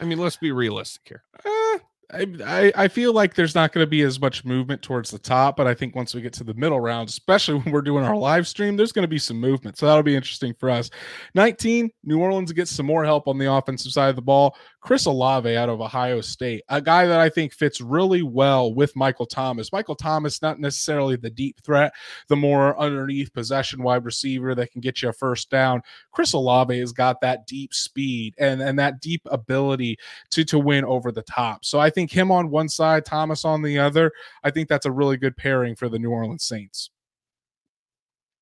I 0.00 0.06
mean, 0.06 0.18
let's 0.18 0.38
be 0.38 0.50
realistic 0.50 1.02
here. 1.06 1.22
Eh, 1.44 1.78
I, 2.12 2.72
I 2.76 2.88
feel 2.88 3.12
like 3.12 3.34
there's 3.34 3.54
not 3.54 3.72
going 3.72 3.84
to 3.84 3.90
be 3.90 4.02
as 4.02 4.20
much 4.20 4.44
movement 4.44 4.82
towards 4.82 5.10
the 5.10 5.18
top, 5.18 5.56
but 5.56 5.66
I 5.66 5.74
think 5.74 5.94
once 5.94 6.14
we 6.14 6.20
get 6.20 6.32
to 6.34 6.44
the 6.44 6.54
middle 6.54 6.80
round, 6.80 7.08
especially 7.08 7.54
when 7.58 7.72
we're 7.72 7.82
doing 7.82 8.04
our 8.04 8.16
live 8.16 8.46
stream, 8.46 8.76
there's 8.76 8.92
going 8.92 9.04
to 9.04 9.08
be 9.08 9.18
some 9.18 9.38
movement. 9.38 9.78
So 9.78 9.86
that'll 9.86 10.02
be 10.02 10.16
interesting 10.16 10.54
for 10.54 10.68
us. 10.68 10.90
19, 11.34 11.90
New 12.04 12.20
Orleans 12.20 12.52
gets 12.52 12.70
some 12.70 12.86
more 12.86 13.04
help 13.04 13.28
on 13.28 13.38
the 13.38 13.50
offensive 13.50 13.92
side 13.92 14.10
of 14.10 14.16
the 14.16 14.22
ball. 14.22 14.56
Chris 14.82 15.06
Olave 15.06 15.56
out 15.56 15.68
of 15.68 15.80
Ohio 15.80 16.20
State, 16.20 16.64
a 16.68 16.80
guy 16.80 17.06
that 17.06 17.20
I 17.20 17.28
think 17.28 17.52
fits 17.52 17.80
really 17.80 18.22
well 18.22 18.74
with 18.74 18.96
Michael 18.96 19.26
Thomas. 19.26 19.72
Michael 19.72 19.94
Thomas, 19.94 20.42
not 20.42 20.58
necessarily 20.58 21.14
the 21.14 21.30
deep 21.30 21.62
threat, 21.62 21.92
the 22.28 22.34
more 22.34 22.76
underneath 22.78 23.32
possession 23.32 23.82
wide 23.84 24.04
receiver 24.04 24.56
that 24.56 24.72
can 24.72 24.80
get 24.80 25.00
you 25.00 25.08
a 25.08 25.12
first 25.12 25.50
down. 25.50 25.82
Chris 26.10 26.32
Olave 26.32 26.76
has 26.76 26.92
got 26.92 27.20
that 27.20 27.46
deep 27.46 27.72
speed 27.72 28.34
and, 28.38 28.60
and 28.60 28.76
that 28.76 29.00
deep 29.00 29.22
ability 29.26 29.96
to 30.30 30.44
to 30.44 30.58
win 30.58 30.84
over 30.84 31.12
the 31.12 31.22
top. 31.22 31.64
So 31.64 31.78
I 31.78 31.90
think 31.90 32.01
him 32.10 32.30
on 32.30 32.50
one 32.50 32.68
side, 32.68 33.04
Thomas 33.04 33.44
on 33.44 33.62
the 33.62 33.78
other. 33.78 34.12
I 34.42 34.50
think 34.50 34.68
that's 34.68 34.86
a 34.86 34.92
really 34.92 35.16
good 35.16 35.36
pairing 35.36 35.76
for 35.76 35.88
the 35.88 35.98
New 35.98 36.10
Orleans 36.10 36.44
Saints. 36.44 36.90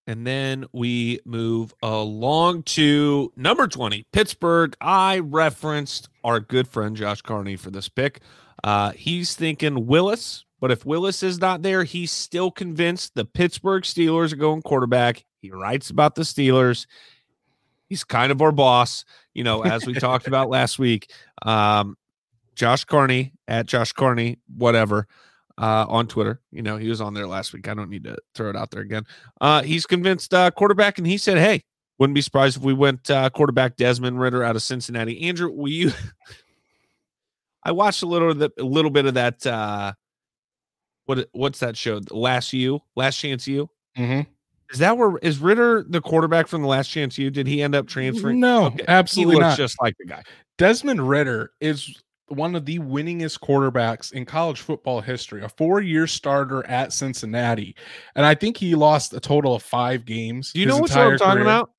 And 0.07 0.27
then 0.27 0.66
we 0.73 1.20
move 1.25 1.73
along 1.83 2.64
to 2.64 3.33
number 3.37 3.68
20, 3.68 4.07
Pittsburgh. 4.12 4.75
I 4.81 5.20
referenced 5.20 6.09
our 6.25 6.40
good 6.40 6.66
friend 6.66 6.96
Josh 6.96 7.23
Carney 7.23 7.57
for 7.57 7.70
this 7.70 7.88
pick. 7.88 8.20
Uh, 8.64 8.90
he's 8.90 9.37
thinking 9.37 9.87
Willis, 9.87 10.44
but 10.59 10.70
if 10.70 10.85
Willis 10.85 11.23
is 11.23 11.40
not 11.40 11.62
there, 11.62 11.85
he's 11.85 12.11
still 12.11 12.51
convinced 12.51 13.14
the 13.14 13.25
Pittsburgh 13.25 13.85
Steelers 13.85 14.33
are 14.33 14.37
going 14.37 14.62
quarterback. 14.62 15.25
He 15.40 15.51
writes 15.51 15.90
about 15.90 16.14
the 16.14 16.23
Steelers. 16.23 16.87
He's 17.88 18.05
kind 18.05 18.33
of 18.33 18.42
our 18.42 18.53
boss, 18.53 19.05
you 19.33 19.44
know, 19.44 19.62
as 19.64 19.87
we 19.87 19.94
talked 19.94 20.27
about 20.27 20.51
last 20.51 20.79
week. 20.79 21.12
Um, 21.42 21.96
Josh 22.61 22.85
Carney 22.85 23.33
at 23.49 23.64
Josh 23.64 23.92
Carney, 23.92 24.38
whatever, 24.55 25.07
uh, 25.57 25.87
on 25.88 26.07
Twitter. 26.07 26.42
You 26.53 26.61
know, 26.61 26.77
he 26.77 26.90
was 26.90 27.01
on 27.01 27.14
there 27.14 27.27
last 27.27 27.55
week. 27.55 27.66
I 27.68 27.73
don't 27.73 27.88
need 27.88 28.05
to 28.05 28.18
throw 28.35 28.51
it 28.51 28.57
out 28.57 28.70
there 28.70 28.83
again. 28.83 29.05
Uh, 29.40 29.62
he's 29.62 29.87
convinced 29.87 30.35
uh, 30.35 30.51
quarterback, 30.51 30.99
and 30.99 31.07
he 31.07 31.16
said, 31.16 31.38
"Hey, 31.38 31.62
wouldn't 31.99 32.14
be 32.14 32.20
surprised 32.20 32.59
if 32.59 32.62
we 32.62 32.75
went 32.75 33.11
uh, 33.11 33.31
quarterback 33.31 33.77
Desmond 33.77 34.20
Ridder 34.20 34.44
out 34.44 34.57
of 34.57 34.62
Cincinnati." 34.62 35.27
Andrew, 35.27 35.51
will 35.51 35.68
you? 35.70 35.90
I 37.64 37.73
watched 37.73 38.03
a 38.03 38.07
little 38.07 38.31
of 38.33 38.38
the, 38.38 38.51
a 38.59 38.62
little 38.62 38.90
bit 38.90 39.07
of 39.07 39.14
that. 39.14 39.46
Uh, 39.46 39.94
what 41.07 41.31
what's 41.33 41.61
that 41.61 41.79
show? 41.79 41.99
Last 42.11 42.53
You, 42.53 42.81
Last 42.94 43.16
Chance 43.16 43.49
You. 43.49 43.70
Mm-hmm. 43.96 44.31
Is 44.70 44.81
that 44.81 44.99
where 44.99 45.16
is 45.23 45.38
Ridder 45.38 45.83
the 45.88 46.03
quarterback 46.03 46.46
from 46.46 46.61
the 46.61 46.68
Last 46.68 46.88
Chance 46.88 47.16
You? 47.16 47.31
Did 47.31 47.46
he 47.46 47.62
end 47.62 47.75
up 47.75 47.88
transferring? 47.88 48.38
No, 48.38 48.66
Okay, 48.66 48.85
absolutely 48.87 49.37
he 49.37 49.40
looks 49.40 49.53
not. 49.53 49.57
just 49.57 49.81
like 49.81 49.94
the 49.99 50.05
guy. 50.05 50.23
Desmond 50.59 51.09
Ridder 51.09 51.53
is 51.61 51.90
one 52.31 52.55
of 52.55 52.64
the 52.64 52.79
winningest 52.79 53.40
quarterbacks 53.40 54.12
in 54.12 54.25
college 54.25 54.61
football 54.61 55.01
history, 55.01 55.43
a 55.43 55.49
four 55.49 55.81
year 55.81 56.07
starter 56.07 56.66
at 56.66 56.93
Cincinnati. 56.93 57.75
And 58.14 58.25
I 58.25 58.35
think 58.35 58.57
he 58.57 58.75
lost 58.75 59.12
a 59.14 59.21
total 59.21 59.55
of 59.55 59.62
five 59.62 60.05
games. 60.05 60.53
Do 60.53 60.61
you 60.61 60.66
know 60.66 60.79
what 60.79 60.95
I'm 60.97 61.19
talking 61.19 61.33
career. 61.35 61.43
about? 61.43 61.71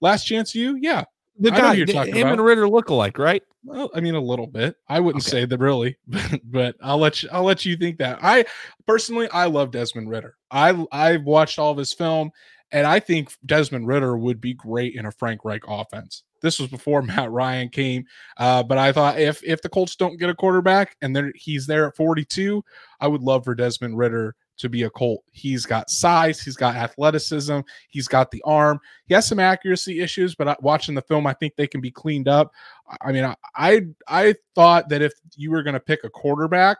Last 0.00 0.24
chance 0.24 0.54
you? 0.54 0.76
Yeah. 0.80 1.04
The 1.38 1.50
guy, 1.50 1.74
you're 1.74 1.86
talking 1.86 2.14
him 2.14 2.28
and. 2.28 2.40
Ridder 2.40 2.68
look 2.68 2.90
alike, 2.90 3.18
right? 3.18 3.42
Well, 3.64 3.90
I 3.94 4.00
mean 4.00 4.14
a 4.14 4.20
little 4.20 4.46
bit. 4.46 4.76
I 4.88 5.00
wouldn't 5.00 5.24
Okay. 5.24 5.30
say 5.30 5.44
that 5.46 5.58
really, 5.58 5.96
but, 6.06 6.40
but 6.50 6.76
I'll 6.82 6.98
let 6.98 7.22
you 7.22 7.28
I'll 7.32 7.44
let 7.44 7.64
you 7.64 7.76
think 7.76 7.98
that. 7.98 8.18
I 8.22 8.44
personally 8.86 9.28
I 9.30 9.46
love 9.46 9.70
Desmond 9.70 10.08
Ridder. 10.10 10.36
I 10.50 10.84
I've 10.92 11.24
watched 11.24 11.58
all 11.58 11.72
of 11.72 11.78
his 11.78 11.92
film 11.94 12.30
and 12.72 12.86
I 12.86 13.00
think 13.00 13.32
Desmond 13.46 13.86
Ridder 13.86 14.16
would 14.18 14.40
be 14.40 14.54
great 14.54 14.94
in 14.94 15.06
a 15.06 15.12
Frank 15.12 15.44
Reich 15.44 15.62
offense. 15.66 16.24
This 16.40 16.58
was 16.58 16.68
before 16.68 17.02
Matt 17.02 17.30
Ryan 17.30 17.68
came, 17.68 18.04
uh, 18.38 18.62
but 18.62 18.78
I 18.78 18.92
thought 18.92 19.18
if 19.18 19.42
if 19.44 19.62
the 19.62 19.68
Colts 19.68 19.96
don't 19.96 20.18
get 20.18 20.30
a 20.30 20.34
quarterback 20.34 20.96
and 21.02 21.14
then 21.14 21.32
he's 21.34 21.66
there 21.66 21.88
at 21.88 21.96
42, 21.96 22.64
I 23.00 23.08
would 23.08 23.22
love 23.22 23.44
for 23.44 23.54
Desmond 23.54 23.98
Ridder 23.98 24.34
to 24.60 24.68
be 24.68 24.82
a 24.82 24.90
Colt. 24.90 25.24
He's 25.32 25.64
got 25.64 25.90
size, 25.90 26.40
he's 26.40 26.56
got 26.56 26.76
athleticism, 26.76 27.60
he's 27.88 28.08
got 28.08 28.30
the 28.30 28.42
arm. 28.44 28.78
He 29.06 29.14
has 29.14 29.26
some 29.26 29.38
accuracy 29.38 30.00
issues, 30.00 30.34
but 30.34 30.62
watching 30.62 30.94
the 30.94 31.02
film, 31.02 31.26
I 31.26 31.32
think 31.32 31.56
they 31.56 31.66
can 31.66 31.80
be 31.80 31.90
cleaned 31.90 32.28
up. 32.28 32.52
I- 33.00 33.12
mean, 33.12 33.24
I 33.24 33.34
I, 33.56 33.86
I 34.06 34.34
thought 34.54 34.88
that 34.90 35.02
if 35.02 35.12
you 35.34 35.50
were 35.50 35.62
going 35.62 35.74
to 35.74 35.80
pick 35.80 36.04
a 36.04 36.10
quarterback 36.10 36.78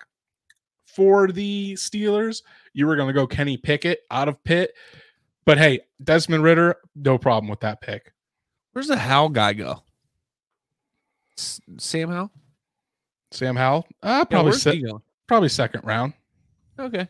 for 0.86 1.28
the 1.28 1.74
Steelers, 1.74 2.42
you 2.72 2.86
were 2.86 2.96
going 2.96 3.08
to 3.08 3.14
go 3.14 3.26
Kenny 3.26 3.56
Pickett 3.56 4.00
out 4.10 4.28
of 4.28 4.42
Pitt. 4.44 4.74
But 5.46 5.58
hey, 5.58 5.80
Desmond 6.02 6.44
Ridder, 6.44 6.76
no 6.94 7.16
problem 7.18 7.48
with 7.48 7.60
that 7.60 7.80
pick. 7.80 8.12
Where's 8.80 8.88
the 8.88 8.96
Howe 8.96 9.28
guy 9.28 9.52
go? 9.52 9.82
S- 11.36 11.60
Sam 11.76 12.08
Howe? 12.08 12.30
Sam 13.30 13.54
Howell, 13.54 13.86
uh, 14.02 14.24
probably 14.24 14.52
where's 14.52 14.62
se- 14.62 14.82
probably 15.28 15.50
second 15.50 15.82
round. 15.84 16.14
Okay. 16.78 17.06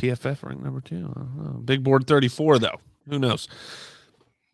PFF 0.00 0.42
ranked 0.44 0.64
number 0.64 0.80
two. 0.80 1.12
I 1.14 1.20
don't. 1.20 1.66
Big 1.66 1.84
board 1.84 2.06
34, 2.06 2.58
though. 2.58 2.80
Who 3.10 3.18
knows? 3.18 3.48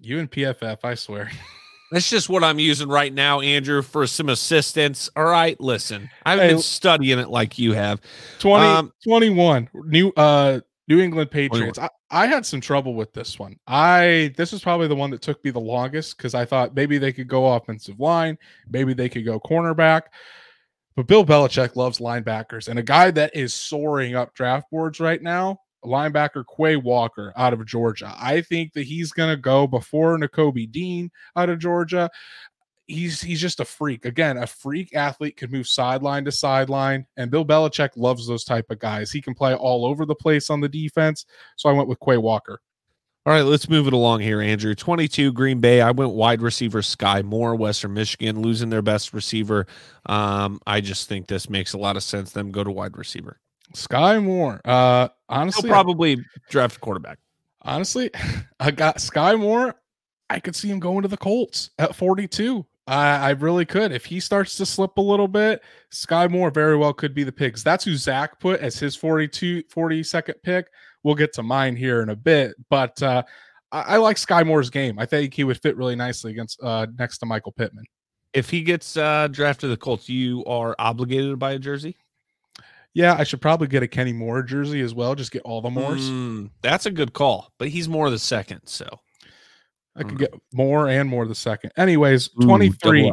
You 0.01 0.19
and 0.19 0.29
PFF, 0.29 0.79
I 0.83 0.97
swear. 0.97 1.31
That's 1.93 2.11
just 2.11 2.29
what 2.29 2.43
I'm 2.43 2.59
using 2.59 2.89
right 2.89 3.15
now, 3.15 3.41
Andrew, 3.41 3.81
for 3.83 4.09
some 4.09 4.31
assistance. 4.31 5.09
All 5.15 5.23
right, 5.25 5.59
listen. 5.61 6.11
I've 6.27 6.41
Hey, 6.41 6.49
been 6.49 6.59
studying 6.59 7.21
it 7.21 7.29
like 7.31 7.61
you 7.61 7.75
have. 7.75 8.01
20, 8.41 8.65
Um, 8.67 8.93
21 9.05 9.71
new 9.85 10.09
uh 10.17 10.59
New 10.89 11.01
England 11.01 11.29
oh, 11.31 11.35
Patriots. 11.35 11.79
I, 11.79 11.89
I 12.11 12.27
had 12.27 12.47
some 12.47 12.61
trouble 12.61 12.95
with 12.95 13.13
this 13.13 13.39
one. 13.39 13.57
I 13.67 14.33
this 14.37 14.53
was 14.53 14.63
probably 14.63 14.89
the 14.89 14.97
one 14.97 15.11
that 15.11 15.23
took 15.23 15.45
me 15.45 15.51
the 15.51 15.61
longest 15.61 16.17
because 16.17 16.35
I 16.35 16.45
thought 16.45 16.75
maybe 16.75 16.99
they 16.99 17.13
could 17.13 17.29
go 17.29 17.55
offensive 17.55 18.01
line, 18.01 18.39
maybe 18.71 18.95
they 18.95 19.09
could 19.09 19.25
go 19.25 19.39
cornerback. 19.39 20.03
But 20.97 21.07
Bill 21.07 21.25
Belichick 21.25 21.77
loves 21.77 21.99
linebackers, 21.99 22.69
and 22.69 22.79
a 22.79 22.83
guy 22.83 23.11
that 23.13 23.37
is 23.37 23.55
soaring 23.55 24.17
up 24.17 24.35
draft 24.35 24.69
boards 24.71 24.99
right 24.99 25.23
now, 25.23 25.61
linebacker 25.85 26.45
Quay 26.57 26.77
Walker 26.77 27.33
out 27.37 27.53
of 27.53 27.65
Georgia. 27.67 28.13
I 28.19 28.41
think 28.41 28.73
that 28.73 28.83
he's 28.83 29.13
going 29.13 29.31
to 29.31 29.41
go 29.41 29.67
before 29.67 30.19
Nakobe 30.19 30.73
Dean 30.73 31.11
out 31.37 31.51
of 31.51 31.61
Georgia 31.61 32.11
he's 32.89 33.21
he's 33.21 33.41
just 33.41 33.61
a 33.61 33.65
freak. 33.65 34.05
Again, 34.05 34.39
a 34.39 34.47
freak 34.47 34.95
athlete 34.97 35.37
can 35.37 35.51
move 35.51 35.69
sideline 35.69 36.25
to 36.25 36.33
sideline, 36.33 37.07
and 37.17 37.31
Bill 37.31 37.45
Belichick 37.45 37.91
loves 37.97 38.27
those 38.27 38.45
type 38.45 38.71
of 38.71 38.79
guys. 38.81 39.13
He 39.13 39.21
can 39.21 39.35
play 39.35 39.55
all 39.55 39.87
over 39.87 40.05
the 40.05 40.15
place 40.15 40.51
on 40.51 40.61
the 40.61 40.69
defense. 40.69 41.27
So 41.57 41.69
I 41.69 41.73
went 41.73 41.89
with 41.89 42.01
Quay 42.01 42.17
Walker. 42.17 42.61
All 43.27 43.35
right, 43.35 43.43
let's 43.43 43.69
move 43.69 43.87
it 43.87 43.93
along 43.93 44.21
here, 44.21 44.41
Andrew. 44.41 44.75
22, 44.75 45.33
Green 45.33 45.61
Bay. 45.61 45.83
I 45.83 45.91
went 45.91 46.13
wide 46.13 46.41
receiver 46.41 46.81
Skyy 46.81 47.23
Moore, 47.23 47.55
Western 47.55 47.93
Michigan, 47.93 48.41
losing 48.41 48.71
their 48.71 48.81
best 48.81 49.13
receiver. 49.13 49.67
Um, 50.07 50.61
I 50.67 50.81
just 50.81 51.09
think 51.11 51.27
this 51.27 51.51
makes 51.51 51.75
a 51.75 51.79
lot 51.79 51.97
of 51.97 52.03
sense. 52.03 52.33
Them 52.33 52.51
go 52.51 52.65
to 52.65 52.71
wide 52.71 52.97
receiver. 52.97 53.39
Skyy 53.75 54.23
Moore. 54.25 54.61
Uh 54.65 55.09
He'll 55.29 55.41
honestly, 55.41 55.69
probably 55.69 56.17
draft 56.49 56.77
a 56.77 56.81
quarterback. 56.81 57.19
honestly, 57.61 58.11
I 58.61 58.71
got 58.71 58.97
Skyy 58.97 59.39
Moore. 59.39 59.75
I 60.31 60.41
could 60.41 60.57
see 60.57 60.71
him 60.71 60.79
going 60.79 61.03
to 61.03 61.09
the 61.09 61.17
Colts 61.19 61.71
at 61.79 61.95
42. 61.95 62.65
I, 62.89 63.17
I 63.19 63.31
really 63.31 63.67
could. 63.67 63.93
If 63.93 64.07
he 64.07 64.19
starts 64.19 64.57
to 64.57 64.67
slip 64.67 64.97
a 64.97 65.03
little 65.03 65.29
bit, 65.29 65.63
Skyy 65.93 66.31
Moore 66.31 66.51
very 66.51 66.75
well 66.75 66.95
could 66.95 67.15
be 67.15 67.23
the 67.23 67.31
pick. 67.31 67.57
That's 67.59 67.85
who 67.85 67.95
Zach 67.95 68.41
put 68.41 68.61
as 68.61 68.79
his 68.79 68.97
42, 68.97 69.65
42nd 69.65 70.43
pick. 70.43 70.69
We'll 71.03 71.15
get 71.15 71.35
to 71.35 71.43
mine 71.43 71.77
here 71.77 72.03
in 72.03 72.09
a 72.09 72.17
bit, 72.17 72.55
but 72.71 73.01
uh, 73.03 73.23
I, 73.71 73.81
I 73.81 73.97
like 73.99 74.17
Skyy 74.17 74.47
Moore's 74.47 74.71
game. 74.71 74.99
I 74.99 75.05
think 75.05 75.35
he 75.35 75.45
would 75.45 75.61
fit 75.61 75.77
really 75.77 75.97
nicely 75.97 76.31
against 76.31 76.63
uh, 76.63 76.87
next 76.99 77.19
to 77.19 77.27
Michael 77.27 77.53
Pittman. 77.53 77.85
If 78.33 78.49
he 78.49 78.63
gets 78.63 78.97
uh, 78.97 79.29
drafted 79.31 79.63
to 79.63 79.69
the 79.69 79.77
Colts, 79.77 80.09
you 80.09 80.45
are 80.47 80.75
obligated 80.79 81.31
to 81.31 81.37
buy 81.37 81.53
a 81.53 81.59
jersey. 81.59 81.97
Yeah, 82.95 83.15
I 83.19 83.25
should 83.25 83.43
probably 83.43 83.69
get 83.69 83.83
a 83.83 83.89
Kenny 83.89 84.15
Moore 84.15 84.43
jersey 84.43 84.81
as 84.81 84.95
well. 84.95 85.15
Just 85.15 85.31
get 85.31 85.43
all 85.43 85.61
the 85.61 85.71
Moores. 85.71 86.09
Mm, 86.09 86.51
that's 86.63 86.87
a 86.87 86.91
good 86.91 87.13
call, 87.13 87.53
but 87.59 87.69
he's 87.69 87.89
more 87.89 88.09
the 88.11 88.19
second. 88.19 88.63
So 88.65 88.89
I 89.99 90.05
could 90.05 90.15
Mm. 90.15 90.19
get 90.19 90.35
more 90.53 90.89
and 90.89 91.09
more 91.09 91.27
the 91.27 91.35
second. 91.35 91.73
Anyways, 91.77 92.31
Ooh, 92.41 92.47
23, 92.47 93.13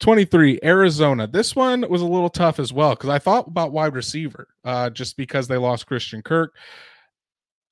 23, 0.00 0.58
Arizona. 0.64 1.26
This 1.26 1.54
one 1.54 1.84
was 1.88 2.02
a 2.02 2.06
little 2.06 2.28
tough 2.28 2.58
as 2.58 2.72
well 2.72 2.90
because 2.90 3.10
I 3.10 3.18
thought 3.18 3.46
about 3.46 3.72
wide 3.72 3.94
receiver 3.94 4.48
uh, 4.64 4.90
just 4.90 5.16
because 5.16 5.46
they 5.48 5.56
lost 5.56 5.86
Christian 5.86 6.22
Kirk. 6.22 6.54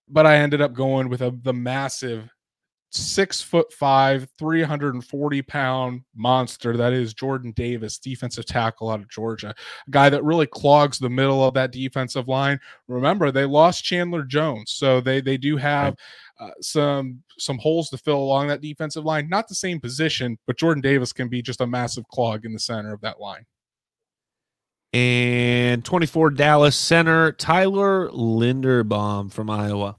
But 0.09 0.27
I 0.27 0.37
ended 0.37 0.61
up 0.61 0.75
going 0.75 1.09
with 1.09 1.23
a, 1.23 1.31
the 1.43 1.53
massive 1.53 2.29
six 2.95 3.41
foot 3.41 3.73
five, 3.73 4.29
340 4.39 5.43
pound 5.43 6.03
monster 6.15 6.77
that 6.77 6.93
is 6.93 7.15
Jordan 7.15 7.53
Davis, 7.53 7.99
defensive 7.99 8.45
tackle 8.45 8.91
out 8.91 9.01
of 9.01 9.09
Georgia, 9.09 9.55
a 9.89 9.91
guy 9.91 10.11
that 10.11 10.23
really 10.23 10.47
clogs 10.47 10.99
the 10.99 11.09
middle 11.09 11.43
of 11.43 11.55
that 11.55 11.73
defensive 11.73 12.29
line. 12.29 12.61
Remember, 12.89 13.31
they 13.31 13.47
lost 13.47 13.85
Chandler 13.85 14.25
Jones, 14.25 14.73
so 14.73 15.01
they 15.01 15.21
they 15.23 15.39
do 15.39 15.57
have 15.57 15.97
uh, 16.43 16.51
some 16.61 17.23
some 17.39 17.59
holes 17.59 17.89
to 17.91 17.99
fill 17.99 18.19
along 18.19 18.49
that 18.49 18.61
defensive 18.61 19.05
line. 19.05 19.29
Not 19.29 19.49
the 19.49 19.55
same 19.55 19.79
position, 19.81 20.39
but 20.47 20.59
Jordan 20.59 20.81
Davis 20.81 21.13
can 21.13 21.29
be 21.29 21.41
just 21.43 21.61
a 21.61 21.67
massive 21.67 22.07
clog 22.09 22.45
in 22.45 22.53
the 22.53 22.59
center 22.59 22.93
of 22.93 23.01
that 23.03 23.21
line. 23.21 23.47
and 24.93 25.85
24 25.85 26.31
Dallas 26.31 26.77
center 26.77 27.33
Tyler 27.33 28.11
Linderbaum 28.11 29.33
from 29.33 29.49
Iowa. 29.49 29.97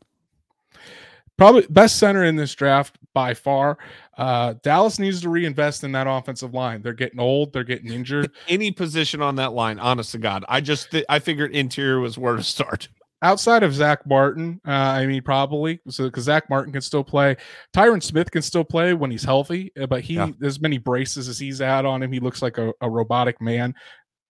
Probably 1.36 1.66
best 1.70 1.98
center 1.98 2.24
in 2.24 2.36
this 2.36 2.54
draft 2.54 3.00
by 3.14 3.34
far. 3.34 3.80
Uh, 4.18 4.54
Dallas 4.62 5.00
needs 5.00 5.22
to 5.22 5.30
reinvest 5.30 5.84
in 5.84 5.92
that 5.94 6.06
offensive 6.08 6.54
line. 6.54 6.84
They're 6.84 6.94
getting 6.94 7.20
old. 7.20 7.54
They're 7.54 7.64
getting 7.64 7.92
injured. 7.92 8.30
Any 8.48 8.70
position 8.72 9.20
on 9.22 9.36
that 9.38 9.54
line, 9.54 9.80
honest 9.80 10.12
to 10.12 10.20
God, 10.20 10.46
I 10.48 10.62
just 10.62 10.92
th- 10.92 11.06
I 11.10 11.18
figured 11.18 11.52
interior 11.52 12.00
was 12.00 12.20
where 12.20 12.36
to 12.36 12.44
start. 12.44 12.88
Outside 13.24 13.64
of 13.64 13.74
Zack 13.74 14.06
Martin, 14.06 14.60
uh, 14.68 14.72
I 14.72 15.06
mean, 15.06 15.22
probably 15.24 15.80
so 15.88 16.04
because 16.06 16.26
Zack 16.26 16.50
Martin 16.50 16.74
can 16.74 16.82
still 16.82 17.04
play. 17.04 17.38
Tyron 17.74 18.04
Smith 18.04 18.30
can 18.30 18.42
still 18.42 18.66
play 18.66 18.94
when 18.94 19.10
he's 19.10 19.24
healthy, 19.24 19.72
uh, 19.82 19.88
but 19.88 20.02
he 20.02 20.16
Yeah. 20.16 20.30
as 20.44 20.60
many 20.60 20.78
braces 20.78 21.30
as 21.30 21.40
he's 21.40 21.60
had 21.60 21.86
on 21.86 22.04
him, 22.04 22.12
he 22.12 22.20
looks 22.20 22.42
like 22.42 22.58
a, 22.58 22.74
a 22.82 22.90
robotic 22.90 23.42
man. 23.42 23.74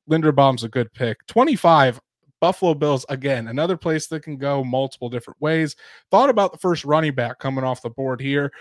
Linderbaum's 0.10 0.64
a 0.64 0.70
good 0.70 0.94
pick. 0.94 1.26
25, 1.28 2.00
Buffalo 2.40 2.74
Bills, 2.74 3.06
again, 3.10 3.48
another 3.48 3.78
place 3.78 4.06
that 4.08 4.22
can 4.22 4.38
go 4.38 4.64
multiple 4.64 5.10
different 5.10 5.42
ways. 5.42 5.76
Thought 6.12 6.30
about 6.30 6.52
the 6.52 6.60
first 6.60 6.86
running 6.86 7.16
back 7.16 7.40
coming 7.40 7.64
off 7.64 7.82
the 7.82 7.90
board 7.90 8.22
here. 8.22 8.52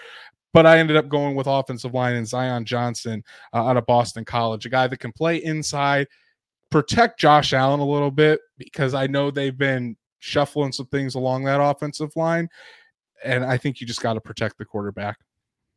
But 0.54 0.66
I 0.66 0.78
ended 0.78 0.96
up 0.96 1.08
going 1.08 1.34
with 1.34 1.46
offensive 1.46 1.94
line 1.94 2.14
and 2.14 2.28
Zion 2.28 2.64
Johnson 2.64 3.22
uh, 3.52 3.66
out 3.66 3.76
of 3.76 3.86
Boston 3.86 4.24
College, 4.24 4.66
a 4.66 4.68
guy 4.68 4.86
that 4.86 4.98
can 4.98 5.12
play 5.12 5.42
inside, 5.42 6.06
protect 6.70 7.18
Josh 7.18 7.52
Allen 7.52 7.80
a 7.80 7.86
little 7.86 8.10
bit 8.10 8.40
because 8.58 8.94
I 8.94 9.06
know 9.06 9.30
they've 9.30 9.56
been 9.56 9.96
shuffling 10.22 10.70
some 10.70 10.86
things 10.86 11.16
along 11.16 11.44
that 11.44 11.60
offensive 11.60 12.14
line. 12.14 12.48
And 13.24 13.44
I 13.44 13.58
think 13.58 13.80
you 13.80 13.86
just 13.86 14.00
got 14.00 14.14
to 14.14 14.20
protect 14.20 14.56
the 14.56 14.64
quarterback. 14.64 15.18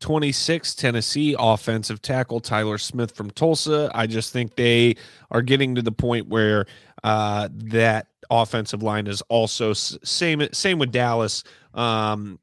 26 0.02 0.76
Tennessee 0.76 1.36
offensive 1.40 2.02
tackle 2.02 2.40
Tyler 2.40 2.78
Smith 2.78 3.12
from 3.16 3.32
Tulsa. 3.32 3.90
I 3.96 4.06
just 4.06 4.32
think 4.32 4.56
they 4.56 4.98
are 5.32 5.42
getting 5.42 5.74
to 5.76 5.82
the 5.82 5.92
point 5.92 6.28
where 6.28 6.66
uh, 7.04 7.50
that 7.52 8.08
offensive 8.30 8.84
line 8.84 9.08
is 9.08 9.22
also 9.30 9.74
same 9.74 10.48
same 10.52 10.80
with 10.80 10.92
Dallas. 10.92 11.44
Um, 11.74 12.40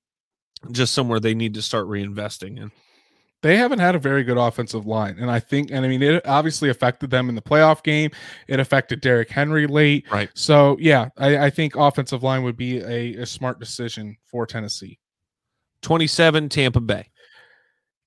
just 0.70 0.94
somewhere 0.94 1.20
they 1.20 1.34
need 1.34 1.54
to 1.54 1.62
start 1.62 1.86
reinvesting 1.86 2.58
in. 2.58 2.72
They 3.42 3.56
haven't 3.56 3.80
had 3.80 3.94
a 3.94 3.98
very 3.98 4.24
good 4.24 4.38
offensive 4.38 4.86
line. 4.86 5.16
And 5.18 5.30
I 5.30 5.40
think, 5.40 5.70
and 5.70 5.84
I 5.84 5.88
mean, 5.88 6.02
it 6.02 6.26
obviously 6.26 6.70
affected 6.70 7.10
them 7.10 7.28
in 7.28 7.34
the 7.34 7.42
playoff 7.42 7.82
game. 7.82 8.10
It 8.46 8.60
affected 8.60 9.00
Derrick 9.00 9.30
Henry 9.30 9.66
late. 9.66 10.10
Right. 10.10 10.30
So, 10.34 10.76
yeah, 10.80 11.08
I, 11.18 11.46
I 11.46 11.50
think 11.50 11.76
offensive 11.76 12.22
line 12.22 12.44
would 12.44 12.56
be 12.56 12.78
a, 12.78 13.22
a 13.22 13.26
smart 13.26 13.58
decision 13.58 14.16
for 14.26 14.46
Tennessee. 14.46 14.98
27 15.82 16.48
Tampa 16.48 16.80
Bay. 16.80 17.10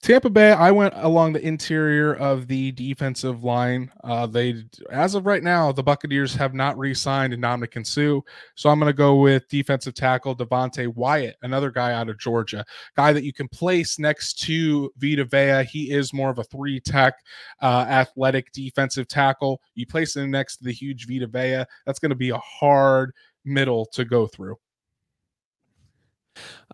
Tampa 0.06 0.30
Bay, 0.30 0.52
I 0.52 0.70
went 0.70 0.94
along 0.98 1.34
the 1.34 1.44
interior 1.44 2.14
of 2.14 2.48
the 2.48 2.72
defensive 2.74 3.44
line. 3.44 3.92
Uh, 4.04 4.28
they, 4.28 4.64
as 4.92 5.16
of 5.16 5.26
right 5.26 5.42
now, 5.42 5.72
the 5.72 5.82
Buccaneers 5.82 6.36
have 6.36 6.54
not 6.54 6.78
re-signed 6.78 7.34
Ndamukong 7.34 7.88
Suh, 7.88 8.22
so 8.54 8.70
I'm 8.70 8.80
going 8.80 8.88
to 8.88 8.94
go 8.94 9.16
with 9.16 9.48
defensive 9.48 9.96
tackle 9.96 10.36
Devonte 10.36 10.94
Wyatt, 10.94 11.38
another 11.42 11.72
guy 11.72 11.92
out 11.92 12.08
of 12.08 12.20
Georgia, 12.20 12.64
guy 12.96 13.14
that 13.14 13.24
you 13.24 13.34
can 13.34 13.48
place 13.48 13.98
next 13.98 14.36
to 14.42 14.92
Vita 14.98 15.26
Vea. 15.26 15.64
He 15.68 15.90
is 15.90 16.14
more 16.14 16.30
of 16.30 16.38
a 16.38 16.44
three-tech, 16.44 17.16
uh, 17.64 17.88
athletic 17.90 18.52
defensive 18.52 19.08
tackle. 19.08 19.60
You 19.74 19.88
place 19.88 20.16
him 20.16 20.30
next 20.30 20.58
to 20.58 20.66
the 20.66 20.72
huge 20.72 21.08
Vita 21.08 21.26
Vea, 21.26 21.66
that's 21.88 21.98
going 21.98 22.12
to 22.12 22.16
be 22.16 22.30
a 22.30 22.38
hard 22.38 23.12
middle 23.44 23.88
to 23.88 24.06
go 24.06 24.28
through. 24.28 24.58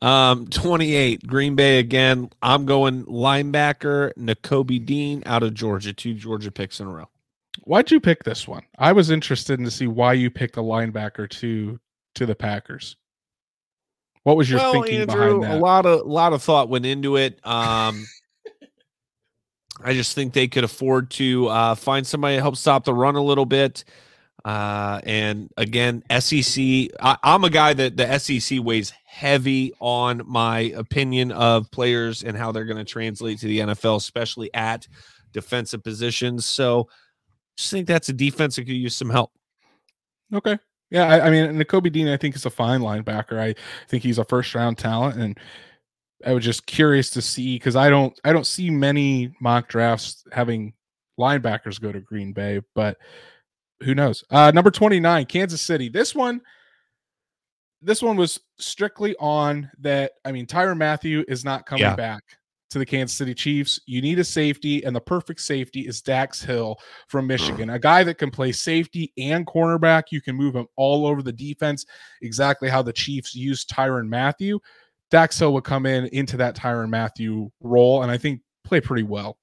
Um, 0.02 0.48
28 0.50 1.26
Green 1.28 1.56
Bay 1.56 1.80
again. 1.80 2.30
I'm 2.42 2.66
going 2.66 3.06
linebacker 3.06 4.14
Nakobe 4.16 4.86
Dean 4.86 5.24
out 5.26 5.44
of 5.44 5.54
Georgia. 5.54 5.94
Two 5.94 6.14
Georgia 6.14 6.52
picks 6.52 6.80
in 6.80 6.88
a 6.88 6.92
row. 6.92 7.10
Why'd 7.64 7.92
you 7.92 8.00
pick 8.00 8.24
this 8.24 8.48
one? 8.48 8.64
I 8.78 8.92
was 8.94 9.12
interested 9.12 9.60
in 9.60 9.66
to 9.66 9.72
see 9.72 9.88
why 9.88 10.14
you 10.14 10.30
picked 10.30 10.58
a 10.58 10.62
linebacker 10.62 11.30
to 11.30 11.80
to 12.16 12.26
the 12.26 12.36
Packers. 12.36 12.96
What 14.24 14.38
was 14.38 14.50
your 14.50 14.60
well, 14.60 14.74
thinking 14.74 15.02
Andrew, 15.02 15.40
behind 15.40 15.44
that? 15.44 15.58
a 15.58 15.60
lot 15.60 15.86
of 15.86 16.02
a 16.02 16.10
lot 16.10 16.34
of 16.34 16.42
thought 16.42 16.70
went 16.70 16.86
into 16.86 17.18
it. 17.18 17.40
Um, 17.46 18.06
I 19.84 19.94
just 19.94 20.14
think 20.14 20.34
they 20.34 20.48
could 20.48 20.64
afford 20.64 21.10
to 21.12 21.48
uh, 21.48 21.76
find 21.76 22.06
somebody 22.06 22.36
to 22.36 22.42
help 22.42 22.56
stop 22.56 22.84
the 22.84 22.94
run 22.94 23.16
a 23.16 23.22
little 23.22 23.46
bit. 23.46 23.84
Uh, 24.44 25.00
and 25.04 25.52
again, 25.58 26.04
SEC. 26.20 26.64
I, 27.00 27.18
I'm 27.24 27.44
a 27.44 27.50
guy 27.50 27.74
that 27.74 27.98
the 27.98 28.18
SEC 28.18 28.60
weighs 28.62 28.92
heavy 29.06 29.74
on 29.80 30.24
my 30.26 30.60
opinion 30.76 31.32
of 31.32 31.70
players 31.72 32.24
and 32.24 32.36
how 32.36 32.52
they're 32.52 32.66
going 32.66 32.78
to 32.78 32.84
translate 32.84 33.40
to 33.40 33.48
the 33.48 33.60
NFL, 33.60 33.98
especially 33.98 34.54
at 34.54 34.88
defensive 35.32 35.84
positions. 35.84 36.46
So, 36.46 36.90
just 37.58 37.72
think 37.72 37.88
that's 37.88 38.10
a 38.10 38.14
defense 38.14 38.56
that 38.56 38.64
could 38.64 38.74
use 38.74 38.96
some 38.96 39.10
help. 39.10 39.32
Okay. 40.34 40.58
Yeah, 40.90 41.08
I, 41.08 41.28
I 41.28 41.30
mean, 41.30 41.54
Nakobe 41.54 41.92
Dean, 41.92 42.08
I 42.08 42.18
think 42.18 42.36
is 42.36 42.46
a 42.46 42.50
fine 42.50 42.82
linebacker. 42.82 43.40
I 43.40 43.56
think 43.88 44.04
he's 44.04 44.18
a 44.18 44.26
first 44.26 44.54
round 44.56 44.78
talent, 44.78 45.20
and 45.20 45.40
I 46.26 46.34
was 46.34 46.44
just 46.44 46.66
curious 46.66 47.10
to 47.12 47.22
see 47.22 47.56
because 47.56 47.76
I 47.76 47.90
don't, 47.90 48.20
I 48.26 48.34
don't 48.34 48.48
see 48.48 48.70
many 48.70 49.34
mock 49.40 49.70
drafts 49.70 50.24
having 50.32 50.74
linebackers 51.20 51.80
go 51.80 51.92
to 51.92 52.02
Green 52.02 52.34
Bay, 52.34 52.62
but 52.76 52.98
who 53.84 53.96
knows? 53.96 54.24
Uh, 54.30 54.52
number 54.52 54.72
twenty 54.72 55.00
nine, 55.00 55.26
Kansas 55.26 55.62
City. 55.62 55.90
This 55.90 56.14
one, 56.16 56.42
this 57.82 58.02
one 58.02 58.18
was 58.18 58.40
strictly 58.60 59.16
on 59.20 59.70
that. 59.80 60.14
I 60.26 60.32
mean, 60.32 60.46
Tyrann 60.46 60.78
Mathieu 60.78 61.24
is 61.28 61.44
not 61.44 61.66
coming 61.66 61.84
Yeah. 61.84 61.96
back 61.96 62.24
to 62.70 62.80
the 62.80 62.86
Kansas 62.86 63.18
City 63.18 63.34
Chiefs. 63.34 63.82
You 63.86 64.02
need 64.02 64.18
a 64.20 64.24
safety, 64.24 64.84
and 64.86 64.96
the 64.96 65.02
perfect 65.02 65.42
safety 65.42 65.82
is 65.82 66.02
Dax 66.02 66.42
Hill 66.42 66.78
from 67.10 67.28
Michigan, 67.28 67.70
a 67.72 67.80
guy 67.80 68.04
that 68.04 68.18
can 68.18 68.32
play 68.32 68.52
safety 68.54 69.12
and 69.18 69.46
cornerback. 69.46 70.04
You 70.12 70.22
can 70.22 70.36
move 70.38 70.56
him 70.56 70.68
all 70.78 71.06
over 71.06 71.22
the 71.22 71.34
defense, 71.34 71.86
exactly 72.22 72.70
how 72.70 72.82
the 72.82 72.94
Chiefs 72.94 73.36
used 73.36 73.70
Tyrann 73.70 74.08
Mathieu. 74.08 74.60
Dax 75.10 75.38
Hill 75.38 75.54
would 75.54 75.66
come 75.66 75.86
in 75.86 76.06
into 76.14 76.38
that 76.38 76.56
Tyrann 76.56 76.90
Mathieu 76.90 77.50
role, 77.60 78.04
and 78.04 78.12
I 78.12 78.18
think 78.18 78.40
play 78.64 78.80
pretty 78.80 79.04
well. 79.04 79.38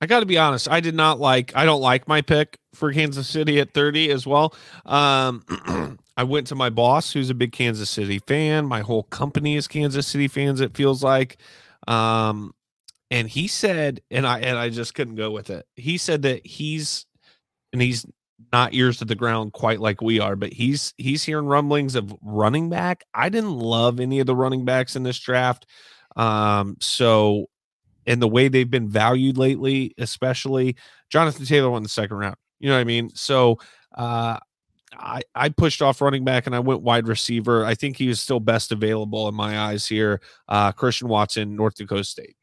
I 0.00 0.06
got 0.06 0.20
to 0.20 0.26
be 0.26 0.38
honest. 0.38 0.68
I 0.68 0.80
did 0.80 0.94
not 0.94 1.18
like. 1.18 1.54
I 1.56 1.64
don't 1.64 1.80
like 1.80 2.06
my 2.06 2.22
pick 2.22 2.58
for 2.74 2.92
Kansas 2.92 3.28
City 3.28 3.58
at 3.60 3.74
30 3.74 4.10
as 4.10 4.26
well. 4.26 4.54
Um, 4.86 5.98
I 6.16 6.22
went 6.24 6.46
to 6.48 6.54
my 6.54 6.70
boss, 6.70 7.12
who's 7.12 7.30
a 7.30 7.34
big 7.34 7.52
Kansas 7.52 7.90
City 7.90 8.20
fan. 8.26 8.66
My 8.66 8.80
whole 8.80 9.04
company 9.04 9.56
is 9.56 9.66
Kansas 9.66 10.06
City 10.06 10.28
fans. 10.28 10.60
It 10.60 10.76
feels 10.76 11.02
like, 11.02 11.38
um, 11.88 12.54
and 13.10 13.28
he 13.28 13.48
said, 13.48 14.00
and 14.10 14.26
I 14.26 14.40
and 14.40 14.58
I 14.58 14.68
just 14.68 14.94
couldn't 14.94 15.16
go 15.16 15.30
with 15.30 15.50
it. 15.50 15.66
He 15.74 15.98
said 15.98 16.22
that 16.22 16.46
he's, 16.46 17.06
and 17.72 17.82
he's 17.82 18.06
not 18.52 18.74
ears 18.74 18.98
to 18.98 19.04
the 19.04 19.14
ground 19.14 19.52
quite 19.52 19.80
like 19.80 20.00
we 20.00 20.20
are, 20.20 20.36
but 20.36 20.52
he's 20.52 20.94
he's 20.96 21.24
hearing 21.24 21.46
rumblings 21.46 21.94
of 21.96 22.14
running 22.22 22.68
back. 22.68 23.04
I 23.14 23.30
didn't 23.30 23.58
love 23.58 23.98
any 23.98 24.20
of 24.20 24.26
the 24.26 24.36
running 24.36 24.64
backs 24.64 24.94
in 24.94 25.02
this 25.02 25.18
draft. 25.18 25.66
Um, 26.16 26.76
so 26.80 27.46
and 28.08 28.20
the 28.20 28.26
way 28.26 28.48
they've 28.48 28.70
been 28.70 28.88
valued 28.88 29.38
lately, 29.38 29.94
especially 29.98 30.74
Jonathan 31.10 31.46
Taylor 31.46 31.70
won 31.70 31.82
the 31.84 31.88
second 31.88 32.16
round. 32.16 32.36
You 32.58 32.68
know 32.68 32.74
what 32.74 32.80
I 32.80 32.84
mean? 32.84 33.10
So 33.14 33.58
uh 33.96 34.38
I 34.98 35.20
I 35.34 35.50
pushed 35.50 35.82
off 35.82 36.00
running 36.00 36.24
back 36.24 36.46
and 36.46 36.56
I 36.56 36.60
went 36.60 36.80
wide 36.82 37.06
receiver. 37.06 37.64
I 37.64 37.74
think 37.74 37.96
he 37.96 38.08
is 38.08 38.20
still 38.20 38.40
best 38.40 38.72
available 38.72 39.28
in 39.28 39.34
my 39.34 39.58
eyes 39.60 39.86
here. 39.86 40.20
Uh 40.48 40.72
Christian 40.72 41.08
Watson, 41.08 41.54
North 41.54 41.74
Dakota 41.76 42.02
State. 42.04 42.34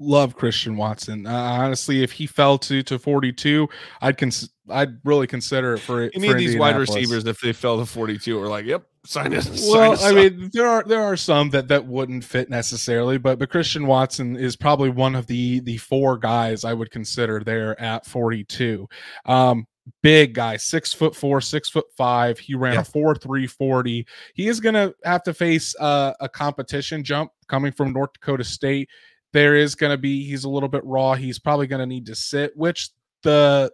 love 0.00 0.34
Christian 0.34 0.76
Watson. 0.76 1.26
Uh, 1.26 1.30
honestly, 1.32 2.02
if 2.02 2.10
he 2.12 2.26
fell 2.26 2.58
to 2.58 2.82
to 2.82 2.98
42, 2.98 3.68
I'd 4.00 4.16
cons- 4.18 4.50
I'd 4.68 4.96
really 5.04 5.26
consider 5.26 5.74
it 5.74 5.80
for 5.80 6.10
any 6.14 6.28
of 6.28 6.38
these 6.38 6.56
wide 6.56 6.76
receivers 6.80 7.26
if 7.26 7.40
they 7.40 7.52
fell 7.52 7.78
to 7.78 7.86
42 7.86 8.36
or 8.38 8.48
like, 8.48 8.64
yep, 8.64 8.86
sign 9.04 9.40
sign 9.40 9.70
Well, 9.72 9.92
us 9.92 10.04
I 10.04 10.12
mean, 10.12 10.50
there 10.52 10.66
are 10.66 10.82
there 10.84 11.02
are 11.02 11.16
some 11.16 11.50
that 11.50 11.68
that 11.68 11.86
wouldn't 11.86 12.24
fit 12.24 12.50
necessarily, 12.50 13.18
but 13.18 13.38
but 13.38 13.50
Christian 13.50 13.86
Watson 13.86 14.36
is 14.36 14.56
probably 14.56 14.90
one 14.90 15.14
of 15.14 15.26
the 15.26 15.60
the 15.60 15.76
four 15.78 16.16
guys 16.18 16.64
I 16.64 16.72
would 16.74 16.90
consider 16.90 17.40
there 17.44 17.78
at 17.80 18.06
42. 18.06 18.88
Um, 19.26 19.66
big 20.02 20.32
guy, 20.34 20.56
six 20.56 20.92
foot 20.92 21.14
four, 21.14 21.40
six 21.40 21.68
foot 21.68 21.84
five. 21.96 22.38
He 22.38 22.54
ran 22.54 22.74
Yeah. 22.74 22.80
a 22.80 22.84
four 22.84 23.14
three 23.14 23.46
forty. 23.46 24.06
He 24.34 24.48
is 24.48 24.60
gonna 24.60 24.92
have 25.04 25.22
to 25.24 25.34
face 25.34 25.74
uh, 25.78 26.12
a 26.20 26.28
competition 26.28 27.02
jump 27.04 27.30
coming 27.48 27.72
from 27.72 27.92
North 27.92 28.12
Dakota 28.14 28.44
State. 28.44 28.88
There 29.32 29.56
is 29.56 29.74
gonna 29.74 29.98
be 29.98 30.24
he's 30.24 30.44
a 30.44 30.48
little 30.48 30.68
bit 30.68 30.84
raw. 30.84 31.14
He's 31.14 31.38
probably 31.38 31.66
gonna 31.66 31.86
need 31.86 32.06
to 32.06 32.14
sit, 32.14 32.56
which 32.56 32.90
the 33.22 33.70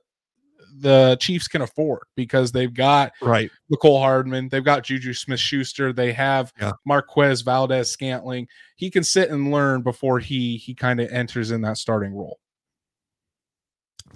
the 0.81 1.17
Chiefs 1.21 1.49
can 1.49 1.63
afford 1.63 2.03
because 2.17 2.53
they've 2.53 2.73
got 2.73 3.13
right. 3.21 3.51
Mecole 3.73 4.01
Hardman. 4.01 4.49
They've 4.49 4.65
got 4.65 4.85
Juju 4.85 5.13
Smith 5.13 5.41
Schuster. 5.41 5.93
They 5.93 6.13
have 6.13 6.53
Yeah. 6.61 6.73
Marquez 6.87 7.43
Valdes 7.43 7.91
Scantling. 7.91 8.49
He 8.77 8.91
can 8.91 9.05
sit 9.05 9.31
and 9.31 9.51
learn 9.51 9.83
before 9.83 10.19
he 10.19 10.57
he 10.57 10.75
kind 10.75 11.01
of 11.01 11.11
enters 11.11 11.51
in 11.51 11.61
that 11.63 11.77
starting 11.79 12.15
role. 12.15 12.39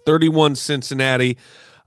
31 0.06 0.54
Cincinnati. 0.56 1.38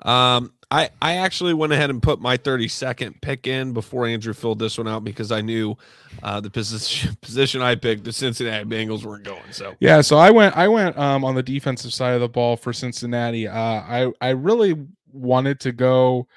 Um, 0.03 0.53
I, 0.69 0.89
I 1.01 1.15
actually 1.17 1.53
went 1.53 1.71
ahead 1.71 1.89
and 1.89 2.03
put 2.03 2.19
my 2.19 2.37
32nd 2.37 3.21
pick 3.21 3.47
in 3.47 3.71
before 3.71 4.05
Andrew 4.05 4.33
filled 4.33 4.59
this 4.59 4.77
one 4.77 4.87
out 4.87 5.03
because 5.05 5.31
I 5.31 5.39
knew 5.39 5.75
uh, 6.23 6.41
the 6.41 6.49
position 6.49 7.15
position 7.21 7.61
I 7.61 7.75
picked, 7.75 8.03
the 8.03 8.11
Cincinnati 8.11 8.65
Bengals 8.65 9.03
weren't 9.05 9.23
going. 9.23 9.51
So 9.51 9.75
Yeah, 9.79 10.01
so 10.01 10.17
I 10.17 10.29
went 10.29 10.57
I 10.57 10.67
went 10.67 10.97
um 10.97 11.23
on 11.23 11.35
the 11.35 11.43
defensive 11.43 11.93
side 11.93 12.13
of 12.15 12.21
the 12.21 12.27
ball 12.27 12.57
for 12.57 12.73
Cincinnati. 12.73 13.47
Uh 13.47 13.53
I 13.55 14.11
I 14.19 14.29
really 14.29 14.75
wanted 15.13 15.61
to 15.61 15.71
go 15.71 16.27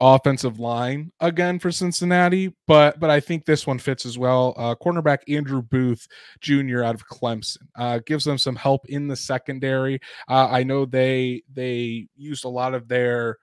offensive 0.00 0.60
line 0.60 1.12
again 1.20 1.58
for 1.60 1.70
Cincinnati, 1.70 2.54
but 2.66 2.98
but 2.98 3.10
I 3.10 3.20
think 3.20 3.44
this 3.44 3.64
one 3.64 3.78
fits 3.78 4.04
as 4.04 4.18
well. 4.18 4.54
Uh 4.56 4.74
cornerback 4.74 5.18
Andrew 5.28 5.62
Booth 5.62 6.08
Jr. 6.40 6.82
out 6.82 6.96
of 6.96 7.06
Clemson. 7.06 7.58
Uh 7.76 8.00
gives 8.04 8.24
them 8.24 8.38
some 8.38 8.56
help 8.56 8.88
in 8.88 9.06
the 9.06 9.16
secondary. 9.16 10.00
Uh 10.28 10.48
I 10.50 10.64
know 10.64 10.84
they 10.84 11.42
they 11.52 12.08
used 12.16 12.44
a 12.44 12.48
lot 12.48 12.74
of 12.74 12.88
their 12.88 13.38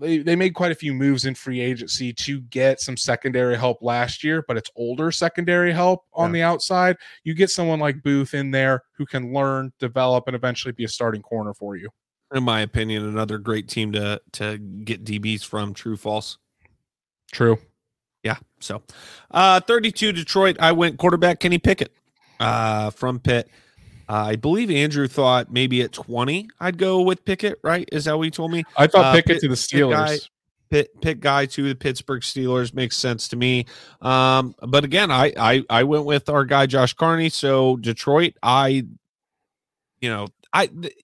they, 0.00 0.18
they 0.18 0.34
made 0.34 0.54
quite 0.54 0.72
a 0.72 0.74
few 0.74 0.92
moves 0.94 1.26
in 1.26 1.34
free 1.34 1.60
agency 1.60 2.12
to 2.14 2.40
get 2.42 2.80
some 2.80 2.96
secondary 2.96 3.56
help 3.56 3.82
last 3.82 4.24
year, 4.24 4.44
but 4.48 4.56
it's 4.56 4.70
older 4.76 5.12
secondary 5.12 5.72
help 5.72 6.04
on 6.14 6.30
Yeah. 6.30 6.32
the 6.32 6.42
outside. 6.42 6.96
You 7.24 7.34
get 7.34 7.50
someone 7.50 7.78
like 7.78 8.02
Booth 8.02 8.34
in 8.34 8.50
there 8.50 8.82
who 8.96 9.06
can 9.06 9.32
learn, 9.32 9.72
develop, 9.78 10.24
and 10.26 10.34
eventually 10.34 10.72
be 10.72 10.84
a 10.84 10.88
starting 10.88 11.22
corner 11.22 11.54
for 11.54 11.76
you. 11.76 11.88
in 12.34 12.42
my 12.44 12.60
opinion, 12.60 13.04
another 13.06 13.38
great 13.38 13.66
team 13.68 13.90
to 13.92 14.20
to 14.32 14.56
get 14.58 15.04
DBs 15.04 15.44
from. 15.44 15.74
True, 15.74 15.96
false. 15.96 16.38
True. 17.32 17.58
Yeah. 18.22 18.36
So, 18.60 18.82
uh, 19.30 19.60
32 19.60 20.12
Detroit. 20.12 20.56
I 20.60 20.72
went 20.72 20.98
quarterback 20.98 21.40
Kenny 21.40 21.58
Pickett 21.58 21.92
uh, 22.38 22.90
from 22.90 23.18
Pitt. 23.18 23.48
Uh, 24.10 24.24
I 24.30 24.36
believe 24.36 24.70
Andrew 24.72 25.06
thought 25.06 25.52
maybe 25.52 25.82
at 25.82 25.92
20 25.92 26.48
I'd 26.58 26.78
go 26.78 27.00
with 27.02 27.24
Pickett, 27.24 27.60
right? 27.62 27.88
Is 27.92 28.06
that 28.06 28.16
what 28.18 28.24
he 28.24 28.30
told 28.32 28.50
me? 28.50 28.64
I 28.76 28.88
thought 28.88 29.04
Uh, 29.04 29.12
Pickett 29.12 29.34
Pitt- 29.34 29.40
to 29.42 29.48
the 29.48 29.54
Pitt 29.54 29.90
guy- 29.90 30.16
Steelers. 30.16 30.28
Pitt, 30.68 31.00
Pitt 31.00 31.20
guy 31.20 31.46
to 31.46 31.68
the 31.68 31.74
Pittsburgh 31.74 32.22
Steelers 32.22 32.72
makes 32.74 32.96
sense 32.96 33.28
to 33.28 33.36
me. 33.36 33.66
Um, 34.00 34.54
but 34.62 34.84
again, 34.84 35.10
I, 35.10 35.32
I 35.36 35.62
I 35.70 35.82
went 35.84 36.04
with 36.04 36.28
our 36.28 36.44
guy 36.44 36.66
Josh 36.66 36.92
Carney. 36.94 37.28
So 37.28 37.76
Detroit, 37.76 38.34
I, 38.42 38.84
you 40.00 40.08
know, 40.08 40.28
I 40.52 40.66
th- 40.66 40.94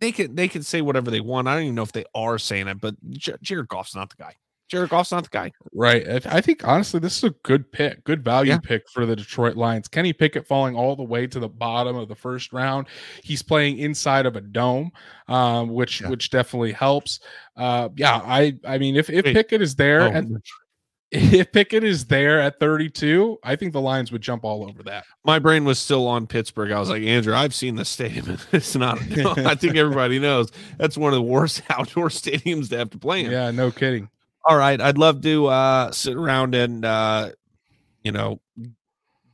they 0.00 0.12
can 0.12 0.34
they 0.34 0.48
can 0.48 0.62
say 0.62 0.80
whatever 0.80 1.10
they 1.10 1.20
want. 1.20 1.46
I 1.46 1.54
don't 1.54 1.64
even 1.64 1.74
know 1.74 1.82
if 1.82 1.92
they 1.92 2.04
are 2.14 2.38
saying 2.38 2.68
it, 2.68 2.80
but 2.80 2.94
Jared 3.10 3.68
Goff's 3.68 3.94
not 3.94 4.08
the 4.10 4.16
guy. 4.16 4.34
Jared 4.70 4.90
Goff's 4.90 5.10
not 5.10 5.24
the 5.24 5.30
guy. 5.30 5.50
Right. 5.74 6.24
I 6.26 6.40
think 6.40 6.66
honestly, 6.66 7.00
this 7.00 7.18
is 7.18 7.24
a 7.24 7.30
good 7.42 7.70
pick, 7.72 8.04
good 8.04 8.24
value 8.24 8.52
Yeah. 8.52 8.58
pick 8.58 8.88
for 8.90 9.04
the 9.04 9.16
Detroit 9.16 9.56
Lions. 9.56 9.88
Kenny 9.88 10.12
Pickett 10.12 10.46
falling 10.46 10.76
all 10.76 10.94
the 10.96 11.02
way 11.02 11.26
to 11.26 11.40
the 11.40 11.48
bottom 11.48 11.96
of 11.96 12.08
the 12.08 12.14
first 12.14 12.52
round. 12.52 12.86
He's 13.22 13.42
playing 13.42 13.78
inside 13.78 14.26
of 14.26 14.36
a 14.36 14.40
dome, 14.40 14.92
um, 15.28 15.70
which 15.70 16.00
Yeah. 16.00 16.08
which 16.10 16.30
definitely 16.30 16.72
helps. 16.72 17.20
Uh, 17.56 17.88
yeah, 17.96 18.20
I 18.24 18.54
I 18.64 18.78
mean, 18.78 18.94
if 18.96 19.10
if 19.10 19.24
Wait. 19.24 19.34
Pickett 19.34 19.60
is 19.60 19.74
there 19.74 20.02
Oh, 20.02 20.12
at 20.12 20.24
if 21.12 21.50
Pickett 21.50 21.82
is 21.82 22.04
there 22.06 22.40
at 22.40 22.60
32, 22.60 23.38
I 23.42 23.56
think 23.56 23.72
the 23.72 23.80
Lions 23.80 24.12
would 24.12 24.22
jump 24.22 24.44
all 24.44 24.62
over 24.68 24.84
that. 24.84 25.02
my 25.24 25.40
brain 25.40 25.64
was 25.64 25.80
still 25.80 26.06
on 26.06 26.28
Pittsburgh. 26.28 26.70
I 26.70 26.78
was 26.78 26.88
like, 26.88 27.02
Andrew, 27.02 27.34
I've 27.34 27.52
seen 27.54 27.74
the 27.74 27.84
stadium. 27.84 28.38
It's 28.52 28.76
not. 28.76 28.98
I 29.38 29.56
think 29.56 29.74
everybody 29.74 30.20
knows 30.20 30.52
that's 30.78 30.96
one 30.96 31.12
of 31.12 31.16
the 31.16 31.22
worst 31.22 31.62
outdoor 31.70 32.10
stadiums 32.10 32.68
to 32.70 32.78
have 32.78 32.90
to 32.90 32.98
play 32.98 33.24
in. 33.24 33.32
Yeah, 33.32 33.50
no 33.50 33.72
kidding. 33.72 34.08
All 34.44 34.56
right, 34.56 34.80
I'd 34.80 34.98
love 34.98 35.20
to 35.22 35.46
uh, 35.46 35.92
sit 35.92 36.16
around 36.16 36.54
and 36.54 36.84
uh, 36.84 37.30
you 38.02 38.12
know 38.12 38.40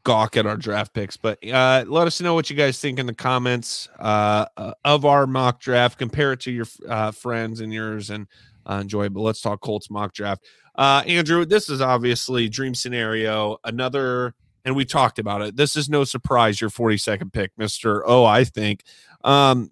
gawk 0.02 0.36
at 0.36 0.46
our 0.46 0.56
draft 0.56 0.94
picks, 0.94 1.16
but 1.16 1.38
uh, 1.48 1.84
let 1.86 2.06
us 2.06 2.20
know 2.20 2.34
what 2.34 2.48
you 2.48 2.56
guys 2.56 2.80
think 2.80 2.98
in 2.98 3.06
the 3.06 3.14
comments 3.14 3.88
uh, 3.98 4.46
uh, 4.56 4.72
of 4.84 5.04
our 5.04 5.26
mock 5.26 5.60
draft. 5.60 5.98
Compare 5.98 6.32
it 6.32 6.40
to 6.40 6.52
your 6.52 6.66
uh, 6.88 7.10
friends 7.12 7.60
and 7.60 7.72
yours, 7.72 8.10
and 8.10 8.26
uh, 8.68 8.78
enjoy. 8.80 9.08
But 9.08 9.20
let's 9.20 9.40
talk 9.40 9.60
Colts 9.60 9.90
mock 9.90 10.12
draft. 10.12 10.44
Uh, 10.74 11.02
Andrew, 11.06 11.44
this 11.44 11.70
is 11.70 11.80
obviously 11.80 12.48
dream 12.48 12.74
scenario. 12.74 13.58
Another, 13.64 14.34
and 14.64 14.74
we 14.74 14.84
talked 14.84 15.18
about 15.18 15.40
it. 15.40 15.56
This 15.56 15.76
is 15.76 15.88
no 15.88 16.04
surprise. 16.04 16.60
Your 16.60 16.70
forty 16.70 16.96
second 16.96 17.32
pick, 17.32 17.52
Mister. 17.56 18.06
Oh, 18.08 18.24
I 18.24 18.44
think. 18.44 18.82
Um, 19.24 19.70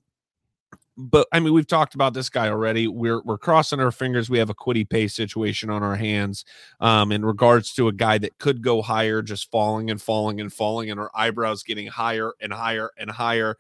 but 0.97 1.27
I 1.33 1.41
mean, 1.41 1.53
we've 1.53 1.67
talked 1.67 1.95
about 1.95 2.15
this 2.15 2.29
guy 2.29 2.49
already. 2.49 2.87
We're 2.87 3.21
we're 3.23 3.39
crossing 3.39 3.81
our 3.81 3.91
fingers. 3.91 4.31
We 4.31 4.39
have 4.39 4.51
a 4.51 4.55
Kwity 4.55 4.89
Paye 4.89 5.09
situation 5.09 5.71
on 5.71 5.83
our 5.83 5.97
hands 5.97 6.45
um, 6.81 7.11
in 7.11 7.25
regards 7.25 7.73
to 7.75 7.89
a 7.89 7.93
guy 7.93 8.19
that 8.19 8.39
could 8.39 8.63
go 8.63 8.81
higher, 8.81 9.21
just 9.21 9.51
falling 9.51 9.91
and 9.91 10.01
falling 10.01 10.41
and 10.41 10.53
falling, 10.53 10.91
and 10.91 11.01
our 11.01 11.11
eyebrows 11.15 11.63
getting 11.63 11.89
higher 11.89 12.33
and 12.41 12.53
higher 12.53 12.91
and 12.97 13.11
higher. 13.11 13.57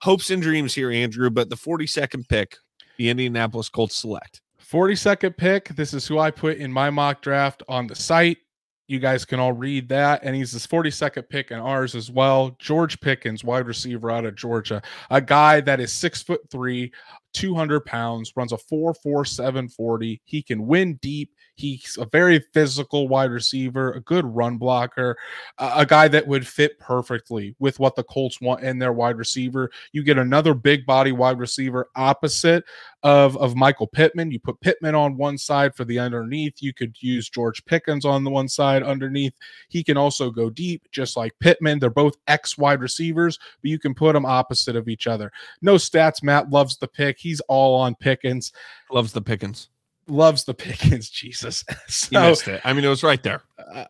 Hopes 0.00 0.30
and 0.30 0.42
dreams 0.42 0.74
here, 0.74 0.90
Andrew. 0.90 1.30
But 1.30 1.50
the 1.50 1.56
42nd 1.56 2.28
pick, 2.28 2.56
the 2.96 3.08
Indianapolis 3.08 3.68
Colts 3.68 3.96
select. 3.96 4.40
42nd 4.62 5.36
pick. 5.36 5.68
This 5.68 5.92
is 5.92 6.06
who 6.06 6.18
I 6.18 6.30
put 6.30 6.56
in 6.56 6.72
my 6.72 6.90
mock 6.90 7.20
draft 7.20 7.62
on 7.68 7.86
the 7.86 7.94
site. 7.94 8.38
You 8.86 8.98
guys 8.98 9.24
can 9.24 9.40
all 9.40 9.52
read 9.52 9.88
that. 9.88 10.22
And 10.22 10.36
he's 10.36 10.52
this 10.52 10.66
42nd 10.66 11.28
pick 11.28 11.50
in 11.50 11.58
ours 11.58 11.94
as 11.94 12.10
well. 12.10 12.56
George 12.58 13.00
Pickens, 13.00 13.42
wide 13.42 13.66
receiver 13.66 14.10
out 14.10 14.26
of 14.26 14.34
Georgia, 14.34 14.82
a 15.10 15.20
guy 15.20 15.60
that 15.62 15.80
is 15.80 15.92
six 15.92 16.22
foot 16.22 16.40
three, 16.50 16.92
200 17.32 17.84
pounds, 17.84 18.32
runs 18.36 18.52
a 18.52 18.58
4 18.58 18.94
4 18.94 19.24
740. 19.24 20.20
He 20.24 20.42
can 20.42 20.66
win 20.66 20.94
deep. 21.02 21.30
He's 21.56 21.96
a 22.00 22.06
very 22.06 22.44
physical 22.52 23.06
wide 23.06 23.30
receiver, 23.30 23.92
a 23.92 24.00
good 24.00 24.24
run 24.24 24.58
blocker, 24.58 25.16
a 25.58 25.86
guy 25.86 26.08
that 26.08 26.26
would 26.26 26.46
fit 26.46 26.78
perfectly 26.80 27.54
with 27.60 27.78
what 27.78 27.94
the 27.94 28.02
Colts 28.02 28.40
want 28.40 28.64
in 28.64 28.78
their 28.78 28.92
wide 28.92 29.16
receiver. 29.16 29.70
You 29.92 30.02
get 30.02 30.18
another 30.18 30.54
big 30.54 30.84
body 30.84 31.12
wide 31.12 31.38
receiver 31.38 31.90
opposite 31.94 32.64
of 33.04 33.36
of 33.36 33.54
Michael 33.54 33.86
Pittman. 33.86 34.30
You 34.32 34.40
put 34.40 34.60
Pittman 34.60 34.94
on 34.94 35.16
one 35.16 35.36
side 35.38 35.76
for 35.76 35.84
the 35.84 35.98
underneath. 35.98 36.54
You 36.60 36.72
could 36.72 36.96
use 37.00 37.28
George 37.28 37.64
Pickens 37.66 38.04
on 38.06 38.24
the 38.24 38.30
one 38.30 38.48
side 38.48 38.82
underneath. 38.82 39.34
He 39.68 39.84
can 39.84 39.96
also 39.98 40.30
go 40.30 40.48
deep, 40.50 40.88
just 40.90 41.16
like 41.16 41.38
Pittman. 41.38 41.78
They're 41.78 41.90
both 41.90 42.16
X 42.26 42.56
wide 42.58 42.80
receivers, 42.80 43.38
but 43.60 43.70
you 43.70 43.78
can 43.78 43.94
put 43.94 44.14
them 44.14 44.24
opposite 44.24 44.74
of 44.74 44.88
each 44.88 45.06
other. 45.06 45.30
No 45.60 45.74
stats. 45.74 46.22
Matt 46.22 46.50
loves 46.50 46.78
the 46.78 46.88
pick. 46.88 47.18
He's 47.18 47.40
all 47.42 47.78
on 47.78 47.94
Pickens. 47.94 48.52
Loves 48.90 49.12
the 49.12 49.22
Pickens. 49.22 49.68
Loves 50.08 50.44
the 50.44 50.54
Pickens. 50.54 51.08
Jesus. 51.10 51.62
You 52.10 52.18
missed 52.20 52.48
it. 52.48 52.62
I 52.64 52.72
mean, 52.72 52.84
it 52.84 52.88
was 52.88 53.02
right 53.02 53.22
there. 53.22 53.42
uh, 53.58 53.84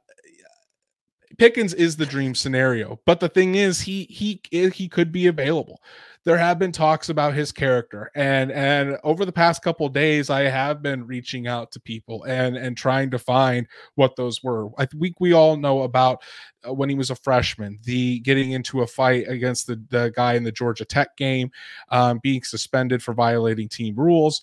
Pickens 1.39 1.75
is 1.75 1.97
the 1.97 2.07
dream 2.07 2.35
scenario, 2.35 3.01
but 3.07 3.19
the 3.19 3.29
thing 3.29 3.57
is, 3.57 3.81
he 3.81 4.05
he 4.05 4.41
he 4.51 4.89
could 4.89 5.11
be 5.11 5.27
available. 5.27 5.81
There 6.25 6.39
have 6.39 6.59
been 6.59 6.73
talks 6.73 7.11
about 7.11 7.35
his 7.35 7.53
character, 7.53 8.11
and 8.15 8.51
and 8.51 8.97
over 9.05 9.27
the 9.27 9.33
past 9.33 9.63
couple 9.63 9.87
days, 9.91 10.31
I 10.31 10.43
have 10.43 10.83
been 10.83 11.07
reaching 11.07 11.47
out 11.47 11.71
to 11.73 11.81
people 11.81 12.25
and 12.25 12.57
and 12.57 12.77
trying 12.77 13.11
to 13.11 13.19
find 13.19 13.67
what 13.97 14.17
those 14.17 14.43
were. 14.43 14.71
I 14.79 14.87
think 14.87 15.17
we 15.21 15.35
all 15.35 15.59
know 15.59 15.83
about 15.83 16.23
uh, 16.67 16.73
when 16.73 16.89
he 16.89 16.95
was 16.95 17.11
a 17.11 17.17
freshman, 17.17 17.79
the 17.85 18.21
getting 18.21 18.53
into 18.53 18.81
a 18.81 18.87
fight 18.87 19.29
against 19.29 19.67
the 19.67 19.83
the 19.91 20.13
guy 20.17 20.33
in 20.35 20.45
the 20.45 20.53
Georgia 20.53 20.87
Tech 20.87 21.15
game, 21.19 21.51
um, 21.91 22.21
being 22.23 22.43
suspended 22.43 23.03
for 23.03 23.13
violating 23.13 23.69
team 23.69 23.95
rules. 23.95 24.41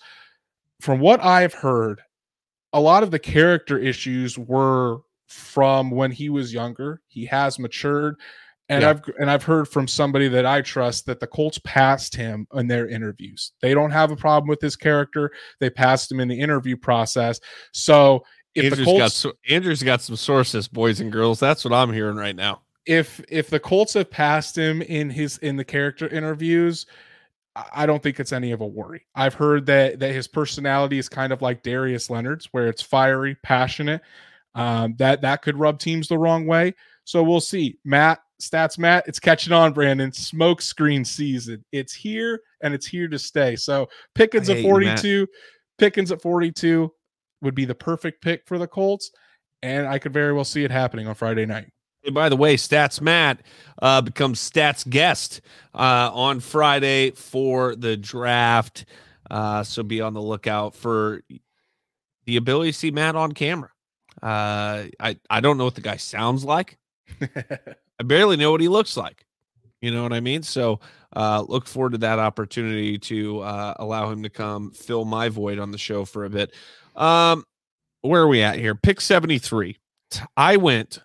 From 0.82 0.99
what 0.99 1.23
I've 1.23 1.53
heard, 1.53 2.01
a 2.73 2.79
lot 2.79 3.01
of 3.01 3.09
the 3.09 3.19
character 3.19 3.79
issues 3.79 4.38
were 4.38 4.99
from 5.27 5.89
when 5.91 6.11
he 6.11 6.29
was 6.29 6.53
younger. 6.53 7.01
He 7.07 7.25
has 7.25 7.57
matured. 7.57 8.17
And 8.72 8.82
Yeah. 8.84 8.89
I've 8.91 9.01
and 9.19 9.30
I've 9.30 9.43
heard 9.43 9.67
from 9.67 9.88
somebody 9.88 10.28
that 10.30 10.45
I 10.45 10.61
trust 10.61 11.05
that 11.05 11.19
the 11.19 11.28
Colts 11.28 11.59
passed 11.65 12.15
him 12.15 12.47
in 12.53 12.67
their 12.67 12.88
interviews. 12.88 13.51
They 13.61 13.74
don't 13.74 13.91
have 13.91 14.11
a 14.11 14.15
problem 14.15 14.47
with 14.47 14.61
his 14.61 14.76
character. 14.76 15.32
They 15.59 15.69
passed 15.69 16.11
him 16.11 16.19
in 16.19 16.28
the 16.30 16.39
interview 16.39 16.78
process. 16.78 17.39
So 17.74 18.24
if 18.55 18.65
Andrew's 18.65 18.80
the 18.80 18.86
got 18.86 18.99
Colts 18.99 19.15
so- 19.15 19.34
Andrew's 19.49 19.84
got 19.84 20.01
some 20.01 20.15
sources, 20.15 20.67
boys 20.67 20.99
and 21.01 21.11
girls. 21.11 21.39
That's 21.39 21.63
what 21.65 21.74
I'm 21.74 21.91
hearing 21.91 22.15
right 22.15 22.36
now. 22.36 22.61
if 22.86 23.22
if 23.30 23.49
the 23.49 23.59
Colts 23.59 23.93
have 23.95 24.09
passed 24.09 24.57
him 24.57 24.82
in 24.82 25.09
his 25.09 25.38
in 25.39 25.57
the 25.57 25.65
character 25.65 26.07
interviews, 26.07 26.86
I 27.74 27.86
don't 27.86 28.01
think 28.01 28.19
it's 28.22 28.32
any 28.32 28.53
of 28.53 28.61
a 28.61 28.65
worry. 28.67 29.05
I've 29.13 29.34
heard 29.34 29.65
that 29.65 29.99
that 29.99 30.13
his 30.13 30.28
personality 30.30 30.97
is 30.97 31.09
kind 31.09 31.34
of 31.34 31.41
like 31.41 31.61
Darius 31.63 32.09
Leonard's, 32.09 32.47
where 32.53 32.67
it's 32.67 32.82
fiery, 32.82 33.36
passionate. 33.43 34.01
Um, 34.55 34.95
that 34.97 35.22
that 35.22 35.41
could 35.41 35.57
rub 35.59 35.78
teams 35.80 36.07
the 36.07 36.17
wrong 36.17 36.45
way. 36.47 36.74
So 37.03 37.22
we'll 37.24 37.41
see. 37.41 37.78
Matt 37.84 38.19
stats, 38.41 38.77
Matt, 38.77 39.07
it's 39.07 39.19
catching 39.19 39.53
on. 39.53 39.73
Brandon, 39.73 40.11
smoke 40.11 40.61
screen 40.61 41.05
season. 41.05 41.63
It's 41.71 41.93
here 41.93 42.41
and 42.61 42.73
it's 42.73 42.85
here 42.85 43.07
to 43.07 43.19
stay. 43.19 43.55
So 43.55 43.87
Pickens 44.15 44.49
at 44.49 44.61
forty 44.61 44.93
two, 44.95 45.27
Pickens 45.77 46.11
at 46.11 46.21
forty 46.21 46.51
two 46.51 46.91
would 47.41 47.55
be 47.55 47.65
the 47.65 47.75
perfect 47.75 48.21
pick 48.21 48.43
for 48.45 48.57
the 48.57 48.67
Colts, 48.67 49.11
and 49.61 49.87
I 49.87 49.99
could 49.99 50.13
very 50.13 50.33
well 50.33 50.45
see 50.45 50.63
it 50.63 50.71
happening 50.71 51.07
on 51.07 51.15
Friday 51.15 51.45
night. 51.45 51.71
Hey, 52.03 52.11
by 52.11 52.29
the 52.29 52.35
way, 52.35 52.57
Stats 52.57 52.99
Matt 52.99 53.41
uh, 53.81 54.01
becomes 54.01 54.39
Stats 54.39 54.87
guest 54.89 55.41
uh, 55.75 56.09
on 56.13 56.39
Friday 56.39 57.11
for 57.11 57.75
the 57.75 57.95
draft. 57.95 58.85
Uh, 59.29 59.63
so 59.63 59.83
be 59.83 60.01
on 60.01 60.13
the 60.13 60.21
lookout 60.21 60.75
for 60.75 61.21
the 62.25 62.37
ability 62.37 62.71
to 62.71 62.77
see 62.77 62.91
Matt 62.91 63.15
on 63.15 63.31
camera. 63.31 63.69
Uh, 64.21 64.85
I 64.99 65.17
I 65.29 65.39
don't 65.39 65.57
know 65.57 65.65
what 65.65 65.75
the 65.75 65.81
guy 65.81 65.97
sounds 65.97 66.43
like. 66.43 66.77
I 68.01 68.03
barely 68.03 68.35
know 68.35 68.49
what 68.49 68.61
he 68.61 68.67
looks 68.67 68.97
like. 68.97 69.23
You 69.79 69.91
know 69.91 70.01
what 70.01 70.11
I 70.11 70.21
mean? 70.21 70.41
So 70.41 70.79
uh, 71.15 71.45
look 71.47 71.67
forward 71.67 71.91
to 71.91 71.99
that 71.99 72.17
opportunity 72.17 72.97
to 72.97 73.41
uh, 73.41 73.75
allow 73.77 74.09
him 74.09 74.23
to 74.23 74.29
come 74.29 74.71
fill 74.71 75.05
my 75.05 75.29
void 75.29 75.59
on 75.59 75.69
the 75.69 75.77
show 75.77 76.03
for 76.03 76.25
a 76.25 76.29
bit. 76.29 76.51
Um, 76.95 77.43
where 78.01 78.23
are 78.23 78.27
we 78.27 78.41
at 78.41 78.57
here? 78.57 78.73
Pick 78.73 79.01
73. 79.01 79.77
I 80.35 80.57
went 80.57 80.97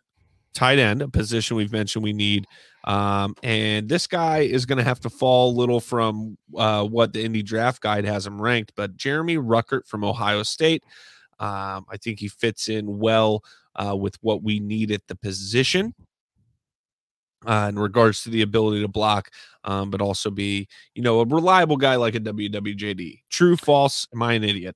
tight 0.55 0.78
end, 0.78 1.03
a 1.03 1.09
position 1.09 1.59
we've 1.59 1.70
mentioned 1.70 2.03
we 2.03 2.14
need. 2.14 2.47
Um, 2.84 3.34
and 3.42 3.90
this 3.90 4.07
guy 4.07 4.38
is 4.38 4.64
going 4.64 4.78
to 4.78 4.84
have 4.84 5.01
to 5.01 5.11
fall 5.11 5.51
a 5.51 5.59
little 5.59 5.80
from 5.80 6.38
uh, 6.57 6.82
what 6.84 7.12
the 7.12 7.22
Indy 7.22 7.42
draft 7.42 7.82
guide 7.82 8.07
has 8.07 8.26
him 8.26 8.40
ranked, 8.40 8.72
but 8.74 8.97
Jeremy 8.97 9.36
Ruckert 9.36 9.86
from 9.86 10.03
Ohio 10.03 10.42
State. 10.44 10.82
Um, 11.40 11.84
I 11.90 11.99
think 12.03 12.20
he 12.20 12.28
fits 12.28 12.70
in 12.70 12.99
well 12.99 13.44
uh, 13.74 13.94
with 13.94 14.16
what 14.22 14.42
we 14.42 14.61
need 14.61 14.90
at 14.90 15.07
the 15.09 15.16
position. 15.16 15.94
Uh, 17.45 17.66
in 17.68 17.78
regards 17.78 18.22
to 18.22 18.30
the 18.30 18.43
ability 18.43 18.80
to 18.80 18.89
block, 18.89 19.30
um, 19.64 19.91
but 19.91 20.01
also 20.01 20.30
be, 20.30 20.66
you 20.95 21.03
know, 21.03 21.20
a 21.20 21.24
reliable 21.26 21.76
guy 21.76 21.95
like 21.95 22.14
a 22.14 22.20
WWJD. 22.20 23.20
True, 23.30 23.57
false? 23.57 24.09
Am 24.12 24.22
I 24.22 24.32
an 24.32 24.43
idiot? 24.43 24.74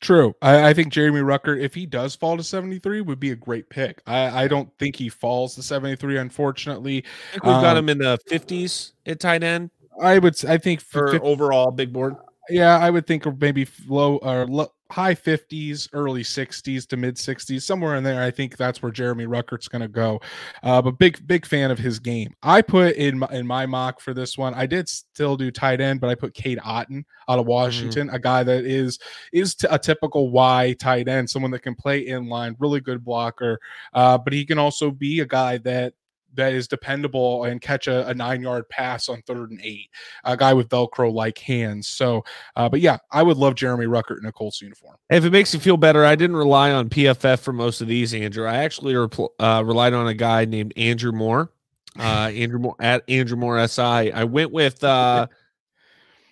True. 0.00 0.34
I, 0.42 0.68
I, 0.68 0.74
think 0.74 0.92
Jeremy 0.92 1.20
Ruckert, 1.20 1.60
if 1.60 1.74
he 1.74 1.86
does 1.86 2.14
fall 2.14 2.36
to 2.36 2.42
73, 2.42 3.00
would 3.00 3.20
be 3.20 3.30
a 3.30 3.36
great 3.36 3.68
pick. 3.70 4.02
I, 4.06 4.44
I 4.44 4.48
don't 4.48 4.70
think 4.78 4.96
he 4.96 5.08
falls 5.08 5.54
to 5.54 5.62
73, 5.62 6.18
unfortunately. 6.18 7.04
we've 7.34 7.52
um, 7.52 7.62
got 7.62 7.76
him 7.76 7.88
in 7.88 7.98
the 7.98 8.18
50s 8.30 8.92
at 9.06 9.20
tight 9.20 9.42
end. 9.42 9.70
I 10.00 10.18
would 10.18 10.44
I 10.44 10.58
think 10.58 10.80
for 10.80 11.12
50, 11.12 11.26
overall 11.26 11.70
big 11.70 11.92
board. 11.92 12.14
Yeah, 12.50 12.78
I 12.78 12.90
would 12.90 13.06
think 13.06 13.26
of 13.26 13.40
maybe 13.40 13.66
low 13.86 14.16
or 14.16 14.46
low, 14.46 14.68
high 14.90 15.14
50s, 15.14 15.88
early 15.92 16.22
60s 16.22 16.86
to 16.88 16.96
mid 16.96 17.16
60s, 17.16 17.62
somewhere 17.62 17.96
in 17.96 18.04
there. 18.04 18.22
I 18.22 18.30
think 18.30 18.56
that's 18.56 18.82
where 18.82 18.90
Jeremy 18.90 19.26
Ruckert's 19.26 19.68
going 19.68 19.82
to 19.82 19.88
go. 19.88 20.20
Uh, 20.62 20.80
but 20.80 20.92
big, 20.92 21.26
big 21.26 21.44
fan 21.44 21.70
of 21.70 21.78
his 21.78 21.98
game. 21.98 22.34
I 22.42 22.62
put 22.62 22.96
in 22.96 23.18
my, 23.18 23.28
in 23.30 23.46
my 23.46 23.66
mock 23.66 24.00
for 24.00 24.14
this 24.14 24.38
one. 24.38 24.54
I 24.54 24.66
did 24.66 24.88
still 24.88 25.36
do 25.36 25.50
tight 25.50 25.80
end, 25.80 26.00
but 26.00 26.08
I 26.08 26.14
put 26.14 26.34
Cade 26.34 26.58
Otton 26.58 27.04
out 27.28 27.38
of 27.38 27.44
mm-hmm. 27.44 27.50
Washington, 27.50 28.06
mm-hmm. 28.06 28.16
a 28.16 28.20
guy 28.20 28.42
that 28.42 28.64
is 28.64 28.98
is 29.32 29.54
t- 29.54 29.68
a 29.70 29.78
typical 29.78 30.30
Y 30.30 30.74
tight 30.78 31.08
end, 31.08 31.28
someone 31.28 31.50
that 31.50 31.62
can 31.62 31.74
play 31.74 32.06
in 32.06 32.28
line, 32.28 32.56
really 32.58 32.80
good 32.80 33.04
blocker. 33.04 33.58
Uh, 33.92 34.16
but 34.16 34.32
he 34.32 34.46
can 34.46 34.58
also 34.58 34.90
be 34.90 35.20
a 35.20 35.26
guy 35.26 35.58
that 35.58 35.92
that 36.34 36.52
is 36.52 36.68
dependable 36.68 37.44
and 37.44 37.60
catch 37.60 37.86
a, 37.86 38.06
a, 38.08 38.14
nine 38.14 38.42
yard 38.42 38.68
pass 38.68 39.08
on 39.08 39.22
third 39.22 39.50
and 39.50 39.60
eight, 39.62 39.90
a 40.24 40.36
guy 40.36 40.52
with 40.54 40.68
Velcro 40.68 41.12
like 41.12 41.38
hands. 41.38 41.88
So, 41.88 42.24
uh, 42.56 42.68
but 42.68 42.80
yeah, 42.80 42.98
I 43.10 43.22
would 43.22 43.36
love 43.36 43.54
Jeremy 43.54 43.86
Ruckert 43.86 44.18
in 44.18 44.26
a 44.26 44.32
Colts 44.32 44.60
uniform. 44.60 44.96
If 45.10 45.24
it 45.24 45.30
makes 45.30 45.52
you 45.52 45.60
feel 45.60 45.76
better, 45.76 46.04
I 46.04 46.14
didn't 46.14 46.36
rely 46.36 46.72
on 46.72 46.88
PFF 46.88 47.40
for 47.40 47.52
most 47.52 47.80
of 47.80 47.88
these, 47.88 48.14
Andrew. 48.14 48.46
I 48.46 48.58
actually 48.58 48.94
uh, 48.94 49.62
relied 49.64 49.94
on 49.94 50.06
a 50.06 50.14
guy 50.14 50.44
named 50.44 50.72
Andrew 50.76 51.12
Moore. 51.12 51.50
Uh, 51.98 52.02
Andrew 52.34 52.58
Moore 52.58 52.76
at 52.78 53.02
Andrew 53.08 53.36
Moore 53.36 53.66
SI. 53.66 54.12
I 54.12 54.24
went 54.24 54.52
with, 54.52 54.82
uh, 54.84 55.26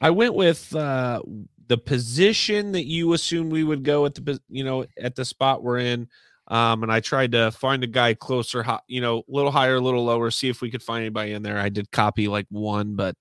I 0.01 0.11
went 0.11 0.35
with, 0.35 0.75
uh, 0.75 1.23
the 1.69 1.79
position 1.79 2.73
that 2.73 2.85
you 2.85 3.13
assumed 3.13 3.51
we 3.51 3.65
would 3.65 3.83
go 3.83 4.07
at 4.07 4.15
the, 4.15 4.41
you 4.49 4.63
know, 4.63 4.87
at 5.01 5.17
the 5.17 5.25
spot 5.25 5.65
we're 5.65 5.79
in. 5.79 6.09
Um, 6.49 6.83
and 6.83 6.93
I 6.93 7.01
tried 7.01 7.33
to 7.33 7.51
find 7.51 7.83
a 7.83 7.89
guy 7.89 8.15
closer, 8.15 8.65
you 8.87 9.01
know, 9.01 9.19
a 9.19 9.23
little 9.29 9.51
higher, 9.51 9.77
a 9.77 9.81
little 9.81 10.05
lower, 10.05 10.31
see 10.31 10.49
if 10.49 10.61
we 10.61 10.71
could 10.71 10.83
find 10.83 11.01
anybody 11.01 11.33
in 11.33 11.43
there. 11.43 11.59
I 11.59 11.69
did 11.69 11.91
copy 11.91 12.29
like 12.29 12.47
one, 12.51 12.95
but 12.95 13.17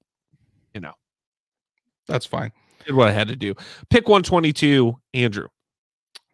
you 0.74 0.82
know, 0.82 0.94
that's 2.08 2.26
fine. 2.26 2.52
Did 2.86 2.94
what 2.94 3.08
I 3.08 3.12
had 3.12 3.28
to 3.30 3.36
do. 3.36 3.56
Pick 3.90 4.08
122, 4.08 4.96
Andrew. 5.14 5.48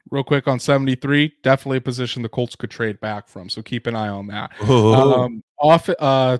Real 0.10 0.24
quick 0.24 0.48
on 0.48 0.60
73, 0.60 1.32
definitely 1.44 1.78
a 1.78 1.82
position 1.82 2.22
the 2.22 2.28
Colts 2.28 2.56
could 2.56 2.70
trade 2.72 3.00
back 3.00 3.30
from. 3.30 3.48
So 3.48 3.62
keep 3.62 3.88
an 3.88 3.96
eye 3.96 4.10
on 4.10 4.28
that. 4.28 4.52
Oh. 4.62 5.22
Um, 5.24 5.44
off 5.60 5.88
uh 5.89 6.39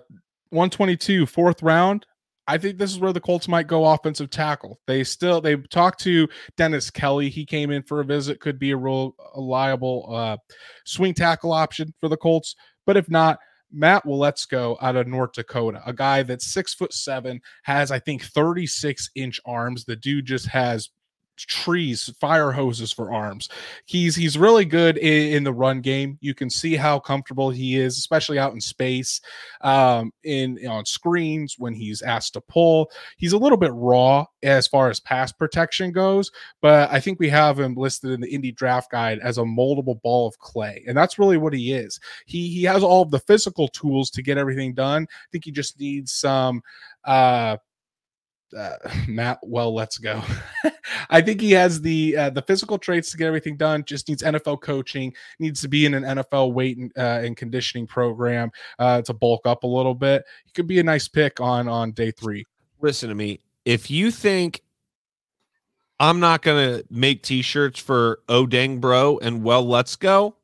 122, 0.50 1.26
fourth 1.28 1.62
round. 1.64 2.06
I 2.48 2.58
think 2.58 2.78
this 2.78 2.92
is 2.92 3.00
where 3.00 3.14
the 3.14 3.20
Colts 3.20 3.48
might 3.48 3.68
go 3.68 3.86
offensive 3.86 4.30
tackle. 4.30 4.80
They 4.88 5.04
still 5.04 5.42
they 5.42 5.56
talked 5.56 6.02
to 6.02 6.28
Dennis 6.58 6.90
Kelly. 6.90 7.30
He 7.30 7.46
came 7.46 7.72
in 7.72 7.84
for 7.84 8.02
a 8.02 8.06
visit. 8.06 8.40
Could 8.40 8.60
be 8.60 8.72
a 8.72 8.78
real 8.78 9.16
reliable 9.36 10.08
uh, 10.14 10.38
swing 10.86 11.14
tackle 11.14 11.54
option 11.54 11.94
for 12.00 12.10
the 12.10 12.18
Colts. 12.18 12.56
But 12.86 12.98
if 12.98 13.10
not, 13.10 13.40
Matt 13.72 14.06
Waletzko 14.06 14.78
out 14.82 14.96
of 14.96 15.08
North 15.08 15.34
Dakota, 15.34 15.82
a 15.86 15.94
guy 15.94 16.24
that's 16.24 16.52
six 16.52 16.74
foot 16.74 16.94
seven, 16.94 17.42
has 17.64 17.92
I 17.92 18.00
think 18.00 18.24
36 18.24 19.10
inch 19.16 19.40
arms. 19.46 19.86
The 19.86 19.96
dude 19.96 20.26
just 20.26 20.48
has 20.48 20.90
trees, 21.48 22.12
fire 22.20 22.52
hoses 22.52 22.92
for 22.92 23.14
arms. 23.14 23.50
He's 23.86 24.16
he's 24.16 24.38
really 24.38 24.66
good 24.66 24.98
in, 24.98 25.34
in, 25.34 25.44
the 25.44 25.54
run 25.54 25.82
game. 25.82 26.18
You 26.22 26.34
can 26.34 26.50
see 26.50 26.76
how 26.76 27.00
comfortable 27.00 27.50
he 27.50 27.78
is, 27.78 27.98
especially 27.98 28.40
out 28.40 28.54
in 28.54 28.62
space, 28.62 29.22
um, 29.62 30.12
in 30.24 30.66
on 30.68 30.86
screens 30.86 31.56
when 31.58 31.74
he's 31.74 32.02
asked 32.02 32.34
to 32.34 32.42
pull. 32.42 32.92
He's 33.18 33.34
a 33.34 33.38
little 33.38 33.58
bit 33.58 33.74
raw 33.74 34.26
as 34.44 34.68
far 34.68 34.90
as 34.90 35.00
pass 35.00 35.32
protection 35.32 35.92
goes, 35.92 36.32
but 36.62 36.92
I 36.92 37.00
think 37.00 37.20
we 37.20 37.30
have 37.30 37.60
him 37.60 37.76
listed 37.76 38.12
in 38.12 38.22
the 38.22 38.30
Indy 38.30 38.52
Draft 38.52 38.92
Guide 38.92 39.20
as 39.20 39.38
a 39.38 39.44
moldable 39.44 40.02
ball 40.02 40.28
of 40.28 40.38
clay, 40.40 40.84
and 40.88 40.98
that's 40.98 41.20
really 41.20 41.38
what 41.38 41.54
he 41.54 41.74
is. 41.74 42.00
He 42.26 42.50
he 42.50 42.64
has 42.64 42.84
all 42.84 43.02
of 43.02 43.12
the 43.12 43.20
physical 43.20 43.68
tools 43.68 44.10
to 44.12 44.22
get 44.22 44.38
everything 44.38 44.74
done. 44.74 45.04
I 45.04 45.28
think 45.32 45.46
he 45.46 45.52
just 45.52 45.80
needs 45.80 46.14
some. 46.14 46.62
Uh, 47.04 47.58
uh, 48.58 48.78
Matt, 49.08 49.40
well, 49.44 49.74
let's 49.74 49.98
go. 49.98 50.22
I 51.10 51.22
think 51.22 51.42
he 51.42 51.52
has 51.52 51.82
the 51.82 52.16
uh, 52.18 52.30
the 52.30 52.42
physical 52.42 52.78
traits 52.78 53.12
to 53.12 53.18
get 53.18 53.28
everything 53.28 53.58
done. 53.58 53.84
Just 53.86 54.08
needs 54.08 54.24
NFL 54.24 54.62
coaching. 54.62 55.14
Needs 55.40 55.62
to 55.62 55.68
be 55.68 55.86
in 55.86 55.94
an 55.94 56.04
NFL 56.04 56.54
weight 56.54 56.78
and, 56.78 56.92
uh, 56.98 57.22
and 57.24 57.36
conditioning 57.36 57.88
program 57.88 58.52
uh, 58.80 59.02
to 59.04 59.14
bulk 59.14 59.46
up 59.46 59.64
a 59.64 59.68
little 59.68 59.96
bit. 59.96 60.24
He 60.46 60.52
could 60.52 60.68
be 60.68 60.80
a 60.80 60.84
nice 60.84 61.08
pick 61.08 61.40
on 61.40 61.68
on 61.68 61.92
day 61.92 62.12
three. 62.12 62.46
Listen 62.82 63.10
to 63.10 63.16
me. 63.16 63.40
If 63.66 63.92
you 63.92 64.12
think 64.12 64.62
I'm 66.00 66.20
not 66.20 66.42
gonna 66.42 66.84
make 66.90 67.24
T-shirts 67.24 67.80
for 67.80 68.20
Oh 68.28 68.46
Dang 68.48 68.80
Bro 68.80 69.20
and 69.20 69.44
Well 69.44 69.64
Let's 69.68 69.96
Go, 69.96 70.36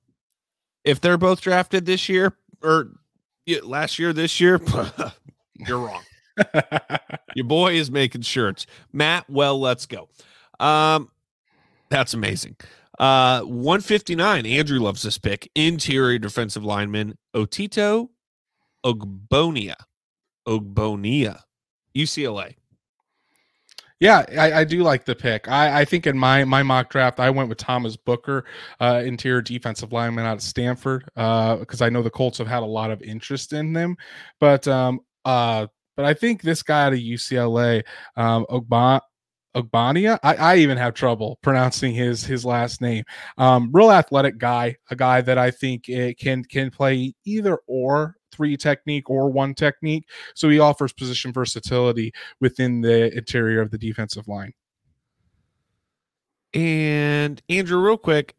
if 0.83 1.01
they're 1.01 1.17
both 1.17 1.41
drafted 1.41 1.85
this 1.85 2.07
year 2.07 2.37
or 2.61 2.91
last 3.63 3.97
year, 3.97 4.13
this 4.13 4.39
year, 4.39 4.61
you're 5.67 5.79
wrong. 5.79 6.03
Your 7.35 7.45
boy 7.45 7.73
is 7.73 7.89
making 7.91 8.21
shirts. 8.21 8.67
Matt, 8.93 9.29
well, 9.29 9.59
let's 9.59 9.85
go. 9.85 10.09
Um, 10.59 11.09
that's 11.89 12.13
amazing. 12.13 12.55
Uh, 12.99 13.41
159. 13.41 14.45
Andrew 14.45 14.79
loves 14.79 15.03
this 15.03 15.17
pick. 15.17 15.49
Interior 15.55 16.17
defensive 16.19 16.63
lineman 16.63 17.17
Otito 17.35 18.09
Ogbonnia. 18.85 19.75
Ogbonnia, 20.47 21.41
UCLA. 21.95 22.55
Yeah, 23.99 24.25
I, 24.37 24.59
I, 24.59 24.63
do 24.63 24.83
like 24.83 25.05
the 25.05 25.15
pick. 25.15 25.47
I, 25.47 25.81
I, 25.81 25.85
think 25.85 26.05
in 26.05 26.15
my 26.15 26.45
my 26.45 26.61
mock 26.61 26.91
draft, 26.91 27.19
I 27.19 27.31
went 27.31 27.49
with 27.49 27.57
Thomas 27.57 27.97
Booker, 27.97 28.45
uh, 28.79 29.01
interior 29.03 29.41
defensive 29.41 29.91
lineman 29.91 30.23
out 30.23 30.35
of 30.35 30.43
Stanford, 30.43 31.09
Uh, 31.15 31.55
because 31.57 31.81
uh, 31.81 31.85
I 31.85 31.89
know 31.89 32.03
the 32.03 32.11
Colts 32.11 32.37
have 32.37 32.47
had 32.47 32.61
a 32.61 32.65
lot 32.65 32.91
of 32.91 33.01
interest 33.01 33.53
in 33.53 33.73
them. 33.73 33.97
But 34.39 34.67
um, 34.67 34.99
uh, 35.25 35.65
but 35.95 36.05
I 36.05 36.13
think 36.13 36.43
this 36.43 36.61
guy 36.61 36.85
out 36.85 36.93
of 36.93 36.99
UCLA, 36.99 37.83
um, 38.15 38.45
Ogba, 38.51 39.01
Ogbania. 39.57 40.19
I, 40.23 40.35
I, 40.35 40.55
even 40.57 40.77
have 40.77 40.93
trouble 40.93 41.39
pronouncing 41.41 41.93
his 41.93 42.23
his 42.23 42.45
last 42.45 42.79
name. 42.79 43.03
Um, 43.37 43.69
real 43.73 43.91
athletic 43.91 44.37
guy, 44.37 44.77
a 44.89 44.95
guy 44.95 45.21
that 45.21 45.37
I 45.37 45.51
think 45.51 45.85
can 46.19 46.43
can 46.43 46.69
play 46.69 47.13
either 47.25 47.59
or 47.67 48.15
three 48.31 48.55
technique 48.55 49.09
or 49.09 49.29
one 49.29 49.55
technique. 49.55 50.05
So 50.35 50.49
he 50.49 50.59
offers 50.59 50.93
position 50.93 51.33
versatility 51.33 52.13
within 52.39 52.81
the 52.81 53.15
interior 53.17 53.61
of 53.61 53.71
the 53.71 53.77
defensive 53.77 54.27
line. 54.27 54.53
And 56.53 57.41
Andrew, 57.49 57.79
real 57.79 57.97
quick, 57.97 58.35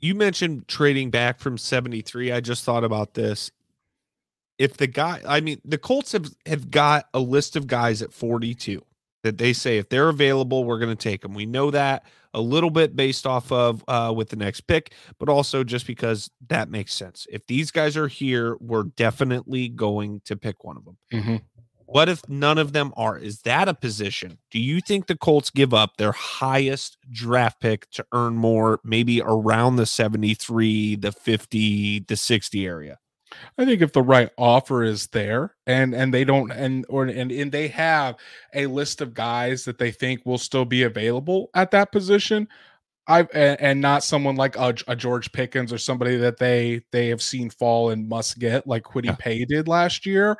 you 0.00 0.14
mentioned 0.14 0.68
trading 0.68 1.10
back 1.10 1.38
from 1.38 1.56
73. 1.56 2.32
I 2.32 2.40
just 2.40 2.64
thought 2.64 2.84
about 2.84 3.14
this. 3.14 3.50
If 4.58 4.76
the 4.76 4.86
guy, 4.86 5.20
I 5.26 5.40
mean, 5.40 5.60
the 5.64 5.78
Colts 5.78 6.12
have, 6.12 6.30
have 6.46 6.70
got 6.70 7.06
a 7.14 7.18
list 7.18 7.56
of 7.56 7.66
guys 7.66 8.02
at 8.02 8.12
42 8.12 8.84
that 9.24 9.38
they 9.38 9.52
say 9.52 9.78
if 9.78 9.88
they're 9.88 10.10
available, 10.10 10.64
we're 10.64 10.78
going 10.78 10.96
to 10.96 11.10
take 11.10 11.22
them. 11.22 11.34
We 11.34 11.46
know 11.46 11.72
that 11.72 12.04
a 12.34 12.40
little 12.40 12.70
bit 12.70 12.94
based 12.94 13.26
off 13.26 13.50
of 13.50 13.82
uh, 13.88 14.12
with 14.14 14.28
the 14.28 14.36
next 14.36 14.62
pick, 14.62 14.92
but 15.18 15.28
also 15.28 15.64
just 15.64 15.86
because 15.86 16.30
that 16.48 16.68
makes 16.68 16.92
sense. 16.92 17.26
If 17.30 17.46
these 17.46 17.70
guys 17.70 17.96
are 17.96 18.08
here, 18.08 18.56
we're 18.60 18.84
definitely 18.84 19.68
going 19.68 20.20
to 20.26 20.36
pick 20.36 20.62
one 20.62 20.76
of 20.76 20.84
them. 20.84 20.96
Mm-hmm. 21.12 21.36
What 21.86 22.08
if 22.08 22.28
none 22.28 22.58
of 22.58 22.72
them 22.72 22.92
are? 22.96 23.16
Is 23.16 23.42
that 23.42 23.68
a 23.68 23.74
position? 23.74 24.38
Do 24.50 24.58
you 24.58 24.80
think 24.80 25.06
the 25.06 25.16
Colts 25.16 25.50
give 25.50 25.72
up 25.72 25.96
their 25.96 26.12
highest 26.12 26.96
draft 27.10 27.60
pick 27.60 27.88
to 27.90 28.04
earn 28.12 28.36
more, 28.36 28.80
maybe 28.82 29.22
around 29.22 29.76
the 29.76 29.86
73, 29.86 30.96
the 30.96 31.12
50, 31.12 32.00
the 32.00 32.16
60 32.16 32.66
area? 32.66 32.98
I 33.58 33.64
think 33.64 33.82
if 33.82 33.92
the 33.92 34.02
right 34.02 34.30
offer 34.36 34.82
is 34.82 35.06
there 35.08 35.54
and 35.66 35.94
and 35.94 36.12
they 36.12 36.24
don't 36.24 36.50
and 36.50 36.84
or 36.88 37.04
and, 37.04 37.30
and 37.30 37.52
they 37.52 37.68
have 37.68 38.16
a 38.54 38.66
list 38.66 39.00
of 39.00 39.14
guys 39.14 39.64
that 39.64 39.78
they 39.78 39.90
think 39.90 40.24
will 40.24 40.38
still 40.38 40.64
be 40.64 40.82
available 40.82 41.50
at 41.54 41.70
that 41.70 41.92
position, 41.92 42.48
I 43.06 43.20
and, 43.34 43.60
and 43.60 43.80
not 43.80 44.02
someone 44.02 44.36
like 44.36 44.56
a, 44.56 44.74
a, 44.88 44.96
George 44.96 45.30
Pickens 45.32 45.72
or 45.72 45.78
somebody 45.78 46.16
that 46.16 46.38
they 46.38 46.82
they 46.90 47.08
have 47.08 47.22
seen 47.22 47.50
fall 47.50 47.90
and 47.90 48.08
must 48.08 48.38
get 48.38 48.66
like 48.66 48.84
Kwity 48.84 49.06
yeah. 49.06 49.16
Paye 49.18 49.44
did 49.44 49.68
last 49.68 50.06
year. 50.06 50.38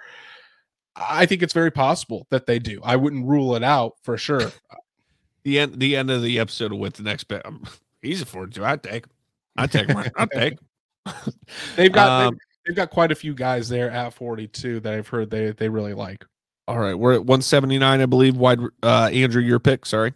I 0.97 1.27
think 1.27 1.43
it's 1.43 1.53
very 1.53 1.73
possible 1.73 2.27
that 2.31 2.47
they 2.47 2.59
do. 2.59 2.81
I 2.85 2.97
wouldn't 2.97 3.27
rule 3.27 3.57
it 3.57 3.65
out 3.65 3.95
for 4.03 4.17
sure. 4.17 4.53
the 5.45 5.59
end 5.59 5.79
the 5.79 5.97
end 5.97 6.11
of 6.11 6.23
the 6.23 6.39
episode 6.39 6.73
with 6.73 6.95
the 6.95 7.03
next 7.03 7.25
bet. 7.25 7.45
Um, 7.45 7.65
he's 8.03 8.23
a 8.23 8.27
forty-two. 8.27 8.65
I 8.65 8.77
take. 8.77 9.05
I 9.57 9.67
take. 9.67 9.91
I 9.91 10.27
take. 10.33 10.59
they've 11.77 11.93
got 11.93 12.09
um, 12.27 12.39
they've 12.67 12.77
got 12.77 12.91
quite 12.91 13.13
a 13.13 13.15
few 13.15 13.35
guys 13.35 13.69
there 13.69 13.91
at 13.91 14.15
42 14.15 14.81
that 14.81 14.95
I've 14.95 15.09
heard 15.09 15.31
they 15.31 15.51
they 15.53 15.69
really 15.69 15.95
like. 15.95 16.25
All 16.67 16.79
right, 16.79 16.95
we're 16.95 17.13
at 17.13 17.21
179, 17.21 18.01
I 18.01 18.07
believe. 18.07 18.37
Wide 18.37 18.61
uh 18.83 19.11
Andrew, 19.13 19.43
your 19.43 19.61
pick. 19.61 19.87
Sorry. 19.87 20.13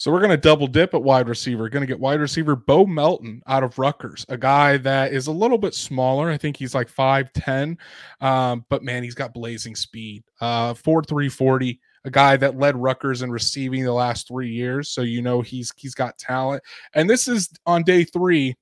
So 0.00 0.10
we're 0.10 0.20
going 0.20 0.30
to 0.30 0.38
double 0.38 0.66
dip 0.66 0.94
at 0.94 1.02
wide 1.02 1.28
receiver. 1.28 1.68
Going 1.68 1.82
to 1.82 1.86
get 1.86 2.00
wide 2.00 2.20
receiver 2.20 2.56
Bo 2.56 2.86
Melton 2.86 3.42
out 3.46 3.62
of 3.62 3.78
Rutgers, 3.78 4.24
a 4.30 4.38
guy 4.38 4.78
that 4.78 5.12
is 5.12 5.26
a 5.26 5.30
little 5.30 5.58
bit 5.58 5.74
smaller. 5.74 6.30
I 6.30 6.38
think 6.38 6.56
he's 6.56 6.74
like 6.74 6.90
5'10, 6.90 7.76
um, 8.22 8.64
but 8.70 8.82
man, 8.82 9.02
he's 9.02 9.14
got 9.14 9.34
blazing 9.34 9.76
speed. 9.76 10.24
Uh, 10.40 10.72
4'340, 10.72 11.78
a 12.06 12.10
guy 12.10 12.38
that 12.38 12.56
led 12.56 12.78
Rutgers 12.78 13.20
in 13.20 13.30
receiving 13.30 13.84
the 13.84 13.92
last 13.92 14.26
three 14.26 14.48
years. 14.48 14.88
So 14.88 15.02
you 15.02 15.20
know 15.20 15.42
he's 15.42 15.70
he's 15.76 15.94
got 15.94 16.16
talent. 16.16 16.62
And 16.94 17.08
this 17.08 17.28
is 17.28 17.50
on 17.66 17.82
day 17.82 18.04
three. 18.04 18.56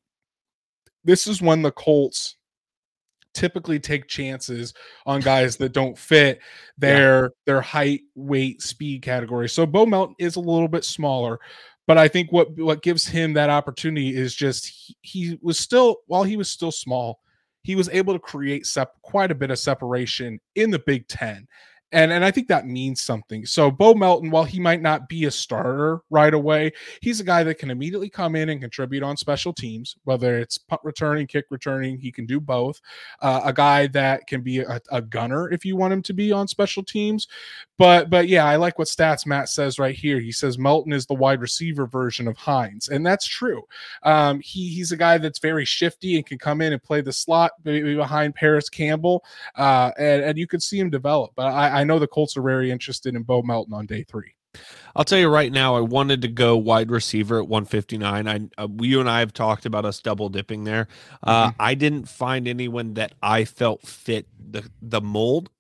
This 1.05 1.29
is 1.29 1.41
when 1.41 1.63
the 1.63 1.71
Colts 1.71 2.37
typically 3.39 3.79
take 3.79 4.09
chances 4.09 4.75
on 5.07 5.21
guys 5.21 5.57
that 5.57 5.73
don't 5.73 5.97
fit 5.97 6.41
their 6.77 7.23
yeah. 7.23 7.29
their 7.47 7.61
height, 7.61 8.01
weight, 8.17 8.61
speed 8.61 9.03
category. 9.03 9.49
So 9.49 9.65
Bo 9.65 9.87
Melton 9.87 10.17
is 10.19 10.37
a 10.37 10.41
little 10.41 10.67
bit 10.67 10.85
smaller, 10.85 11.39
but 11.87 11.97
I 11.99 12.09
think 12.09 12.33
what 12.33 12.51
what 12.59 12.83
gives 12.83 13.07
him 13.07 13.35
that 13.35 13.49
opportunity 13.49 14.15
is 14.15 14.35
just 14.35 14.67
he, 14.67 14.97
he 15.03 15.39
was 15.41 15.59
still 15.59 15.99
while 16.07 16.25
he 16.25 16.37
was 16.37 16.51
still 16.51 16.73
small, 16.73 17.21
he 17.63 17.77
was 17.77 17.89
able 17.91 18.13
to 18.13 18.19
create 18.19 18.67
sep- 18.67 19.01
quite 19.03 19.31
a 19.31 19.37
bit 19.37 19.53
of 19.53 19.59
separation 19.59 20.41
in 20.57 20.71
the 20.71 20.81
Big 20.81 21.07
10 21.07 21.47
and 21.93 22.13
and 22.13 22.25
I 22.25 22.31
think 22.31 22.49
that 22.49 22.67
means 22.67 23.01
something. 23.01 23.47
So 23.47 23.71
Bo 23.71 23.95
Melton, 23.95 24.31
while 24.31 24.45
he 24.45 24.61
might 24.61 24.83
not 24.83 25.09
be 25.09 25.25
a 25.25 25.31
starter 25.31 26.03
right 26.11 26.35
away, 26.35 26.73
he's 27.01 27.21
a 27.21 27.25
guy 27.25 27.43
that 27.45 27.59
can 27.59 27.71
immediately 27.71 28.11
come 28.11 28.37
in 28.37 28.51
and 28.51 28.61
contribute 28.61 29.03
on 29.03 29.17
special 29.17 29.55
teams, 29.55 29.97
whether 30.05 30.39
it's 30.39 30.59
punt 30.59 30.83
returning, 30.85 31.27
kick 31.27 31.47
returning. 31.51 31.99
He 31.99 32.13
can 32.13 32.27
do 32.27 32.41
both. 32.41 32.81
Uh, 33.21 33.41
a 33.45 33.53
guy 33.53 33.87
that 33.89 34.27
can 34.27 34.43
be 34.43 34.59
a, 34.59 34.81
a, 34.91 35.01
gunner 35.01 35.51
if 35.51 35.65
you 35.65 35.77
want 35.77 35.93
him 35.93 36.03
to 36.03 36.13
be 36.13 36.31
on 36.31 36.47
special 36.47 36.83
teams. 36.83 37.27
But 37.79 38.11
but 38.11 38.29
yeah, 38.29 38.45
I 38.45 38.57
like 38.57 38.79
what 38.79 38.89
stats 38.89 39.25
Matt 39.25 39.49
says 39.49 39.79
right 39.79 39.95
here. 39.95 40.21
He 40.21 40.33
says 40.33 40.59
Melton 40.59 40.93
is 40.93 41.07
the 41.07 41.15
wide 41.15 41.41
receiver 41.41 41.87
version 41.87 42.29
of 42.29 42.37
Hines, 42.37 42.89
and 42.89 43.07
that's 43.07 43.27
true. 43.27 43.63
Um, 44.03 44.41
he 44.41 44.69
he's 44.69 44.93
a 44.93 44.97
guy 44.97 45.17
that's 45.17 45.39
very 45.39 45.65
shifty 45.65 46.17
and 46.17 46.27
can 46.27 46.39
come 46.39 46.61
in 46.61 46.73
and 46.73 46.83
play 46.83 47.01
the 47.01 47.13
slot 47.13 47.53
maybe 47.65 47.95
behind 47.95 48.35
Parris 48.35 48.69
Campbell, 48.69 49.25
uh, 49.57 49.93
and 49.99 50.23
and 50.23 50.39
you 50.39 50.47
can 50.47 50.61
see 50.61 50.79
him 50.79 50.91
develop. 50.91 51.33
But 51.35 51.47
I 51.47 51.78
I 51.79 51.85
know 51.85 52.01
the 52.01 52.09
Colts 52.09 52.37
are 52.37 52.43
very 52.43 52.73
interested 52.73 53.15
in 53.15 53.23
Bo 53.23 53.43
Melton 53.43 53.73
on 53.73 53.87
day 53.87 54.03
three. 54.03 54.35
I'll 54.97 55.05
tell 55.05 55.19
you 55.19 55.29
right 55.29 55.53
now, 55.53 55.77
I 55.77 55.81
wanted 55.81 56.23
to 56.23 56.29
go 56.29 56.57
wide 56.57 56.91
receiver 56.91 57.39
at 57.39 57.47
159. 57.47 58.27
I, 58.27 58.41
uh, 58.61 58.67
you 58.81 58.99
and 58.99 59.09
I 59.09 59.21
have 59.21 59.33
talked 59.33 59.65
about 59.65 59.85
us 59.85 60.01
double 60.01 60.29
dipping 60.29 60.65
there. 60.65 60.89
Uh, 61.23 61.49
mm-hmm. 61.49 61.57
I 61.61 61.75
didn't 61.75 62.09
find 62.09 62.49
anyone 62.49 62.95
that 62.95 63.15
I 63.23 63.45
felt 63.45 63.87
fit 63.87 64.27
the 64.39 64.69
the 64.83 65.01
mold 65.01 65.51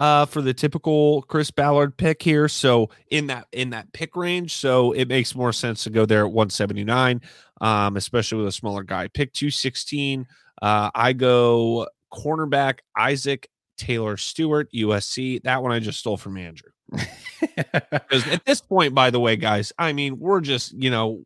uh, 0.00 0.26
for 0.26 0.42
the 0.42 0.52
typical 0.52 1.22
Chris 1.22 1.50
Ballard 1.50 1.96
pick 1.96 2.22
here. 2.22 2.48
So 2.48 2.90
in 3.10 3.28
that 3.28 3.46
in 3.52 3.70
that 3.70 3.90
pick 3.94 4.16
range, 4.16 4.56
so 4.56 4.92
it 4.92 5.08
makes 5.08 5.34
more 5.34 5.54
sense 5.54 5.84
to 5.84 5.90
go 5.90 6.04
there 6.04 6.26
at 6.26 6.32
179, 6.32 7.22
um, 7.62 7.96
especially 7.96 8.38
with 8.38 8.48
a 8.48 8.52
smaller 8.52 8.82
guy. 8.82 9.08
Pick 9.08 9.32
216. 9.32 10.26
Uh, 10.60 10.90
I 10.94 11.14
go 11.14 11.88
cornerback 12.12 12.80
Isaac 12.96 13.48
Taylor 13.78 14.16
Stewart, 14.16 14.70
USC. 14.72 15.42
That 15.44 15.62
one 15.62 15.72
I 15.72 15.78
just 15.78 15.98
stole 15.98 16.16
from 16.16 16.36
Andrew. 16.36 16.70
Because 17.40 18.26
at 18.26 18.44
this 18.44 18.60
point, 18.60 18.94
by 18.94 19.10
the 19.10 19.20
way, 19.20 19.36
guys, 19.36 19.72
I 19.78 19.92
mean, 19.92 20.18
we're 20.18 20.40
just, 20.40 20.72
you 20.72 20.90
know, 20.90 21.22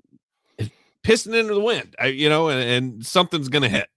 pissing 1.03 1.34
into 1.34 1.55
the 1.55 1.61
wind, 1.61 1.94
you 2.05 2.28
know, 2.28 2.48
and, 2.48 2.61
and 2.61 3.07
something's 3.07 3.48
going 3.48 3.62
to 3.62 3.68
hit. 3.68 3.88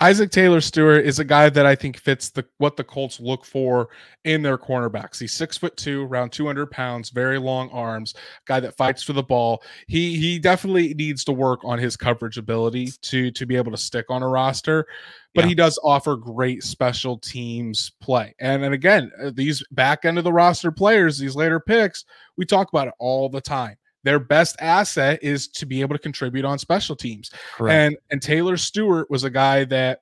Isaac 0.00 0.30
Taylor 0.30 0.60
Stewart 0.60 1.04
is 1.04 1.18
a 1.18 1.24
guy 1.24 1.48
that 1.50 1.66
I 1.66 1.74
think 1.74 1.98
fits 1.98 2.30
the 2.30 2.44
what 2.58 2.76
the 2.76 2.84
Colts 2.84 3.18
look 3.18 3.44
for 3.44 3.88
in 4.24 4.42
their 4.42 4.58
cornerbacks. 4.58 5.18
He's 5.18 5.32
six 5.32 5.56
foot 5.56 5.76
two, 5.76 6.04
around 6.04 6.30
200 6.30 6.70
pounds, 6.70 7.10
very 7.10 7.38
long 7.38 7.68
arms, 7.70 8.14
guy 8.46 8.60
that 8.60 8.76
fights 8.76 9.02
for 9.02 9.12
the 9.12 9.22
ball. 9.22 9.62
He 9.88 10.16
he 10.16 10.38
definitely 10.38 10.94
needs 10.94 11.24
to 11.24 11.32
work 11.32 11.64
on 11.64 11.78
his 11.78 11.96
coverage 11.96 12.38
ability 12.38 12.92
to 13.02 13.30
to 13.32 13.46
be 13.46 13.56
able 13.56 13.72
to 13.72 13.76
stick 13.76 14.06
on 14.08 14.22
a 14.22 14.28
roster, 14.28 14.86
but 15.34 15.44
yeah. 15.44 15.48
he 15.48 15.54
does 15.54 15.80
offer 15.82 16.14
great 16.14 16.62
special 16.62 17.18
teams 17.18 17.90
play. 18.00 18.34
And 18.38 18.62
and 18.62 18.74
again, 18.74 19.10
uh, 19.20 19.32
these 19.34 19.64
back 19.72 20.04
end 20.04 20.18
of 20.18 20.24
the 20.24 20.32
roster 20.32 20.70
players, 20.70 21.18
these 21.18 21.34
later 21.34 21.58
picks, 21.58 22.04
we 22.36 22.44
talk 22.44 22.68
about 22.68 22.86
it 22.86 22.94
all 23.00 23.28
the 23.28 23.40
time 23.40 23.77
their 24.04 24.18
best 24.18 24.56
asset 24.60 25.18
is 25.22 25.48
to 25.48 25.66
be 25.66 25.80
able 25.80 25.94
to 25.94 26.00
contribute 26.00 26.44
on 26.44 26.58
special 26.58 26.96
teams. 26.96 27.30
Correct. 27.54 27.74
And 27.74 27.96
and 28.10 28.22
Taylor 28.22 28.56
Stewart 28.56 29.10
was 29.10 29.24
a 29.24 29.30
guy 29.30 29.64
that 29.64 30.00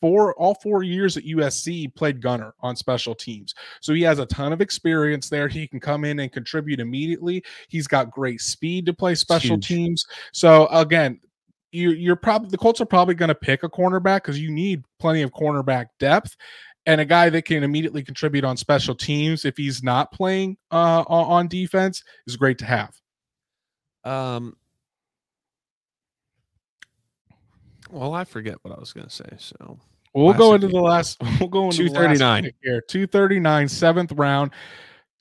for 0.00 0.34
all 0.34 0.54
four 0.56 0.82
years 0.82 1.16
at 1.16 1.24
USC 1.24 1.94
played 1.94 2.20
gunner 2.20 2.54
on 2.60 2.74
special 2.74 3.14
teams. 3.14 3.54
So 3.80 3.94
he 3.94 4.02
has 4.02 4.18
a 4.18 4.26
ton 4.26 4.52
of 4.52 4.60
experience 4.60 5.28
there. 5.28 5.46
He 5.46 5.68
can 5.68 5.78
come 5.78 6.04
in 6.04 6.18
and 6.18 6.32
contribute 6.32 6.80
immediately. 6.80 7.44
He's 7.68 7.86
got 7.86 8.10
great 8.10 8.40
speed 8.40 8.84
to 8.86 8.92
play 8.92 9.14
special 9.14 9.58
teams. 9.58 10.04
So 10.32 10.66
again, 10.66 11.20
you, 11.70 11.90
you're 11.92 12.16
probably 12.16 12.50
the 12.50 12.58
Colts 12.58 12.80
are 12.80 12.86
probably 12.86 13.14
going 13.14 13.28
to 13.28 13.34
pick 13.34 13.62
a 13.62 13.68
cornerback 13.68 14.16
because 14.16 14.40
you 14.40 14.50
need 14.50 14.84
plenty 14.98 15.22
of 15.22 15.30
cornerback 15.32 15.86
depth 16.00 16.36
and 16.86 17.00
a 17.00 17.04
guy 17.04 17.30
that 17.30 17.42
can 17.42 17.62
immediately 17.62 18.02
contribute 18.02 18.44
on 18.44 18.56
special 18.56 18.94
teams 18.94 19.44
if 19.44 19.56
he's 19.56 19.82
not 19.82 20.12
playing 20.12 20.56
uh, 20.70 21.04
on 21.06 21.48
defense 21.48 22.02
is 22.26 22.36
great 22.36 22.58
to 22.58 22.64
have. 22.64 22.92
Um, 24.04 24.56
well, 27.90 28.14
I 28.14 28.24
forget 28.24 28.56
what 28.62 28.76
I 28.76 28.80
was 28.80 28.92
going 28.92 29.06
to 29.06 29.12
say. 29.12 29.28
So 29.38 29.78
we'll 30.14 30.34
go 30.34 30.54
into 30.54 30.68
the 30.68 30.80
last. 30.80 31.18
We'll 31.38 31.48
go 31.48 31.66
into 31.66 31.88
239 31.88 32.50
here. 32.62 32.80
239, 32.88 33.68
seventh 33.68 34.12
round. 34.12 34.52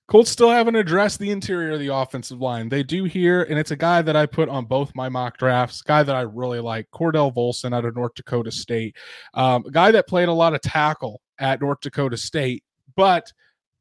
Colts 0.08 0.30
still 0.30 0.50
haven't 0.50 0.76
addressed 0.76 1.20
the 1.20 1.32
interior 1.32 1.72
of 1.72 1.80
the 1.80 1.88
offensive 1.88 2.42
line. 2.42 2.68
They 2.68 2.84
do 2.84 3.06
here, 3.06 3.44
and 3.44 3.58
it's 3.58 3.72
a 3.72 3.78
guy 3.78 4.02
that 4.02 4.14
I 4.18 4.26
put 4.26 4.50
on 4.50 4.66
both 4.66 4.94
my 4.94 5.08
mock 5.08 5.38
drafts. 5.38 5.82
Guy 5.82 6.04
that 6.04 6.14
I 6.14 6.22
really 6.22 6.60
like, 6.60 6.92
Cordell 6.92 7.34
Volson 7.34 7.74
out 7.74 7.86
of 7.86 7.96
North 7.96 8.14
Dakota 8.16 8.52
State. 8.52 8.98
Um, 9.34 9.64
a 9.66 9.72
guy 9.72 9.90
that 9.92 10.10
played 10.10 10.28
a 10.28 10.34
lot 10.34 10.54
of 10.54 10.60
tackle 10.60 11.22
at 11.40 11.62
North 11.62 11.80
Dakota 11.80 12.18
State, 12.18 12.66
but 12.98 13.32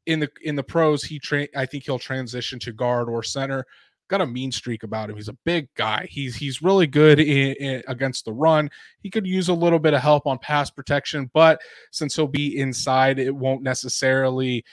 in 0.07 0.20
the 0.20 0.30
in 0.42 0.55
the 0.55 0.62
pros, 0.62 1.03
he 1.03 1.18
tra- 1.18 1.48
I 1.57 1.66
think 1.66 1.84
he'll 1.84 1.98
transition 1.98 2.61
to 2.61 2.72
guard 2.72 3.09
or 3.09 3.24
center 3.24 3.66
got 4.11 4.20
a 4.20 4.26
mean 4.26 4.52
streak 4.52 4.82
about 4.82 5.08
him. 5.08 5.16
He's 5.16 5.28
a 5.28 5.36
big 5.44 5.68
guy. 5.76 6.06
He's 6.11 6.36
he's 6.36 6.61
really 6.61 6.86
good 6.86 7.20
in, 7.20 7.54
in, 7.54 7.82
against 7.86 8.24
the 8.24 8.32
run. 8.32 8.68
He 9.00 9.08
could 9.08 9.26
use 9.26 9.48
a 9.48 9.54
little 9.54 9.78
bit 9.78 9.94
of 9.94 10.02
help 10.02 10.26
on 10.26 10.38
pass 10.38 10.68
protection, 10.70 11.30
but 11.32 11.61
since 11.92 12.16
he'll 12.16 12.26
be 12.26 12.58
inside, 12.58 13.18
it 13.18 13.34
won't 13.34 13.62
necessarily 13.62 14.64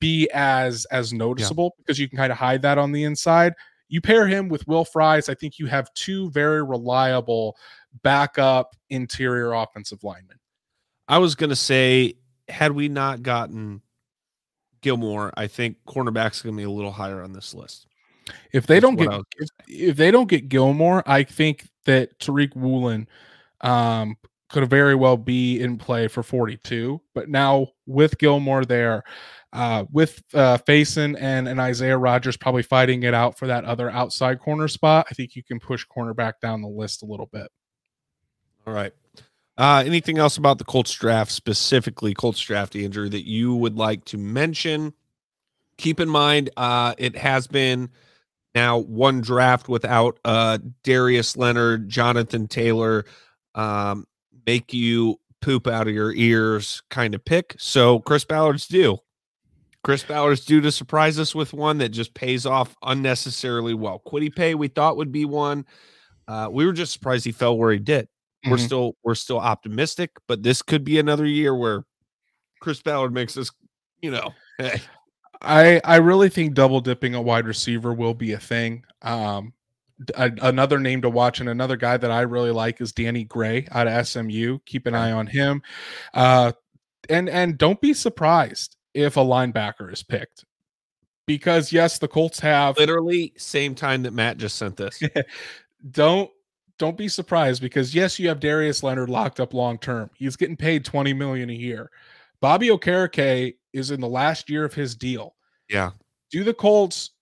be 0.00 0.28
as 0.34 0.86
as 0.86 1.12
noticeable 1.12 1.74
yeah. 1.76 1.82
because 1.82 1.98
you 1.98 2.08
can 2.08 2.18
kind 2.18 2.32
of 2.32 2.38
hide 2.38 2.62
that 2.62 2.78
on 2.78 2.90
the 2.90 3.04
inside. 3.04 3.52
You 3.88 4.00
pair 4.00 4.26
him 4.26 4.48
with 4.48 4.66
Will 4.66 4.84
Fries, 4.84 5.28
I 5.28 5.34
think 5.34 5.58
you 5.58 5.66
have 5.66 5.92
two 5.94 6.30
very 6.30 6.64
reliable 6.64 7.56
backup 8.02 8.74
interior 8.90 9.52
offensive 9.52 10.02
linemen. 10.02 10.38
I 11.06 11.18
was 11.18 11.34
going 11.34 11.50
to 11.50 11.56
say, 11.56 12.14
had 12.48 12.72
we 12.72 12.88
not 12.88 13.22
gotten 13.22 13.82
Gilmore, 14.80 15.32
I 15.36 15.48
think 15.48 15.76
cornerback's 15.86 16.40
going 16.40 16.56
to 16.56 16.60
be 16.60 16.64
a 16.64 16.70
little 16.70 16.92
higher 16.92 17.22
on 17.22 17.34
this 17.34 17.52
list. 17.52 17.86
If 18.52 18.66
they 18.66 18.80
That's 18.80 18.82
don't 18.82 18.96
get 18.96 19.20
if, 19.38 19.48
if, 19.68 19.96
they 19.96 20.10
don't 20.10 20.28
get 20.28 20.48
Gilmore, 20.48 21.02
I 21.06 21.24
think 21.24 21.68
that 21.84 22.18
Tariq 22.18 22.54
Woolen 22.56 23.08
um, 23.60 24.16
could 24.48 24.68
very 24.68 24.94
well 24.94 25.16
be 25.16 25.60
in 25.60 25.76
play 25.76 26.08
for 26.08 26.22
42. 26.22 27.00
But 27.14 27.28
now 27.28 27.68
with 27.86 28.18
Gilmore 28.18 28.64
there, 28.64 29.02
uh, 29.52 29.84
with 29.92 30.22
uh, 30.34 30.58
Facyson 30.58 31.16
and, 31.20 31.48
and 31.48 31.60
Isaiah 31.60 31.98
Rodgers 31.98 32.36
probably 32.36 32.62
fighting 32.62 33.04
it 33.04 33.14
out 33.14 33.38
for 33.38 33.46
that 33.46 33.64
other 33.64 33.90
outside 33.90 34.40
corner 34.40 34.68
spot, 34.68 35.06
I 35.10 35.14
think 35.14 35.36
you 35.36 35.42
can 35.42 35.60
push 35.60 35.86
cornerback 35.86 36.34
down 36.40 36.62
the 36.62 36.68
list 36.68 37.02
a 37.02 37.06
little 37.06 37.26
bit. 37.26 37.48
All 38.66 38.72
right. 38.72 38.92
Uh, 39.56 39.84
anything 39.86 40.18
else 40.18 40.36
about 40.36 40.58
the 40.58 40.64
Colts 40.64 40.92
draft, 40.92 41.30
specifically 41.30 42.14
Colts 42.14 42.40
draft, 42.40 42.74
Andrew, 42.74 43.08
that 43.08 43.28
you 43.28 43.54
would 43.54 43.76
like 43.76 44.04
to 44.06 44.18
mention? 44.18 44.92
Keep 45.76 46.00
in 46.00 46.08
mind, 46.08 46.50
uh, 46.56 46.94
it 46.98 47.16
has 47.16 47.46
been 47.46 47.90
now 48.54 48.78
one 48.78 49.20
draft 49.20 49.68
without 49.68 50.18
uh, 50.24 50.58
Darius 50.82 51.36
Leonard, 51.36 51.88
Jonathan 51.88 52.46
Taylor, 52.46 53.04
um, 53.54 54.06
make 54.46 54.72
you 54.72 55.18
poop 55.40 55.66
out 55.66 55.86
of 55.88 55.94
your 55.94 56.12
ears 56.14 56.82
kind 56.90 57.14
of 57.14 57.24
pick. 57.24 57.54
So 57.58 58.00
Chris 58.00 58.24
Ballard's 58.24 58.66
due. 58.66 58.98
Chris 59.82 60.02
Ballard's 60.02 60.44
due 60.46 60.62
to 60.62 60.72
surprise 60.72 61.18
us 61.18 61.34
with 61.34 61.52
one 61.52 61.76
that 61.78 61.90
just 61.90 62.14
pays 62.14 62.46
off 62.46 62.74
unnecessarily 62.82 63.74
well. 63.74 64.00
Kwity 64.06 64.34
Paye 64.34 64.54
we 64.54 64.68
thought 64.68 64.96
would 64.96 65.12
be 65.12 65.26
one. 65.26 65.66
Uh, 66.26 66.48
we 66.50 66.64
were 66.64 66.72
just 66.72 66.92
surprised 66.92 67.26
he 67.26 67.32
fell 67.32 67.58
where 67.58 67.70
he 67.70 67.78
did. 67.78 68.06
Mm-hmm. 68.06 68.50
We're 68.50 68.58
still 68.58 68.96
we're 69.04 69.14
still 69.14 69.38
optimistic, 69.38 70.12
but 70.26 70.42
this 70.42 70.62
could 70.62 70.84
be 70.84 70.98
another 70.98 71.26
year 71.26 71.54
where 71.54 71.84
Chris 72.60 72.80
Ballard 72.80 73.12
makes 73.12 73.36
us, 73.36 73.50
you 74.00 74.10
know, 74.10 74.32
hey. 74.58 74.80
I 75.44 75.80
I 75.84 75.96
really 75.96 76.28
think 76.28 76.54
double 76.54 76.80
dipping 76.80 77.14
a 77.14 77.22
wide 77.22 77.46
receiver 77.46 77.92
will 77.92 78.14
be 78.14 78.32
a 78.32 78.38
thing. 78.38 78.84
Um, 79.02 79.52
a, 80.14 80.32
another 80.42 80.78
name 80.78 81.02
to 81.02 81.10
watch 81.10 81.40
and 81.40 81.48
another 81.48 81.76
guy 81.76 81.96
that 81.96 82.10
I 82.10 82.22
really 82.22 82.50
like 82.50 82.80
is 82.80 82.92
Danny 82.92 83.24
Gray 83.24 83.66
out 83.70 83.86
of 83.86 84.06
SMU. 84.06 84.58
Keep 84.66 84.86
an 84.86 84.94
eye 84.94 85.12
on 85.12 85.26
him. 85.26 85.62
Uh, 86.12 86.52
and 87.08 87.28
and 87.28 87.58
don't 87.58 87.80
be 87.80 87.94
surprised 87.94 88.76
if 88.92 89.16
a 89.16 89.20
linebacker 89.20 89.92
is 89.92 90.02
picked. 90.02 90.44
Because 91.26 91.72
yes, 91.72 91.98
the 91.98 92.08
Colts 92.08 92.40
have 92.40 92.76
literally 92.76 93.32
same 93.36 93.74
time 93.74 94.02
that 94.02 94.12
Matt 94.12 94.36
just 94.36 94.56
sent 94.56 94.76
this. 94.76 95.00
don't 95.90 96.30
don't 96.78 96.98
be 96.98 97.08
surprised 97.08 97.62
because 97.62 97.94
yes, 97.94 98.18
you 98.18 98.28
have 98.28 98.40
Darius 98.40 98.82
Leonard 98.82 99.08
locked 99.08 99.40
up 99.40 99.54
long 99.54 99.78
term. 99.78 100.10
He's 100.14 100.36
getting 100.36 100.56
paid 100.56 100.84
20 100.84 101.12
million 101.12 101.50
a 101.50 101.54
year. 101.54 101.90
Bobby 102.44 102.68
Okereke 102.68 103.54
is 103.72 103.90
in 103.90 104.02
the 104.02 104.06
last 104.06 104.50
year 104.50 104.66
of 104.66 104.74
his 104.74 104.94
deal. 104.94 105.34
Yeah. 105.70 105.92
Do 106.30 106.44
the 106.44 106.52
Colts 106.52 107.12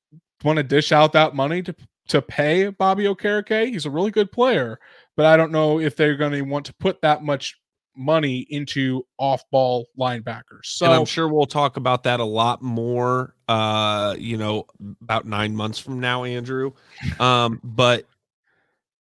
want 0.43 0.57
to 0.57 0.65
dish 0.65 0.91
out 0.91 1.13
that 1.13 1.37
money 1.37 1.63
to 1.63 1.77
to 2.09 2.21
pay 2.21 2.71
Bobby 2.71 3.05
Okereke? 3.05 3.69
He's 3.69 3.87
a 3.87 3.91
really 3.91 4.11
good 4.11 4.33
player, 4.33 4.81
but 5.17 5.25
I 5.25 5.37
don't 5.37 5.53
know 5.53 5.79
if 5.79 5.95
they're 5.95 6.17
going 6.17 6.33
to 6.33 6.43
want 6.43 6.67
to 6.67 6.75
put 6.75 7.03
that 7.03 7.23
much 7.23 7.57
money 7.97 8.41
into 8.51 9.07
off-ball 9.17 9.87
linebackers. 9.97 10.65
So 10.65 10.87
and 10.87 10.95
I'm 10.97 11.05
sure 11.05 11.29
we'll 11.29 11.47
talk 11.47 11.77
about 11.77 12.03
that 12.03 12.19
a 12.19 12.25
lot 12.25 12.61
more 12.61 13.37
uh, 13.47 14.17
you 14.19 14.37
know, 14.37 14.67
about 15.03 15.25
9 15.25 15.55
months 15.55 15.79
from 15.79 16.01
now, 16.01 16.25
Andrew. 16.25 16.73
Um, 17.21 17.61
but 17.65 18.09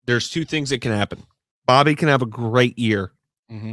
there's 0.06 0.30
two 0.30 0.44
things 0.44 0.70
that 0.70 0.82
can 0.82 0.92
happen. 0.92 1.24
Bobby 1.66 1.96
can 1.96 2.06
have 2.06 2.22
a 2.22 2.26
great 2.26 2.78
year. 2.78 3.10
Mm-hmm. 3.50 3.72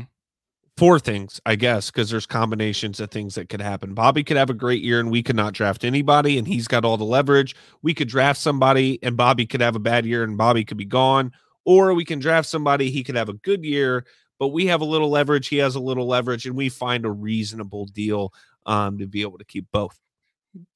Four 0.79 0.97
things, 0.97 1.41
I 1.45 1.57
guess, 1.57 1.91
because 1.91 2.09
there's 2.09 2.25
combinations 2.25 3.01
of 3.01 3.11
things 3.11 3.35
that 3.35 3.49
could 3.49 3.59
happen. 3.59 3.93
Bobby 3.93 4.23
could 4.23 4.37
have 4.37 4.49
a 4.49 4.53
great 4.53 4.81
year 4.81 5.01
and 5.01 5.11
we 5.11 5.21
could 5.21 5.35
not 5.35 5.53
draft 5.53 5.83
anybody, 5.83 6.37
and 6.37 6.47
he's 6.47 6.69
got 6.69 6.85
all 6.85 6.95
the 6.95 7.03
leverage. 7.03 7.53
We 7.81 7.93
could 7.93 8.07
draft 8.07 8.39
somebody 8.39 8.97
and 9.03 9.17
Bobby 9.17 9.45
could 9.45 9.59
have 9.59 9.75
a 9.75 9.79
bad 9.79 10.05
year 10.05 10.23
and 10.23 10.37
Bobby 10.37 10.63
could 10.63 10.77
be 10.77 10.85
gone. 10.85 11.33
Or 11.65 11.93
we 11.93 12.05
can 12.05 12.19
draft 12.19 12.47
somebody, 12.47 12.89
he 12.89 13.03
could 13.03 13.15
have 13.15 13.27
a 13.27 13.33
good 13.33 13.65
year, 13.65 14.05
but 14.39 14.47
we 14.47 14.67
have 14.67 14.79
a 14.79 14.85
little 14.85 15.09
leverage. 15.09 15.49
He 15.49 15.57
has 15.57 15.75
a 15.75 15.81
little 15.81 16.07
leverage, 16.07 16.45
and 16.45 16.55
we 16.55 16.69
find 16.69 17.05
a 17.05 17.11
reasonable 17.11 17.85
deal 17.87 18.33
um, 18.65 18.97
to 18.99 19.05
be 19.05 19.21
able 19.21 19.37
to 19.37 19.45
keep 19.45 19.67
both. 19.73 19.99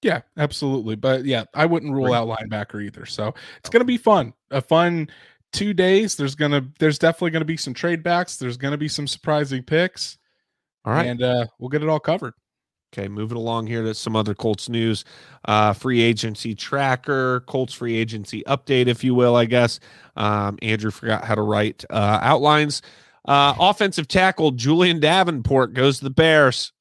Yeah, 0.02 0.22
absolutely. 0.38 0.96
But 0.96 1.26
yeah, 1.26 1.46
I 1.54 1.66
wouldn't 1.66 1.94
rule 1.94 2.14
out 2.14 2.28
linebacker 2.28 2.84
either. 2.84 3.06
So 3.06 3.34
it's 3.58 3.70
going 3.70 3.82
to 3.82 3.86
be 3.86 3.98
fun. 3.98 4.34
A 4.52 4.62
fun 4.62 5.10
two 5.54 5.74
days. 5.74 6.16
There's 6.16 6.36
gonna 6.36 6.68
there's 6.80 7.00
definitely 7.00 7.32
gonna 7.32 7.46
be 7.46 7.58
some 7.58 7.74
trade 7.74 8.04
backs. 8.04 8.36
There's 8.36 8.58
gonna 8.58 8.78
be 8.78 8.90
some 8.90 9.08
surprising 9.08 9.64
picks. 9.64 10.18
All 10.84 10.94
right, 10.94 11.08
and 11.08 11.22
uh, 11.22 11.46
we'll 11.60 11.70
get 11.70 11.84
it 11.84 11.90
all 11.90 12.00
covered. 12.00 12.34
Okay, 12.94 13.08
moving 13.08 13.38
along 13.38 13.66
here 13.66 13.82
to 13.82 13.96
some 13.96 14.16
other 14.16 14.36
Colts 14.36 14.70
news. 14.70 15.04
Uh, 15.46 15.74
free 15.74 16.02
agency 16.02 16.54
tracker, 16.54 17.40
Colts 17.42 17.74
free 17.74 17.96
agency 17.96 18.44
update, 18.46 18.86
if 18.88 19.04
you 19.04 19.16
will, 19.16 19.36
I 19.36 19.46
guess. 19.46 19.80
Um, 20.16 20.60
Andrew 20.62 20.92
forgot 20.92 21.24
how 21.24 21.34
to 21.34 21.42
write 21.42 21.86
uh, 21.90 22.20
outlines. 22.22 22.84
Uh, 23.26 23.56
offensive 23.58 24.08
tackle 24.08 24.52
Julian 24.52 25.00
Davenport 25.00 25.74
goes 25.74 26.00
to 26.00 26.04
the 26.04 26.12
Bears. 26.12 26.72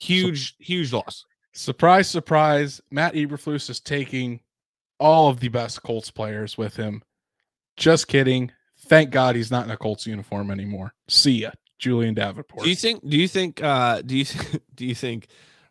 Huge, 0.00 0.56
huge 0.58 0.92
loss. 0.92 1.24
Surprise, 1.52 2.08
surprise. 2.08 2.80
Matt 2.90 3.14
Eberflus 3.14 3.70
is 3.70 3.78
taking 3.78 4.40
all 4.98 5.28
of 5.28 5.38
the 5.38 5.48
best 5.48 5.82
Colts 5.82 6.10
players 6.10 6.58
with 6.58 6.74
him. 6.74 7.02
Just 7.78 8.08
kidding. 8.08 8.50
Thank 8.86 9.10
God 9.10 9.36
he's 9.36 9.50
not 9.50 9.64
in 9.64 9.70
a 9.70 9.76
Colts 9.76 10.06
uniform 10.06 10.50
anymore. 10.50 10.94
See 11.08 11.42
ya, 11.42 11.50
Julian 11.78 12.14
Davenport. 12.14 12.64
Do 12.64 12.70
you 12.70 12.76
think? 12.76 13.08
Do 13.08 13.16
you 13.16 13.28
think? 13.28 13.62
uh 13.62 14.02
Do 14.02 14.16
you 14.16 14.24
do 14.74 14.84
you 14.86 14.94
think? 14.94 15.28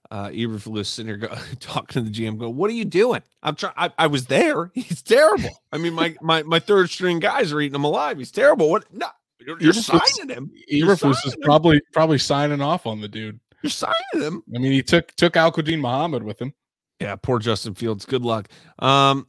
Uh, 0.09 0.29
Eberflus 0.29 0.85
sitting 0.85 1.07
here 1.09 1.17
go, 1.17 1.27
talking 1.59 2.01
to 2.01 2.09
the 2.09 2.09
GM, 2.09 2.37
go, 2.37 2.49
"What 2.49 2.69
are 2.69 2.73
you 2.73 2.85
doing? 2.85 3.21
I'm 3.43 3.55
trying. 3.55 3.73
I 3.97 4.07
was 4.07 4.27
there. 4.27 4.71
He's 4.73 5.01
terrible. 5.01 5.49
I 5.73 5.77
mean, 5.77 5.93
my 5.93 6.15
my 6.21 6.43
my 6.43 6.59
third 6.59 6.89
string 6.89 7.19
guys 7.19 7.51
are 7.51 7.59
eating 7.59 7.75
him 7.75 7.83
alive. 7.83 8.17
He's 8.17 8.31
terrible. 8.31 8.69
What? 8.69 8.85
No, 8.93 9.07
you're, 9.39 9.59
you're 9.59 9.73
signing 9.73 10.29
him. 10.29 10.51
Eberflus 10.71 11.25
is 11.25 11.33
him. 11.33 11.41
probably 11.41 11.81
probably 11.91 12.19
signing 12.19 12.61
off 12.61 12.85
on 12.85 13.01
the 13.01 13.09
dude. 13.09 13.37
You're 13.61 13.69
signing 13.69 13.95
him. 14.13 14.43
I 14.55 14.59
mean, 14.59 14.71
he 14.71 14.81
took 14.81 15.13
took 15.15 15.35
Al-Quadin 15.35 15.81
Muhammad 15.81 16.23
with 16.23 16.41
him. 16.41 16.53
Yeah, 17.01 17.17
poor 17.17 17.39
Justin 17.39 17.75
Fields. 17.75 18.05
Good 18.05 18.23
luck. 18.23 18.47
Um, 18.79 19.27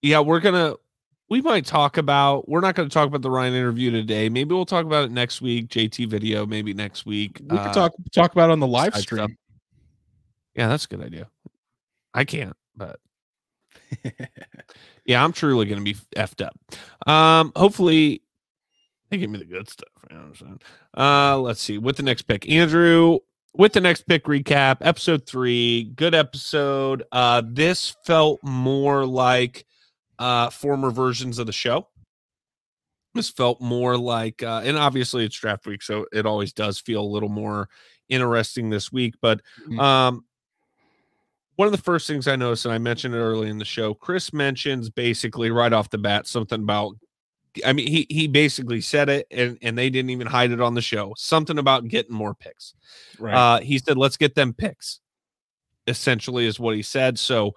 yeah, 0.00 0.20
we're 0.20 0.40
gonna 0.40 0.76
we 1.32 1.40
might 1.40 1.64
talk 1.64 1.96
about 1.96 2.46
we're 2.46 2.60
not 2.60 2.74
going 2.74 2.86
to 2.86 2.92
talk 2.92 3.06
about 3.08 3.22
the 3.22 3.30
Ryan 3.30 3.54
interview 3.54 3.90
today. 3.90 4.28
Maybe 4.28 4.54
we'll 4.54 4.66
talk 4.66 4.84
about 4.84 5.06
it 5.06 5.12
next 5.12 5.40
week. 5.40 5.68
JT 5.68 6.06
video, 6.06 6.44
maybe 6.44 6.74
next 6.74 7.06
week. 7.06 7.40
We 7.48 7.56
uh, 7.56 7.64
could 7.64 7.72
talk 7.72 7.92
talk 8.12 8.32
about 8.32 8.50
it 8.50 8.52
on 8.52 8.60
the 8.60 8.66
live 8.66 8.94
stream. 8.96 9.28
Stuff. 9.28 9.30
Yeah, 10.54 10.68
that's 10.68 10.84
a 10.84 10.88
good 10.88 11.00
idea. 11.00 11.28
I 12.12 12.24
can't, 12.24 12.54
but 12.76 13.00
yeah, 15.06 15.24
I'm 15.24 15.32
truly 15.32 15.64
going 15.64 15.82
to 15.82 15.84
be 15.84 15.98
effed 16.14 16.44
up. 16.44 17.10
Um, 17.10 17.52
hopefully 17.56 18.20
they 19.08 19.16
give 19.16 19.30
me 19.30 19.38
the 19.38 19.46
good 19.46 19.70
stuff. 19.70 19.88
You 20.10 20.16
know 20.18 20.58
uh, 21.02 21.38
let's 21.38 21.62
see. 21.62 21.78
With 21.78 21.96
the 21.96 22.02
next 22.02 22.22
pick, 22.22 22.46
Andrew. 22.46 23.20
With 23.54 23.72
the 23.72 23.80
next 23.80 24.02
pick 24.06 24.24
recap, 24.24 24.78
episode 24.82 25.24
three, 25.24 25.84
good 25.96 26.14
episode. 26.14 27.04
Uh, 27.10 27.42
this 27.42 27.96
felt 28.04 28.40
more 28.42 29.06
like 29.06 29.64
uh, 30.18 30.50
former 30.50 30.90
versions 30.90 31.38
of 31.38 31.46
the 31.46 31.52
show. 31.52 31.88
This 33.14 33.28
felt 33.28 33.60
more 33.60 33.98
like, 33.98 34.42
uh, 34.42 34.62
and 34.64 34.78
obviously 34.78 35.24
it's 35.24 35.38
draft 35.38 35.66
week, 35.66 35.82
so 35.82 36.06
it 36.12 36.24
always 36.24 36.52
does 36.52 36.78
feel 36.78 37.02
a 37.02 37.04
little 37.04 37.28
more 37.28 37.68
interesting 38.08 38.70
this 38.70 38.90
week. 38.90 39.14
But 39.20 39.42
mm-hmm. 39.60 39.78
um, 39.78 40.24
one 41.56 41.66
of 41.66 41.72
the 41.72 41.78
first 41.78 42.06
things 42.06 42.26
I 42.26 42.36
noticed, 42.36 42.64
and 42.64 42.72
I 42.72 42.78
mentioned 42.78 43.14
it 43.14 43.18
early 43.18 43.50
in 43.50 43.58
the 43.58 43.64
show, 43.64 43.92
Chris 43.92 44.32
mentions 44.32 44.88
basically 44.88 45.50
right 45.50 45.72
off 45.72 45.90
the 45.90 45.98
bat 45.98 46.26
something 46.26 46.62
about. 46.62 46.96
I 47.66 47.74
mean, 47.74 47.86
he 47.86 48.06
he 48.08 48.28
basically 48.28 48.80
said 48.80 49.10
it, 49.10 49.26
and 49.30 49.58
and 49.60 49.76
they 49.76 49.90
didn't 49.90 50.08
even 50.08 50.26
hide 50.26 50.52
it 50.52 50.60
on 50.62 50.72
the 50.72 50.80
show. 50.80 51.12
Something 51.18 51.58
about 51.58 51.86
getting 51.86 52.14
more 52.14 52.34
picks. 52.34 52.72
Right. 53.18 53.34
Uh, 53.34 53.60
he 53.60 53.78
said, 53.78 53.98
"Let's 53.98 54.16
get 54.16 54.34
them 54.34 54.54
picks." 54.54 55.01
Essentially 55.86 56.46
is 56.46 56.60
what 56.60 56.76
he 56.76 56.82
said. 56.82 57.18
So, 57.18 57.54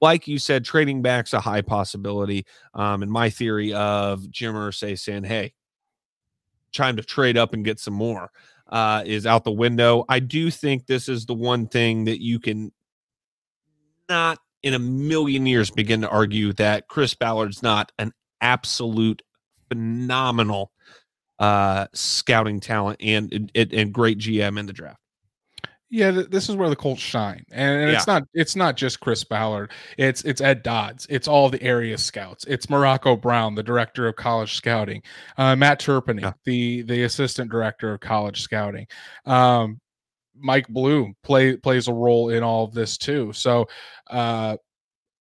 like 0.00 0.26
you 0.26 0.38
said, 0.38 0.64
trading 0.64 1.02
back's 1.02 1.32
a 1.32 1.40
high 1.40 1.62
possibility. 1.62 2.46
Um, 2.74 3.02
and 3.02 3.10
my 3.10 3.30
theory 3.30 3.72
of 3.72 4.30
Jim 4.30 4.54
Irsay 4.54 4.98
saying, 4.98 5.24
"Hey, 5.24 5.54
time 6.72 6.96
to 6.96 7.02
trade 7.02 7.36
up 7.36 7.54
and 7.54 7.64
get 7.64 7.78
some 7.78 7.94
more," 7.94 8.30
uh, 8.68 9.02
is 9.06 9.26
out 9.26 9.44
the 9.44 9.52
window. 9.52 10.04
I 10.08 10.20
do 10.20 10.50
think 10.50 10.86
this 10.86 11.08
is 11.08 11.26
the 11.26 11.34
one 11.34 11.66
thing 11.66 12.04
that 12.04 12.22
you 12.22 12.40
can 12.40 12.72
not 14.08 14.38
in 14.62 14.74
a 14.74 14.78
million 14.78 15.46
years 15.46 15.70
begin 15.70 16.00
to 16.02 16.08
argue 16.08 16.52
that 16.54 16.88
Chris 16.88 17.14
Ballard's 17.14 17.62
not 17.62 17.92
an 17.98 18.12
absolute 18.40 19.22
phenomenal 19.68 20.72
uh, 21.38 21.86
scouting 21.94 22.60
talent 22.60 23.00
and, 23.00 23.50
and 23.54 23.72
and 23.72 23.94
great 23.94 24.18
GM 24.18 24.58
in 24.58 24.66
the 24.66 24.72
draft. 24.72 24.99
Yeah, 25.92 26.22
this 26.28 26.48
is 26.48 26.54
where 26.54 26.68
the 26.68 26.76
Colts 26.76 27.00
shine, 27.00 27.44
and, 27.50 27.80
and 27.80 27.90
yeah. 27.90 27.96
it's 27.96 28.06
not 28.06 28.22
it's 28.32 28.54
not 28.54 28.76
just 28.76 29.00
Chris 29.00 29.24
Ballard. 29.24 29.72
It's 29.98 30.22
it's 30.22 30.40
Ed 30.40 30.62
Dodds. 30.62 31.04
It's 31.10 31.26
all 31.26 31.48
the 31.48 31.60
area 31.60 31.98
scouts. 31.98 32.44
It's 32.46 32.70
Morocco 32.70 33.16
Brown, 33.16 33.56
the 33.56 33.62
director 33.64 34.06
of 34.06 34.14
college 34.14 34.54
scouting. 34.54 35.02
Uh, 35.36 35.56
Matt 35.56 35.80
Turpin, 35.80 36.18
yeah. 36.18 36.32
the 36.44 36.82
the 36.82 37.02
assistant 37.02 37.50
director 37.50 37.92
of 37.92 37.98
college 37.98 38.40
scouting. 38.40 38.86
Um, 39.26 39.80
Mike 40.36 40.68
Bluem 40.68 41.16
play 41.24 41.56
plays 41.56 41.88
a 41.88 41.92
role 41.92 42.30
in 42.30 42.44
all 42.44 42.64
of 42.64 42.72
this 42.72 42.96
too. 42.96 43.32
So, 43.32 43.66
uh, 44.08 44.58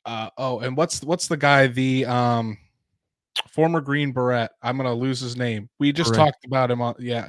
uh, 0.06 0.30
oh, 0.38 0.60
and 0.60 0.78
what's 0.78 1.02
what's 1.04 1.28
the 1.28 1.38
guy? 1.38 1.66
The 1.66 2.06
um, 2.06 2.60
former 3.50 3.82
Green 3.82 4.12
Beret. 4.12 4.52
I'm 4.62 4.78
gonna 4.78 4.94
lose 4.94 5.20
his 5.20 5.36
name. 5.36 5.68
We 5.80 5.92
just 5.92 6.14
Correct. 6.14 6.26
talked 6.26 6.46
about 6.46 6.70
him 6.70 6.80
on 6.80 6.94
yeah, 7.00 7.28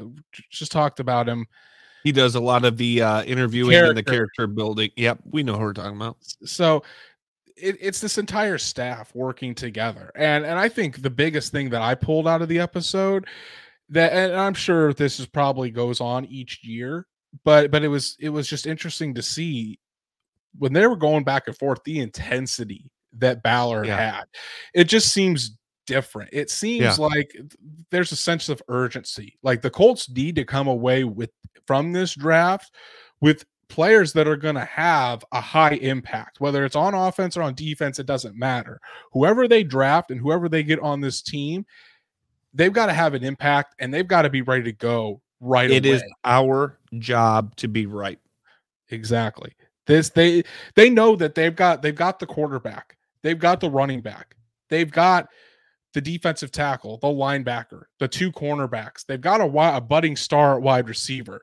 just 0.51 0.72
talked 0.72 1.01
about 1.01 1.26
him. 1.26 1.47
He 2.05 2.13
does 2.13 2.35
a 2.35 2.41
lot 2.41 2.65
of 2.65 2.77
the 2.77 3.03
uh, 3.03 3.23
interviewing 3.25 3.75
and 3.77 3.97
the 3.97 4.03
Character. 4.03 4.13
character 4.37 4.47
building. 4.47 4.91
Yep, 4.97 5.19
we 5.31 5.43
know 5.43 5.55
who 5.55 5.61
we're 5.61 5.73
talking 5.73 5.97
about. 5.97 6.17
So 6.45 6.83
it, 7.57 7.77
it's 7.81 8.01
this 8.01 8.17
entire 8.19 8.59
staff 8.59 9.15
working 9.15 9.55
together. 9.55 10.11
And 10.15 10.45
and 10.45 10.59
I 10.59 10.69
think 10.69 11.03
the 11.03 11.11
biggest 11.11 11.53
thing 11.53 11.71
that 11.71 11.83
I 11.83 11.95
pulled 11.95 12.27
out 12.27 12.43
of 12.43 12.49
the 12.49 12.59
episode 12.59 13.27
that 13.91 14.13
and 14.13 14.35
I'm 14.35 14.55
sure 14.55 14.93
this 14.95 15.21
is 15.21 15.27
probably 15.27 15.71
goes 15.71 16.01
on 16.01 16.25
each 16.27 16.61
year, 16.65 17.07
but 17.45 17.71
but 17.71 17.83
it 17.85 17.89
was 17.89 18.17
it 18.19 18.31
was 18.31 18.49
just 18.49 18.67
interesting 18.67 19.15
to 19.15 19.23
see 19.23 19.79
when 20.59 20.73
they 20.73 20.87
were 20.87 20.97
going 20.97 21.23
back 21.25 21.49
and 21.49 21.57
forth 21.59 21.81
the 21.85 22.01
intensity 22.01 22.91
that 23.19 23.43
Ballard 23.43 23.87
Yeah. 23.87 24.13
had. 24.13 24.25
It 24.75 24.85
just 24.85 25.13
seems 25.13 25.57
different. 25.87 26.31
It 26.33 26.51
seems 26.51 26.83
Yeah. 26.99 27.05
like 27.07 27.37
there's 27.91 28.12
a 28.12 28.16
sense 28.16 28.49
of 28.49 28.62
urgency. 28.68 29.39
Like 29.43 29.62
the 29.62 29.70
Colts 29.70 30.09
need 30.11 30.37
to 30.37 30.45
come 30.45 30.68
away 30.68 31.05
with 31.05 31.31
from 31.66 31.93
this 31.93 32.14
draft 32.14 32.74
with 33.20 33.45
players 33.68 34.12
that 34.14 34.26
are 34.26 34.37
going 34.37 34.57
to 34.57 34.64
have 34.64 35.24
a 35.33 35.41
high 35.41 35.74
impact, 35.74 36.41
whether 36.41 36.64
it's 36.64 36.74
on 36.76 36.93
offense 36.95 37.37
or 37.37 37.43
on 37.43 37.55
defense, 37.55 37.99
it 38.01 38.07
doesn't 38.07 38.37
matter. 38.37 38.81
Whoever 39.12 39.47
they 39.47 39.62
draft 39.62 40.11
and 40.11 40.20
whoever 40.20 40.49
they 40.49 40.62
get 40.64 40.81
on 40.81 41.01
this 41.01 41.22
team, 41.22 41.64
they've 42.53 42.72
got 42.72 42.87
to 42.87 42.93
have 42.93 43.14
an 43.14 43.22
impact 43.22 43.76
and 43.78 43.95
they've 43.95 44.09
got 44.09 44.22
to 44.22 44.31
be 44.31 44.43
ready 44.43 44.64
to 44.64 44.72
go 44.72 45.20
right 45.41 45.70
It 45.70 45.87
away. 45.87 45.95
is 45.97 46.03
our 46.24 46.78
job 46.99 47.55
to 47.57 47.68
be 47.68 47.87
right. 47.87 48.18
Exactly. 48.89 49.53
This 49.87 50.11
they 50.11 50.43
they 50.74 50.91
know 50.91 51.16
that 51.16 51.35
they've 51.35 51.55
got 51.55 51.83
they've 51.83 51.95
got 51.95 52.18
the 52.18 52.26
quarterback, 52.26 52.97
they've 53.22 53.39
got 53.39 53.61
the 53.61 53.70
running 53.70 54.01
back, 54.01 54.37
they've 54.68 54.91
got 54.91 55.28
the 55.95 56.01
defensive 56.01 56.53
tackle, 56.53 56.99
the 56.99 57.09
linebacker, 57.09 57.82
the 57.99 58.09
two 58.09 58.30
cornerbacks. 58.32 59.05
They've 59.07 59.20
got 59.20 59.41
a, 59.41 59.76
a 59.76 59.80
budding 59.80 60.16
star 60.16 60.57
at 60.57 60.62
wide 60.62 60.88
receiver. 60.88 61.43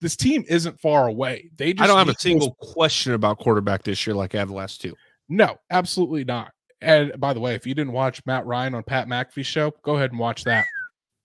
This 0.00 0.16
team 0.16 0.44
isn't 0.48 0.80
far 0.80 1.08
away. 1.08 1.50
They 1.56 1.72
just 1.72 1.82
I 1.82 1.86
don't 1.86 1.98
have 1.98 2.08
a 2.08 2.18
single 2.18 2.54
question 2.54 3.14
about 3.14 3.38
quarterback 3.38 3.82
this 3.82 4.06
year 4.06 4.14
like 4.14 4.34
I 4.34 4.38
have 4.38 4.48
the 4.48 4.54
last 4.54 4.80
two. 4.80 4.94
No, 5.28 5.56
absolutely 5.70 6.24
not. 6.24 6.52
And 6.80 7.18
by 7.18 7.32
the 7.32 7.40
way, 7.40 7.54
if 7.54 7.66
you 7.66 7.74
didn't 7.74 7.92
watch 7.92 8.24
Matt 8.26 8.46
Ryan 8.46 8.74
on 8.74 8.82
Pat 8.82 9.08
McAfee's 9.08 9.46
show, 9.46 9.72
go 9.82 9.96
ahead 9.96 10.10
and 10.10 10.20
watch 10.20 10.44
that 10.44 10.66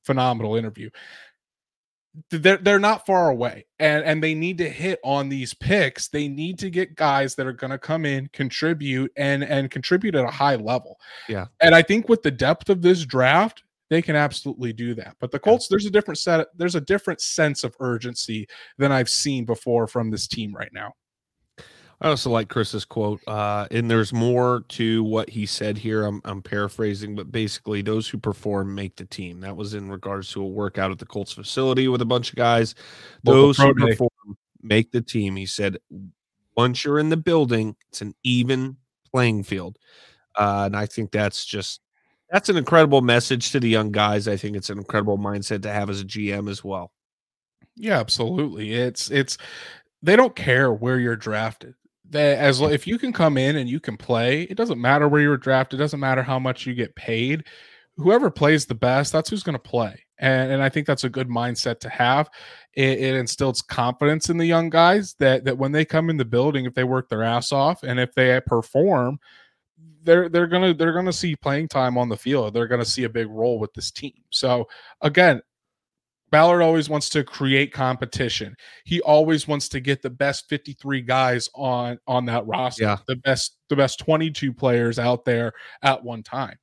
phenomenal 0.03 0.55
interview. 0.55 0.89
They're 2.29 2.57
they're 2.57 2.79
not 2.79 3.05
far 3.05 3.29
away, 3.29 3.65
and 3.79 4.03
and 4.03 4.21
they 4.21 4.33
need 4.33 4.57
to 4.57 4.69
hit 4.69 4.99
on 5.03 5.29
these 5.29 5.53
picks. 5.53 6.09
They 6.09 6.27
need 6.27 6.59
to 6.59 6.69
get 6.69 6.95
guys 6.95 7.35
that 7.35 7.47
are 7.47 7.53
going 7.53 7.71
to 7.71 7.77
come 7.77 8.05
in, 8.05 8.29
contribute, 8.33 9.11
and 9.15 9.43
and 9.43 9.71
contribute 9.71 10.15
at 10.15 10.25
a 10.25 10.31
high 10.31 10.55
level. 10.55 10.99
Yeah. 11.29 11.47
and 11.61 11.73
I 11.73 11.81
think 11.81 12.09
with 12.09 12.21
the 12.21 12.31
depth 12.31 12.69
of 12.69 12.81
this 12.81 13.05
draft, 13.05 13.63
they 13.89 14.01
can 14.01 14.15
absolutely 14.15 14.71
do 14.71 14.93
that. 14.95 15.17
But 15.19 15.31
the 15.31 15.39
Colts, 15.39 15.67
there's 15.67 15.85
a 15.85 15.91
different 15.91 16.17
set. 16.17 16.47
There's 16.55 16.75
a 16.75 16.81
different 16.81 17.21
sense 17.21 17.63
of 17.63 17.75
urgency 17.79 18.47
than 18.77 18.91
I've 18.91 19.09
seen 19.09 19.45
before 19.45 19.85
from 19.85 20.09
this 20.09 20.27
team 20.27 20.55
right 20.55 20.71
now. 20.73 20.93
I 22.01 22.09
also 22.09 22.31
like 22.31 22.49
Chris's 22.49 22.83
quote, 22.83 23.21
uh, 23.27 23.67
and 23.69 23.89
there's 23.89 24.11
more 24.11 24.65
to 24.69 25.03
what 25.03 25.29
he 25.29 25.45
said 25.45 25.77
here. 25.77 26.03
I'm, 26.03 26.19
I'm 26.25 26.41
paraphrasing, 26.41 27.15
but 27.15 27.31
basically, 27.31 27.83
those 27.83 28.09
who 28.09 28.17
perform 28.17 28.73
make 28.73 28.95
the 28.95 29.05
team. 29.05 29.39
That 29.41 29.55
was 29.55 29.75
in 29.75 29.87
regards 29.91 30.31
to 30.31 30.41
a 30.41 30.47
workout 30.47 30.89
at 30.89 30.97
the 30.97 31.05
Colts 31.05 31.31
facility 31.31 31.87
with 31.87 32.01
a 32.01 32.05
bunch 32.05 32.31
of 32.31 32.37
guys. 32.37 32.73
Those 33.23 33.57
who 33.57 33.71
day. 33.75 33.91
perform 33.91 34.09
make 34.63 34.91
the 34.91 35.01
team. 35.01 35.35
He 35.35 35.45
said, 35.45 35.77
once 36.57 36.83
you're 36.83 36.97
in 36.97 37.09
the 37.09 37.17
building, 37.17 37.75
it's 37.89 38.01
an 38.01 38.15
even 38.23 38.77
playing 39.11 39.43
field. 39.43 39.77
Uh, 40.35 40.63
and 40.65 40.75
I 40.75 40.87
think 40.87 41.11
that's 41.11 41.45
just 41.45 41.81
that's 42.31 42.49
an 42.49 42.57
incredible 42.57 43.01
message 43.01 43.51
to 43.51 43.59
the 43.59 43.69
young 43.69 43.91
guys. 43.91 44.27
I 44.27 44.37
think 44.37 44.57
it's 44.57 44.71
an 44.71 44.79
incredible 44.79 45.19
mindset 45.19 45.61
to 45.63 45.71
have 45.71 45.89
as 45.89 46.01
a 46.01 46.05
GM 46.05 46.49
as 46.49 46.63
well. 46.63 46.91
Yeah, 47.75 47.99
absolutely. 47.99 48.73
It's 48.73 49.11
it's 49.11 49.37
they 50.01 50.15
don't 50.15 50.35
care 50.35 50.73
where 50.73 50.97
you're 50.97 51.15
drafted. 51.15 51.75
They 52.11 52.35
as 52.35 52.59
if 52.59 52.85
you 52.85 52.99
can 52.99 53.13
come 53.13 53.37
in 53.37 53.55
and 53.55 53.69
you 53.69 53.79
can 53.79 53.95
play, 53.95 54.43
it 54.43 54.57
doesn't 54.57 54.81
matter 54.81 55.07
where 55.07 55.21
you 55.21 55.29
were 55.29 55.37
drafted, 55.37 55.79
it 55.79 55.83
doesn't 55.83 55.99
matter 55.99 56.21
how 56.21 56.39
much 56.39 56.65
you 56.65 56.73
get 56.73 56.95
paid. 56.95 57.45
Whoever 57.95 58.29
plays 58.29 58.65
the 58.65 58.75
best, 58.75 59.11
that's 59.13 59.29
who's 59.29 59.43
going 59.43 59.57
to 59.57 59.59
play. 59.59 60.05
And 60.19 60.51
and 60.51 60.61
I 60.61 60.69
think 60.69 60.85
that's 60.87 61.05
a 61.05 61.09
good 61.09 61.29
mindset 61.29 61.79
to 61.79 61.89
have. 61.89 62.29
It, 62.73 62.99
it 62.99 63.15
instills 63.15 63.61
confidence 63.61 64.29
in 64.29 64.37
the 64.37 64.45
young 64.45 64.69
guys 64.69 65.15
that 65.19 65.45
that 65.45 65.57
when 65.57 65.71
they 65.71 65.85
come 65.85 66.09
in 66.09 66.17
the 66.17 66.25
building, 66.25 66.65
if 66.65 66.73
they 66.73 66.83
work 66.83 67.07
their 67.07 67.23
ass 67.23 67.51
off 67.53 67.83
and 67.83 67.99
if 67.99 68.13
they 68.13 68.39
perform, 68.45 69.17
they're 70.03 70.27
they're 70.27 70.47
gonna 70.47 70.73
they're 70.73 70.93
gonna 70.93 71.13
see 71.13 71.35
playing 71.35 71.69
time 71.69 71.97
on 71.97 72.09
the 72.09 72.17
field. 72.17 72.53
They're 72.53 72.67
gonna 72.67 72.85
see 72.85 73.05
a 73.05 73.09
big 73.09 73.29
role 73.29 73.57
with 73.57 73.73
this 73.73 73.89
team. 73.89 74.13
So 74.31 74.67
again, 75.01 75.41
Ballard 76.31 76.61
always 76.61 76.89
wants 76.89 77.09
to 77.09 77.23
create 77.23 77.73
competition. 77.73 78.55
He 78.85 79.01
always 79.01 79.47
wants 79.47 79.67
to 79.69 79.79
get 79.79 80.01
the 80.01 80.09
best 80.09 80.47
53 80.47 81.01
guys 81.01 81.49
on 81.55 81.99
on 82.07 82.25
that 82.25 82.47
roster. 82.47 82.83
Yeah. 82.83 82.97
The 83.07 83.17
best 83.17 83.57
the 83.69 83.75
best 83.75 83.99
22 83.99 84.53
players 84.53 84.97
out 84.97 85.25
there 85.25 85.53
at 85.83 86.03
one 86.03 86.23
time. 86.23 86.57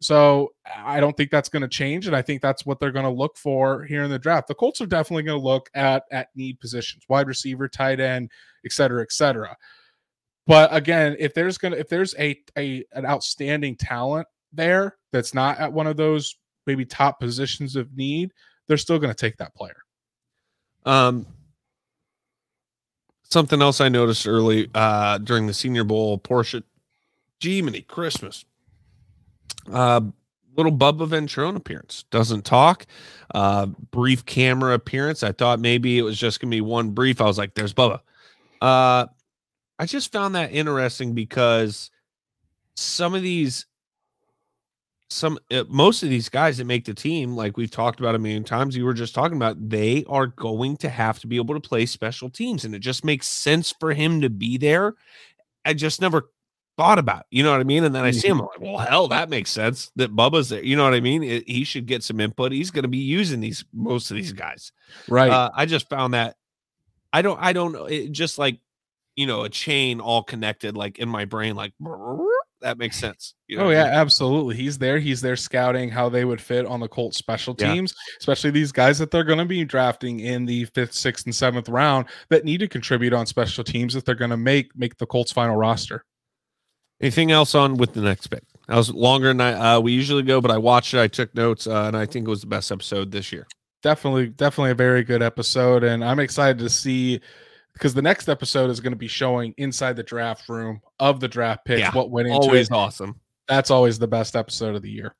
So 0.00 0.52
I 0.66 0.98
don't 0.98 1.16
think 1.16 1.30
that's 1.30 1.48
going 1.48 1.62
to 1.62 1.68
change, 1.68 2.08
and 2.08 2.16
I 2.16 2.22
think 2.22 2.42
that's 2.42 2.66
what 2.66 2.80
they're 2.80 2.90
going 2.90 3.04
to 3.04 3.10
look 3.10 3.36
for 3.36 3.84
here 3.84 4.02
in 4.02 4.10
the 4.10 4.18
draft. 4.18 4.48
The 4.48 4.54
Colts 4.54 4.80
are 4.80 4.86
definitely 4.86 5.22
going 5.22 5.38
to 5.38 5.46
look 5.46 5.70
at 5.74 6.04
at 6.10 6.28
need 6.34 6.58
positions, 6.58 7.04
wide 7.08 7.28
receiver, 7.28 7.68
tight 7.68 8.00
end, 8.00 8.30
et 8.64 8.72
cetera, 8.72 9.02
et 9.02 9.12
cetera. 9.12 9.56
But 10.46 10.74
again, 10.74 11.16
if 11.18 11.34
there's 11.34 11.58
gonna 11.58 11.76
if 11.76 11.88
there's 11.88 12.14
a 12.18 12.40
a 12.58 12.84
an 12.92 13.06
outstanding 13.06 13.76
talent 13.76 14.26
there 14.52 14.96
that's 15.12 15.34
not 15.34 15.58
at 15.58 15.72
one 15.72 15.86
of 15.86 15.96
those 15.96 16.34
maybe 16.66 16.84
top 16.84 17.20
positions 17.20 17.76
of 17.76 17.94
need, 17.96 18.32
they're 18.72 18.78
still 18.78 18.98
going 18.98 19.12
to 19.12 19.14
take 19.14 19.36
that 19.36 19.54
player. 19.54 19.76
Um, 20.86 21.26
something 23.22 23.60
else 23.60 23.82
I 23.82 23.90
noticed 23.90 24.26
early 24.26 24.70
uh, 24.74 25.18
during 25.18 25.46
the 25.46 25.52
Senior 25.52 25.84
Bowl, 25.84 26.18
Porsche, 26.18 26.62
Jiminy 27.38 27.82
Christmas. 27.82 28.46
Uh, 29.70 30.00
little 30.56 30.72
Bubba 30.72 31.06
Ventrone 31.06 31.54
appearance. 31.54 32.04
Doesn't 32.10 32.46
talk. 32.46 32.86
Uh, 33.34 33.66
brief 33.66 34.24
camera 34.24 34.72
appearance. 34.72 35.22
I 35.22 35.32
thought 35.32 35.60
maybe 35.60 35.98
it 35.98 36.02
was 36.02 36.18
just 36.18 36.40
gonna 36.40 36.50
be 36.50 36.62
one 36.62 36.92
brief. 36.92 37.20
I 37.20 37.24
was 37.24 37.36
like, 37.36 37.52
"There's 37.52 37.74
Bubba." 37.74 38.00
Uh, 38.62 39.04
I 39.78 39.84
just 39.84 40.12
found 40.12 40.34
that 40.34 40.50
interesting 40.50 41.12
because 41.12 41.90
some 42.74 43.14
of 43.14 43.20
these 43.20 43.66
some 45.12 45.38
uh, 45.50 45.64
most 45.68 46.02
of 46.02 46.08
these 46.08 46.28
guys 46.28 46.58
that 46.58 46.64
make 46.64 46.84
the 46.84 46.94
team 46.94 47.34
like 47.36 47.56
we've 47.56 47.70
talked 47.70 48.00
about 48.00 48.14
a 48.14 48.18
million 48.18 48.44
times 48.44 48.76
you 48.76 48.84
were 48.84 48.94
just 48.94 49.14
talking 49.14 49.36
about 49.36 49.56
they 49.68 50.04
are 50.08 50.26
going 50.26 50.76
to 50.78 50.88
have 50.88 51.18
to 51.20 51.26
be 51.26 51.36
able 51.36 51.54
to 51.54 51.60
play 51.60 51.86
special 51.86 52.30
teams 52.30 52.64
and 52.64 52.74
it 52.74 52.80
just 52.80 53.04
makes 53.04 53.26
sense 53.26 53.74
for 53.78 53.92
him 53.92 54.20
to 54.20 54.30
be 54.30 54.56
there. 54.58 54.94
I 55.64 55.74
just 55.74 56.00
never 56.00 56.30
thought 56.76 56.98
about 56.98 57.20
it, 57.20 57.26
you 57.30 57.42
know 57.42 57.50
what 57.52 57.60
i 57.60 57.64
mean? 57.64 57.84
And 57.84 57.94
then 57.94 58.02
i 58.04 58.10
see 58.10 58.28
him 58.28 58.40
I'm 58.40 58.46
like 58.46 58.60
well 58.60 58.78
hell 58.78 59.08
that 59.08 59.28
makes 59.28 59.50
sense 59.50 59.92
that 59.96 60.16
bubba's 60.16 60.48
there 60.48 60.64
you 60.64 60.74
know 60.74 60.84
what 60.84 60.94
i 60.94 61.00
mean? 61.00 61.22
It- 61.22 61.46
he 61.48 61.64
should 61.64 61.86
get 61.86 62.02
some 62.02 62.18
input 62.18 62.50
he's 62.50 62.70
going 62.70 62.82
to 62.84 62.88
be 62.88 62.98
using 62.98 63.40
these 63.40 63.64
most 63.72 64.10
of 64.10 64.16
these 64.16 64.32
guys. 64.32 64.72
Right. 65.08 65.30
uh, 65.30 65.50
I 65.54 65.66
just 65.66 65.88
found 65.88 66.14
that 66.14 66.36
I 67.12 67.20
don't 67.22 67.38
I 67.40 67.52
don't 67.52 67.72
know 67.72 67.84
it 67.84 68.10
just 68.12 68.38
like 68.38 68.58
you 69.16 69.26
know 69.26 69.42
a 69.42 69.50
chain 69.50 70.00
all 70.00 70.22
connected 70.22 70.74
like 70.74 70.98
in 70.98 71.08
my 71.10 71.26
brain 71.26 71.54
like 71.54 71.74
that 72.62 72.78
makes 72.78 72.96
sense. 72.98 73.34
You 73.48 73.56
know 73.58 73.64
oh 73.64 73.66
what 73.66 73.74
I 73.76 73.78
yeah, 73.78 73.84
mean? 73.84 73.94
absolutely. 73.94 74.56
He's 74.56 74.78
there. 74.78 74.98
He's 74.98 75.20
there 75.20 75.36
scouting 75.36 75.90
how 75.90 76.08
they 76.08 76.24
would 76.24 76.40
fit 76.40 76.64
on 76.66 76.80
the 76.80 76.88
Colts 76.88 77.18
special 77.18 77.54
Yeah. 77.58 77.72
teams, 77.72 77.94
especially 78.18 78.50
these 78.50 78.72
guys 78.72 78.98
that 78.98 79.10
they're 79.10 79.24
going 79.24 79.38
to 79.38 79.44
be 79.44 79.64
drafting 79.64 80.20
in 80.20 80.46
the 80.46 80.64
fifth, 80.66 80.94
sixth, 80.94 81.26
and 81.26 81.34
seventh 81.34 81.68
round 81.68 82.06
that 82.30 82.44
need 82.44 82.58
to 82.58 82.68
contribute 82.68 83.12
on 83.12 83.26
special 83.26 83.62
teams 83.64 83.94
if 83.94 84.04
they're 84.04 84.14
going 84.14 84.30
to 84.30 84.36
make 84.36 84.74
make 84.76 84.96
the 84.98 85.06
Colts 85.06 85.32
final 85.32 85.56
roster. 85.56 86.04
Anything 87.00 87.32
else 87.32 87.54
on 87.54 87.76
with 87.76 87.94
the 87.94 88.00
next 88.00 88.28
pick? 88.28 88.44
That 88.68 88.76
was 88.76 88.90
longer 88.90 89.28
than 89.28 89.40
I 89.40 89.74
uh, 89.74 89.80
we 89.80 89.92
usually 89.92 90.22
go, 90.22 90.40
but 90.40 90.50
I 90.52 90.58
watched 90.58 90.94
it. 90.94 91.00
I 91.00 91.08
took 91.08 91.34
notes, 91.34 91.66
uh, 91.66 91.84
and 91.86 91.96
I 91.96 92.06
think 92.06 92.26
it 92.26 92.30
was 92.30 92.42
the 92.42 92.46
best 92.46 92.70
episode 92.70 93.10
this 93.10 93.32
year. 93.32 93.46
Definitely, 93.82 94.28
definitely 94.28 94.70
a 94.70 94.76
very 94.76 95.02
good 95.02 95.22
episode, 95.22 95.82
and 95.82 96.04
I'm 96.04 96.20
excited 96.20 96.58
to 96.60 96.70
see 96.70 97.20
because 97.74 97.94
the 97.94 98.02
next 98.02 98.28
episode 98.28 98.70
is 98.70 98.80
going 98.80 98.92
to 98.92 98.98
be 98.98 99.08
showing 99.08 99.54
inside 99.56 99.96
the 99.96 100.02
draft 100.02 100.48
room 100.48 100.80
of 101.00 101.20
the 101.20 101.28
draft 101.28 101.64
picks, 101.64 101.80
Yeah, 101.80 101.92
what 101.92 102.10
went 102.10 102.28
into 102.28 102.40
Always 102.40 102.68
it. 102.68 102.72
awesome. 102.74 103.18
That's 103.48 103.70
always 103.70 103.98
the 103.98 104.06
best 104.08 104.36
episode 104.36 104.74
of 104.76 104.82
the 104.82 104.90
year. 104.90 105.14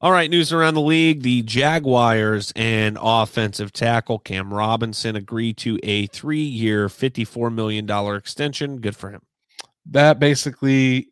All 0.00 0.10
right, 0.10 0.28
news 0.28 0.52
around 0.52 0.74
the 0.74 0.80
league. 0.80 1.22
The 1.22 1.42
Jaguars 1.42 2.52
and 2.56 2.98
offensive 3.00 3.72
tackle 3.72 4.18
Cam 4.18 4.52
Robinson 4.52 5.14
agree 5.14 5.52
to 5.54 5.78
a 5.84 6.06
three 6.08 6.42
year, 6.42 6.88
$54 6.88 7.54
million 7.54 7.88
extension. 8.16 8.80
Good 8.80 8.96
for 8.96 9.10
him. 9.10 9.22
that 9.90 10.18
basically 10.18 11.11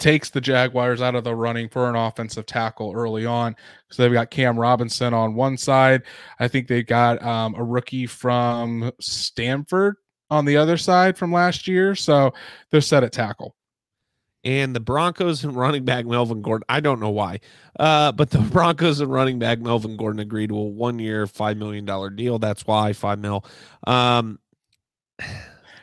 takes 0.00 0.30
the 0.30 0.40
Jaguars 0.40 1.00
out 1.02 1.14
of 1.14 1.24
the 1.24 1.34
running 1.36 1.68
for 1.68 1.88
an 1.88 1.96
offensive 1.96 2.46
tackle 2.46 2.92
early 2.94 3.26
on. 3.26 3.54
So 3.90 4.02
they've 4.02 4.12
got 4.12 4.30
Cam 4.30 4.58
Robinson 4.58 5.14
on 5.14 5.34
one 5.34 5.56
side. 5.56 6.02
I 6.40 6.48
think 6.48 6.66
they've 6.68 6.86
got 6.86 7.22
um, 7.22 7.54
a 7.56 7.62
rookie 7.64 8.06
from 8.06 8.90
Stanford 9.00 9.96
on 10.30 10.44
the 10.46 10.56
other 10.56 10.76
side 10.78 11.18
from 11.18 11.32
last 11.32 11.68
year. 11.68 11.94
So 11.94 12.32
they're 12.70 12.80
set 12.80 13.04
at 13.04 13.12
tackle. 13.12 13.54
and 14.44 14.74
the 14.74 14.80
Broncos 14.80 15.44
and 15.44 15.54
running 15.54 15.84
back 15.84 16.06
Melvin 16.06 16.42
Gordon. 16.42 16.64
I 16.68 16.80
don't 16.80 17.00
know 17.00 17.10
why, 17.10 17.40
uh, 17.78 18.12
but 18.12 18.30
the 18.30 18.38
Broncos 18.52 19.00
and 19.00 19.12
running 19.12 19.38
back 19.38 19.58
Melvin 19.60 19.96
Gordon 19.96 20.20
agreed 20.20 20.48
to 20.48 20.56
a 20.56 20.64
one-year, 20.64 21.26
five 21.26 21.56
million 21.58 21.84
dollar 21.84 22.10
deal. 22.10 22.38
That's 22.38 22.66
why 22.66 22.92
five 22.94 23.18
mil. 23.18 23.44
Um, 23.86 24.38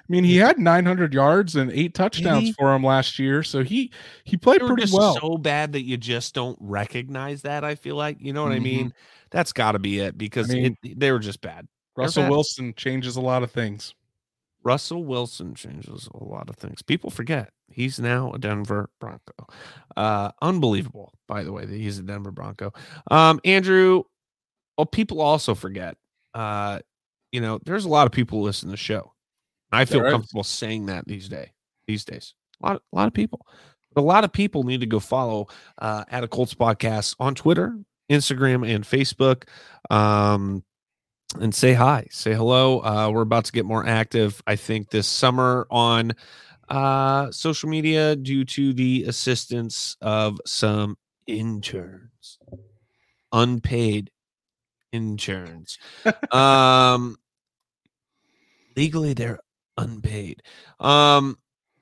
I 0.10 0.12
mean, 0.14 0.24
he 0.24 0.38
had 0.38 0.58
900 0.58 1.14
yards 1.14 1.56
and 1.58 1.70
eight 1.72 1.94
touchdowns 1.94 2.52
for 2.58 2.74
him 2.74 2.84
last 2.84 3.20
year, 3.20 3.44
so 3.44 3.62
he 3.64 3.92
he 4.24 4.38
played 4.38 4.62
pretty 4.62 4.90
well. 4.94 5.18
so 5.20 5.38
bad 5.38 5.74
that 5.74 5.84
you 5.84 5.98
just 5.98 6.34
don't 6.34 6.58
recognize 6.62 7.42
that. 7.42 7.64
I 7.66 7.76
feel 7.76 7.96
like 7.98 8.18
you 8.22 8.32
know 8.32 8.44
what 8.44 8.54
I 8.54 8.60
Mhm. 8.60 8.64
mean. 8.64 8.94
That's 9.32 9.52
got 9.52 9.74
to 9.74 9.80
be 9.80 10.00
it 10.00 10.18
because 10.18 10.48
mean- 10.50 10.78
it, 10.84 11.00
they 11.00 11.12
were 11.12 11.20
just 11.20 11.42
bad. 11.42 11.68
Russell 11.98 12.24
bad. 12.24 12.30
Wilson 12.32 12.74
changes 12.76 13.18
a 13.18 13.22
lot 13.22 13.44
of 13.44 13.52
things. 13.52 13.94
Russell 14.64 15.04
Wilson 15.04 15.56
changes 15.56 16.08
a 16.14 16.24
lot 16.24 16.50
of 16.50 16.56
things. 16.56 16.82
People 16.82 17.10
forget 17.10 17.52
he's 17.70 18.00
now 18.00 18.32
a 18.32 18.38
Denver 18.40 18.90
Bronco. 19.00 19.34
Uh, 19.96 20.32
unbelievable, 20.42 21.14
by 21.28 21.44
the 21.44 21.52
way, 21.52 21.66
that 21.66 21.76
he's 21.76 22.00
a 22.00 22.04
Denver 22.04 22.32
Bronco. 22.32 22.72
Um, 23.12 23.40
Andrew, 23.46 24.04
well, 24.78 24.86
people 24.86 25.22
also 25.22 25.54
forget. 25.56 25.98
Uh, 26.34 26.80
you 27.32 27.42
know, 27.42 27.60
there's 27.66 27.86
a 27.86 27.90
lot 27.90 28.08
of 28.08 28.14
people 28.14 28.40
who 28.40 28.46
listen 28.46 28.68
to 28.68 28.72
the 28.72 28.78
show. 28.78 29.14
I 29.72 29.86
feel 29.86 30.06
is. 30.06 30.12
comfortable 30.12 30.44
saying 30.44 30.88
that 30.88 31.08
these 31.08 31.30
day 31.30 31.52
these 31.88 32.06
days. 32.06 32.36
A 32.62 32.68
lot, 32.68 32.82
a 32.94 32.96
lot 32.96 33.08
of 33.08 33.14
people. 33.14 33.46
But 33.94 34.02
a 34.02 34.04
lot 34.04 34.24
of 34.24 34.32
people 34.32 34.64
need 34.64 34.82
to 34.82 34.86
go 34.86 35.00
follow 35.00 35.48
uh, 35.80 36.04
at 36.10 36.24
a 36.24 36.28
Colts 36.28 36.54
podcast 36.54 37.16
on 37.20 37.34
Twitter, 37.34 37.80
Instagram, 38.12 38.70
and 38.70 38.84
Facebook. 38.84 39.44
Um, 39.90 40.64
and 41.40 41.54
say 41.54 41.74
hi, 41.74 42.08
say 42.12 42.34
hello. 42.34 42.80
Uh, 42.80 43.10
we're 43.12 43.22
about 43.22 43.46
to 43.46 43.52
get 43.52 43.66
more 43.66 43.86
active, 43.86 44.42
I 44.46 44.56
think, 44.56 44.92
this 44.92 45.08
summer 45.08 45.68
on 45.70 46.14
uh, 46.70 47.32
social 47.32 47.70
media 47.70 48.16
due 48.16 48.46
to 48.46 48.74
the 48.74 49.06
assistance 49.08 49.98
of 50.02 50.40
some 50.46 50.98
interns, 51.26 52.40
unpaid 53.34 54.12
interns. 54.92 55.80
um, 56.32 57.18
legally, 58.78 59.14
they're 59.14 59.40
unpaid. 59.78 60.44
Um, 60.80 61.38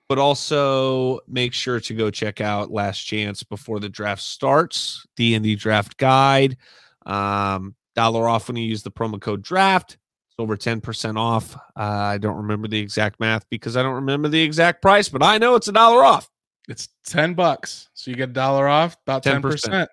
but 0.07 0.19
also 0.19 1.19
make 1.27 1.53
sure 1.53 1.79
to 1.79 1.93
go 1.93 2.11
check 2.11 2.39
out 2.41 2.71
Last 2.71 2.99
Chance 2.99 3.43
before 3.43 3.79
the 3.79 3.89
draft 3.89 4.21
starts, 4.21 5.05
the 5.17 5.33
Indy 5.35 5.55
Draft 5.55 5.97
Guide. 5.97 6.57
Um, 7.05 7.75
dollar 7.95 8.27
off 8.27 8.47
when 8.47 8.57
you 8.57 8.65
use 8.65 8.83
the 8.83 8.91
promo 8.91 9.19
code 9.19 9.41
draft. 9.41 9.93
It's 9.93 10.35
over 10.37 10.57
10% 10.57 11.17
off. 11.17 11.55
Uh, 11.55 11.79
I 11.79 12.17
don't 12.17 12.37
remember 12.37 12.67
the 12.67 12.79
exact 12.79 13.19
math 13.19 13.49
because 13.49 13.77
I 13.77 13.83
don't 13.83 13.95
remember 13.95 14.27
the 14.27 14.41
exact 14.41 14.81
price, 14.81 15.09
but 15.09 15.23
I 15.23 15.37
know 15.37 15.55
it's 15.55 15.67
a 15.67 15.71
dollar 15.71 16.03
off. 16.03 16.29
It's 16.67 16.89
10 17.07 17.35
bucks. 17.35 17.89
So 17.93 18.11
you 18.11 18.17
get 18.17 18.29
a 18.29 18.33
dollar 18.33 18.67
off, 18.67 18.97
about 19.05 19.23
10%. 19.23 19.41
10%. 19.41 19.65
And 19.67 19.87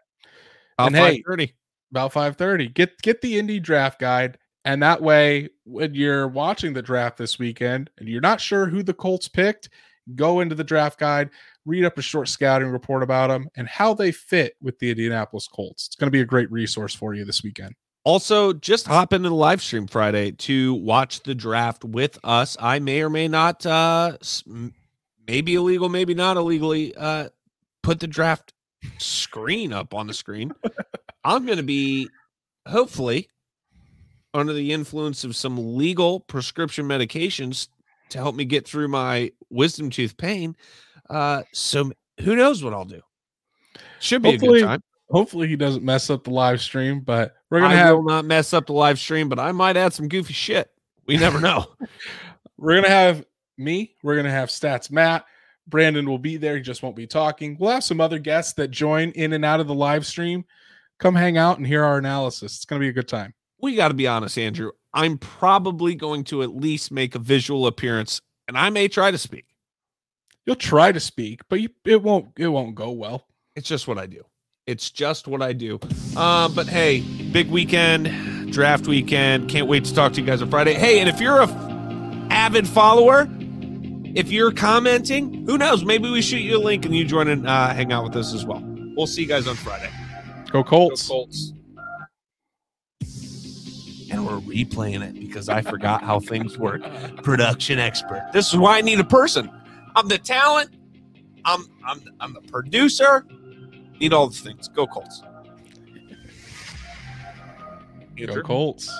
About 0.79 0.93
hey, 0.93 1.23
530. 1.23 1.55
about 1.93 2.13
530 2.13 2.69
get 2.69 3.01
get 3.03 3.21
the 3.21 3.39
indy 3.39 3.61
draft 3.61 4.01
guide 4.01 4.39
and 4.65 4.83
that 4.83 5.03
way 5.03 5.49
when 5.65 5.95
you're 5.95 6.29
watching 6.29 6.73
the 6.73 6.83
draft 6.83 7.17
this 7.17 7.39
weekend 7.39 7.91
and 7.99 8.09
you're 8.09 8.21
not 8.21 8.41
sure 8.41 8.67
who 8.67 8.83
the 8.83 8.95
colts 8.95 9.29
picked 9.29 9.69
go 10.15 10.41
into 10.41 10.55
the 10.55 10.65
draft 10.65 10.99
guide 10.99 11.31
read 11.65 11.85
up 11.85 11.97
a 11.99 12.03
short 12.03 12.29
scouting 12.29 12.69
report 12.69 13.03
about 13.03 13.29
them 13.29 13.49
and 13.57 13.69
how 13.69 13.95
they 13.95 14.11
fit 14.13 14.55
with 14.61 14.79
the 14.79 14.91
indianapolis 14.91 15.49
colts 15.49 15.87
it's 15.87 15.97
going 15.97 16.07
to 16.09 16.13
be 16.13 16.21
a 16.21 16.25
great 16.25 16.51
resource 16.51 16.95
for 16.95 17.15
you 17.15 17.25
this 17.25 17.43
weekend 17.43 17.75
Also, 18.05 18.53
just 18.53 18.89
hop 18.89 19.13
into 19.13 19.29
the 19.29 19.35
live 19.35 19.63
stream 19.63 19.87
Friday 19.87 20.33
to 20.33 20.75
watch 20.75 21.23
the 21.23 21.37
draft 21.37 21.85
with 21.85 22.19
us. 22.25 22.57
I 22.59 22.81
may 22.81 23.01
or 23.01 23.09
may 23.09 23.29
not, 23.29 23.65
uh, 23.65 24.19
maybe 25.25 25.55
illegal, 25.55 25.89
maybe 25.89 26.13
not 26.13 26.37
illegally, 26.37 26.97
uh, 26.97 27.29
put 27.85 28.01
the 28.01 28.09
draft 28.09 28.55
screen 28.99 29.73
up 29.73 29.95
on 29.95 30.09
the 30.09 30.15
screen. 30.15 30.53
I'm 31.25 31.47
going 31.47 31.59
to 31.59 31.63
be, 31.63 32.09
hopefully, 32.67 33.29
under 34.35 34.53
the 34.53 34.73
influence 34.73 35.25
of 35.25 35.37
some 35.37 35.77
legal 35.77 36.21
prescription 36.21 36.87
medications 36.87 37.69
to 38.11 38.19
help 38.19 38.35
me 38.35 38.45
get 38.45 38.67
through 38.67 38.89
my 38.89 39.31
wisdom 39.51 39.91
tooth 39.91 40.17
pain. 40.17 40.57
Uh, 41.11 41.43
so 41.53 41.91
who 42.21 42.37
knows 42.37 42.63
what 42.65 42.73
I'll 42.73 42.85
do? 42.85 43.01
Should 44.01 44.23
be 44.23 44.31
a 44.31 44.33
Hopefully- 44.33 44.61
good 44.61 44.67
time. 44.67 44.83
hopefully 45.11 45.49
he 45.49 45.57
doesn't 45.57 45.85
mess 45.85 46.09
up 46.11 46.25
the 46.25 46.31
live 46.31 46.61
stream 46.61 47.01
but 47.01 47.35
we're 47.51 47.61
going 47.61 47.73
I 47.73 47.75
to 47.75 47.81
have 47.81 47.97
will 47.97 48.05
not 48.05 48.25
mess 48.25 48.53
up 48.55 48.67
the 48.67 48.73
live 48.73 48.99
stream, 48.99 49.29
but 49.29 49.39
I 49.39 49.53
might 49.53 49.77
add 49.77 49.93
some 49.93 50.09
goofy 50.09 50.33
shit. 50.33 50.71
We 51.07 51.17
never 51.19 51.41
know. 51.41 51.67
we're 52.57 52.73
going 52.73 52.85
to 52.85 52.91
have 52.91 53.25
me 53.59 53.95
we're 54.03 54.15
going 54.15 54.25
to 54.25 54.31
have 54.33 54.49
stats 54.49 54.91
matt 54.91 55.27
brandon 55.69 56.09
will 56.09 56.19
be 56.19 56.37
there 56.39 56.57
he 56.57 56.63
just 56.63 56.83
won't 56.83 56.97
be 56.97 57.07
talking 57.07 57.57
we'll 57.61 57.71
have 57.71 57.85
some 57.85 58.01
other 58.01 58.19
guests 58.19 58.55
that 58.55 58.69
join 58.71 59.11
in 59.11 59.35
and 59.35 59.45
out 59.45 59.61
of 59.61 59.67
the 59.67 59.75
live 59.75 60.07
stream 60.07 60.45
come 60.99 61.15
hang 61.15 61.37
out 61.37 61.59
and 61.59 61.67
hear 61.67 61.85
our 61.85 61.99
analysis 61.99 62.57
it's 62.57 62.65
going 62.65 62.81
to 62.81 62.85
be 62.85 62.89
a 62.89 62.93
good 62.93 63.07
time 63.07 63.33
we 63.63 63.77
got 63.77 63.89
to 63.89 63.95
be 63.95 64.07
honest, 64.07 64.37
Andrew. 64.37 64.73
I'm 64.93 65.17
probably 65.17 65.95
going 65.95 66.25
to 66.25 66.43
at 66.43 66.55
least 66.55 66.93
make 66.93 67.15
a 67.15 67.19
visual 67.19 67.67
appearance, 67.67 68.21
and 68.47 68.59
I 68.59 68.69
may 68.69 68.89
try 68.89 69.11
to 69.11 69.17
speak. 69.19 69.47
You'll 70.45 70.57
try 70.57 70.93
to 70.93 71.01
speak, 71.01 71.41
but 71.49 71.61
you, 71.61 71.71
it 71.85 72.03
won't. 72.03 72.31
It 72.37 72.49
won't 72.49 72.75
go 72.75 72.91
well. 72.91 73.27
It's 73.55 73.69
just 73.69 73.87
what 73.87 73.97
I 73.97 74.07
do. 74.07 74.25
It's 74.67 74.91
just 74.91 75.27
what 75.29 75.41
I 75.41 75.53
do. 75.53 75.79
Um, 76.17 76.55
but 76.55 76.69
hey, 76.69 77.01
big 77.33 77.49
weekend, 77.51 78.53
draft 78.53 78.87
weekend. 78.87 79.49
Can't 79.49 79.69
wait 79.69 79.85
to 79.85 79.95
talk 79.95 80.13
to 80.15 80.21
you 80.21 80.27
guys 80.27 80.43
on 80.43 80.51
Friday. 80.51 80.75
Hey, 80.75 81.01
and 81.01 81.09
if 81.09 81.21
you're 81.21 81.41
a 81.41 81.45
f- 81.49 82.31
avid 82.31 82.67
follower, 82.69 83.29
if 84.15 84.31
you're 84.31 84.53
commenting, 84.53 85.47
who 85.47 85.57
knows? 85.57 85.85
Maybe 85.85 86.11
we 86.11 86.23
shoot 86.23 86.39
you 86.39 86.59
a 86.59 86.63
link 86.63 86.85
and 86.85 86.95
you 86.95 87.05
join 87.05 87.29
and 87.29 87.47
uh, 87.47 87.73
hang 87.73 87.93
out 87.93 88.05
with 88.05 88.17
us 88.17 88.35
as 88.35 88.45
well. 88.45 88.63
We'll 88.97 89.07
see 89.07 89.23
you 89.23 89.29
guys 89.29 89.47
on 89.47 89.57
Friday. 89.57 89.91
Go 90.51 90.63
Colts. 90.63 91.09
Go 91.09 91.15
Colts. 91.15 91.53
And 94.13 94.27
we're 94.27 94.41
replaying 94.41 95.03
it 95.03 95.15
because 95.15 95.49
I 95.49 95.63
forgot 95.63 96.03
how 96.03 96.21
things 96.21 96.59
work. 96.59 96.83
Production 97.23 97.79
expert. 97.79 98.29
This 98.33 98.53
is 98.53 98.59
why 98.59 98.79
I 98.79 98.81
need 98.83 99.01
a 99.01 99.05
person. 99.05 99.51
I'm 99.97 100.07
the 100.07 100.19
talent. 100.19 100.71
I'm 101.45 101.67
I'm 101.85 102.01
I'm 102.21 102.35
the 102.35 102.43
producer. 102.43 103.25
Need 103.99 104.13
all 104.13 104.29
the 104.29 104.37
things. 104.37 104.69
Go 104.69 104.87
Colts. 104.87 105.23
Go 108.17 108.43
Colts. 108.43 108.93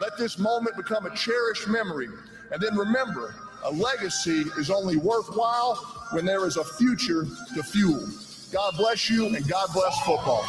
Let 0.00 0.16
this 0.18 0.38
moment 0.38 0.76
become 0.76 1.06
a 1.06 1.14
cherished 1.16 1.68
memory. 1.68 2.08
And 2.52 2.60
then 2.60 2.76
remember, 2.76 3.34
a 3.64 3.70
legacy 3.70 4.44
is 4.58 4.70
only 4.70 4.96
worthwhile 4.96 5.76
when 6.12 6.24
there 6.24 6.46
is 6.46 6.56
a 6.56 6.64
future 6.64 7.26
to 7.54 7.62
fuel. 7.62 8.06
God 8.52 8.74
bless 8.76 9.10
you 9.10 9.26
and 9.26 9.48
God 9.48 9.68
bless 9.72 9.98
football. 10.04 10.44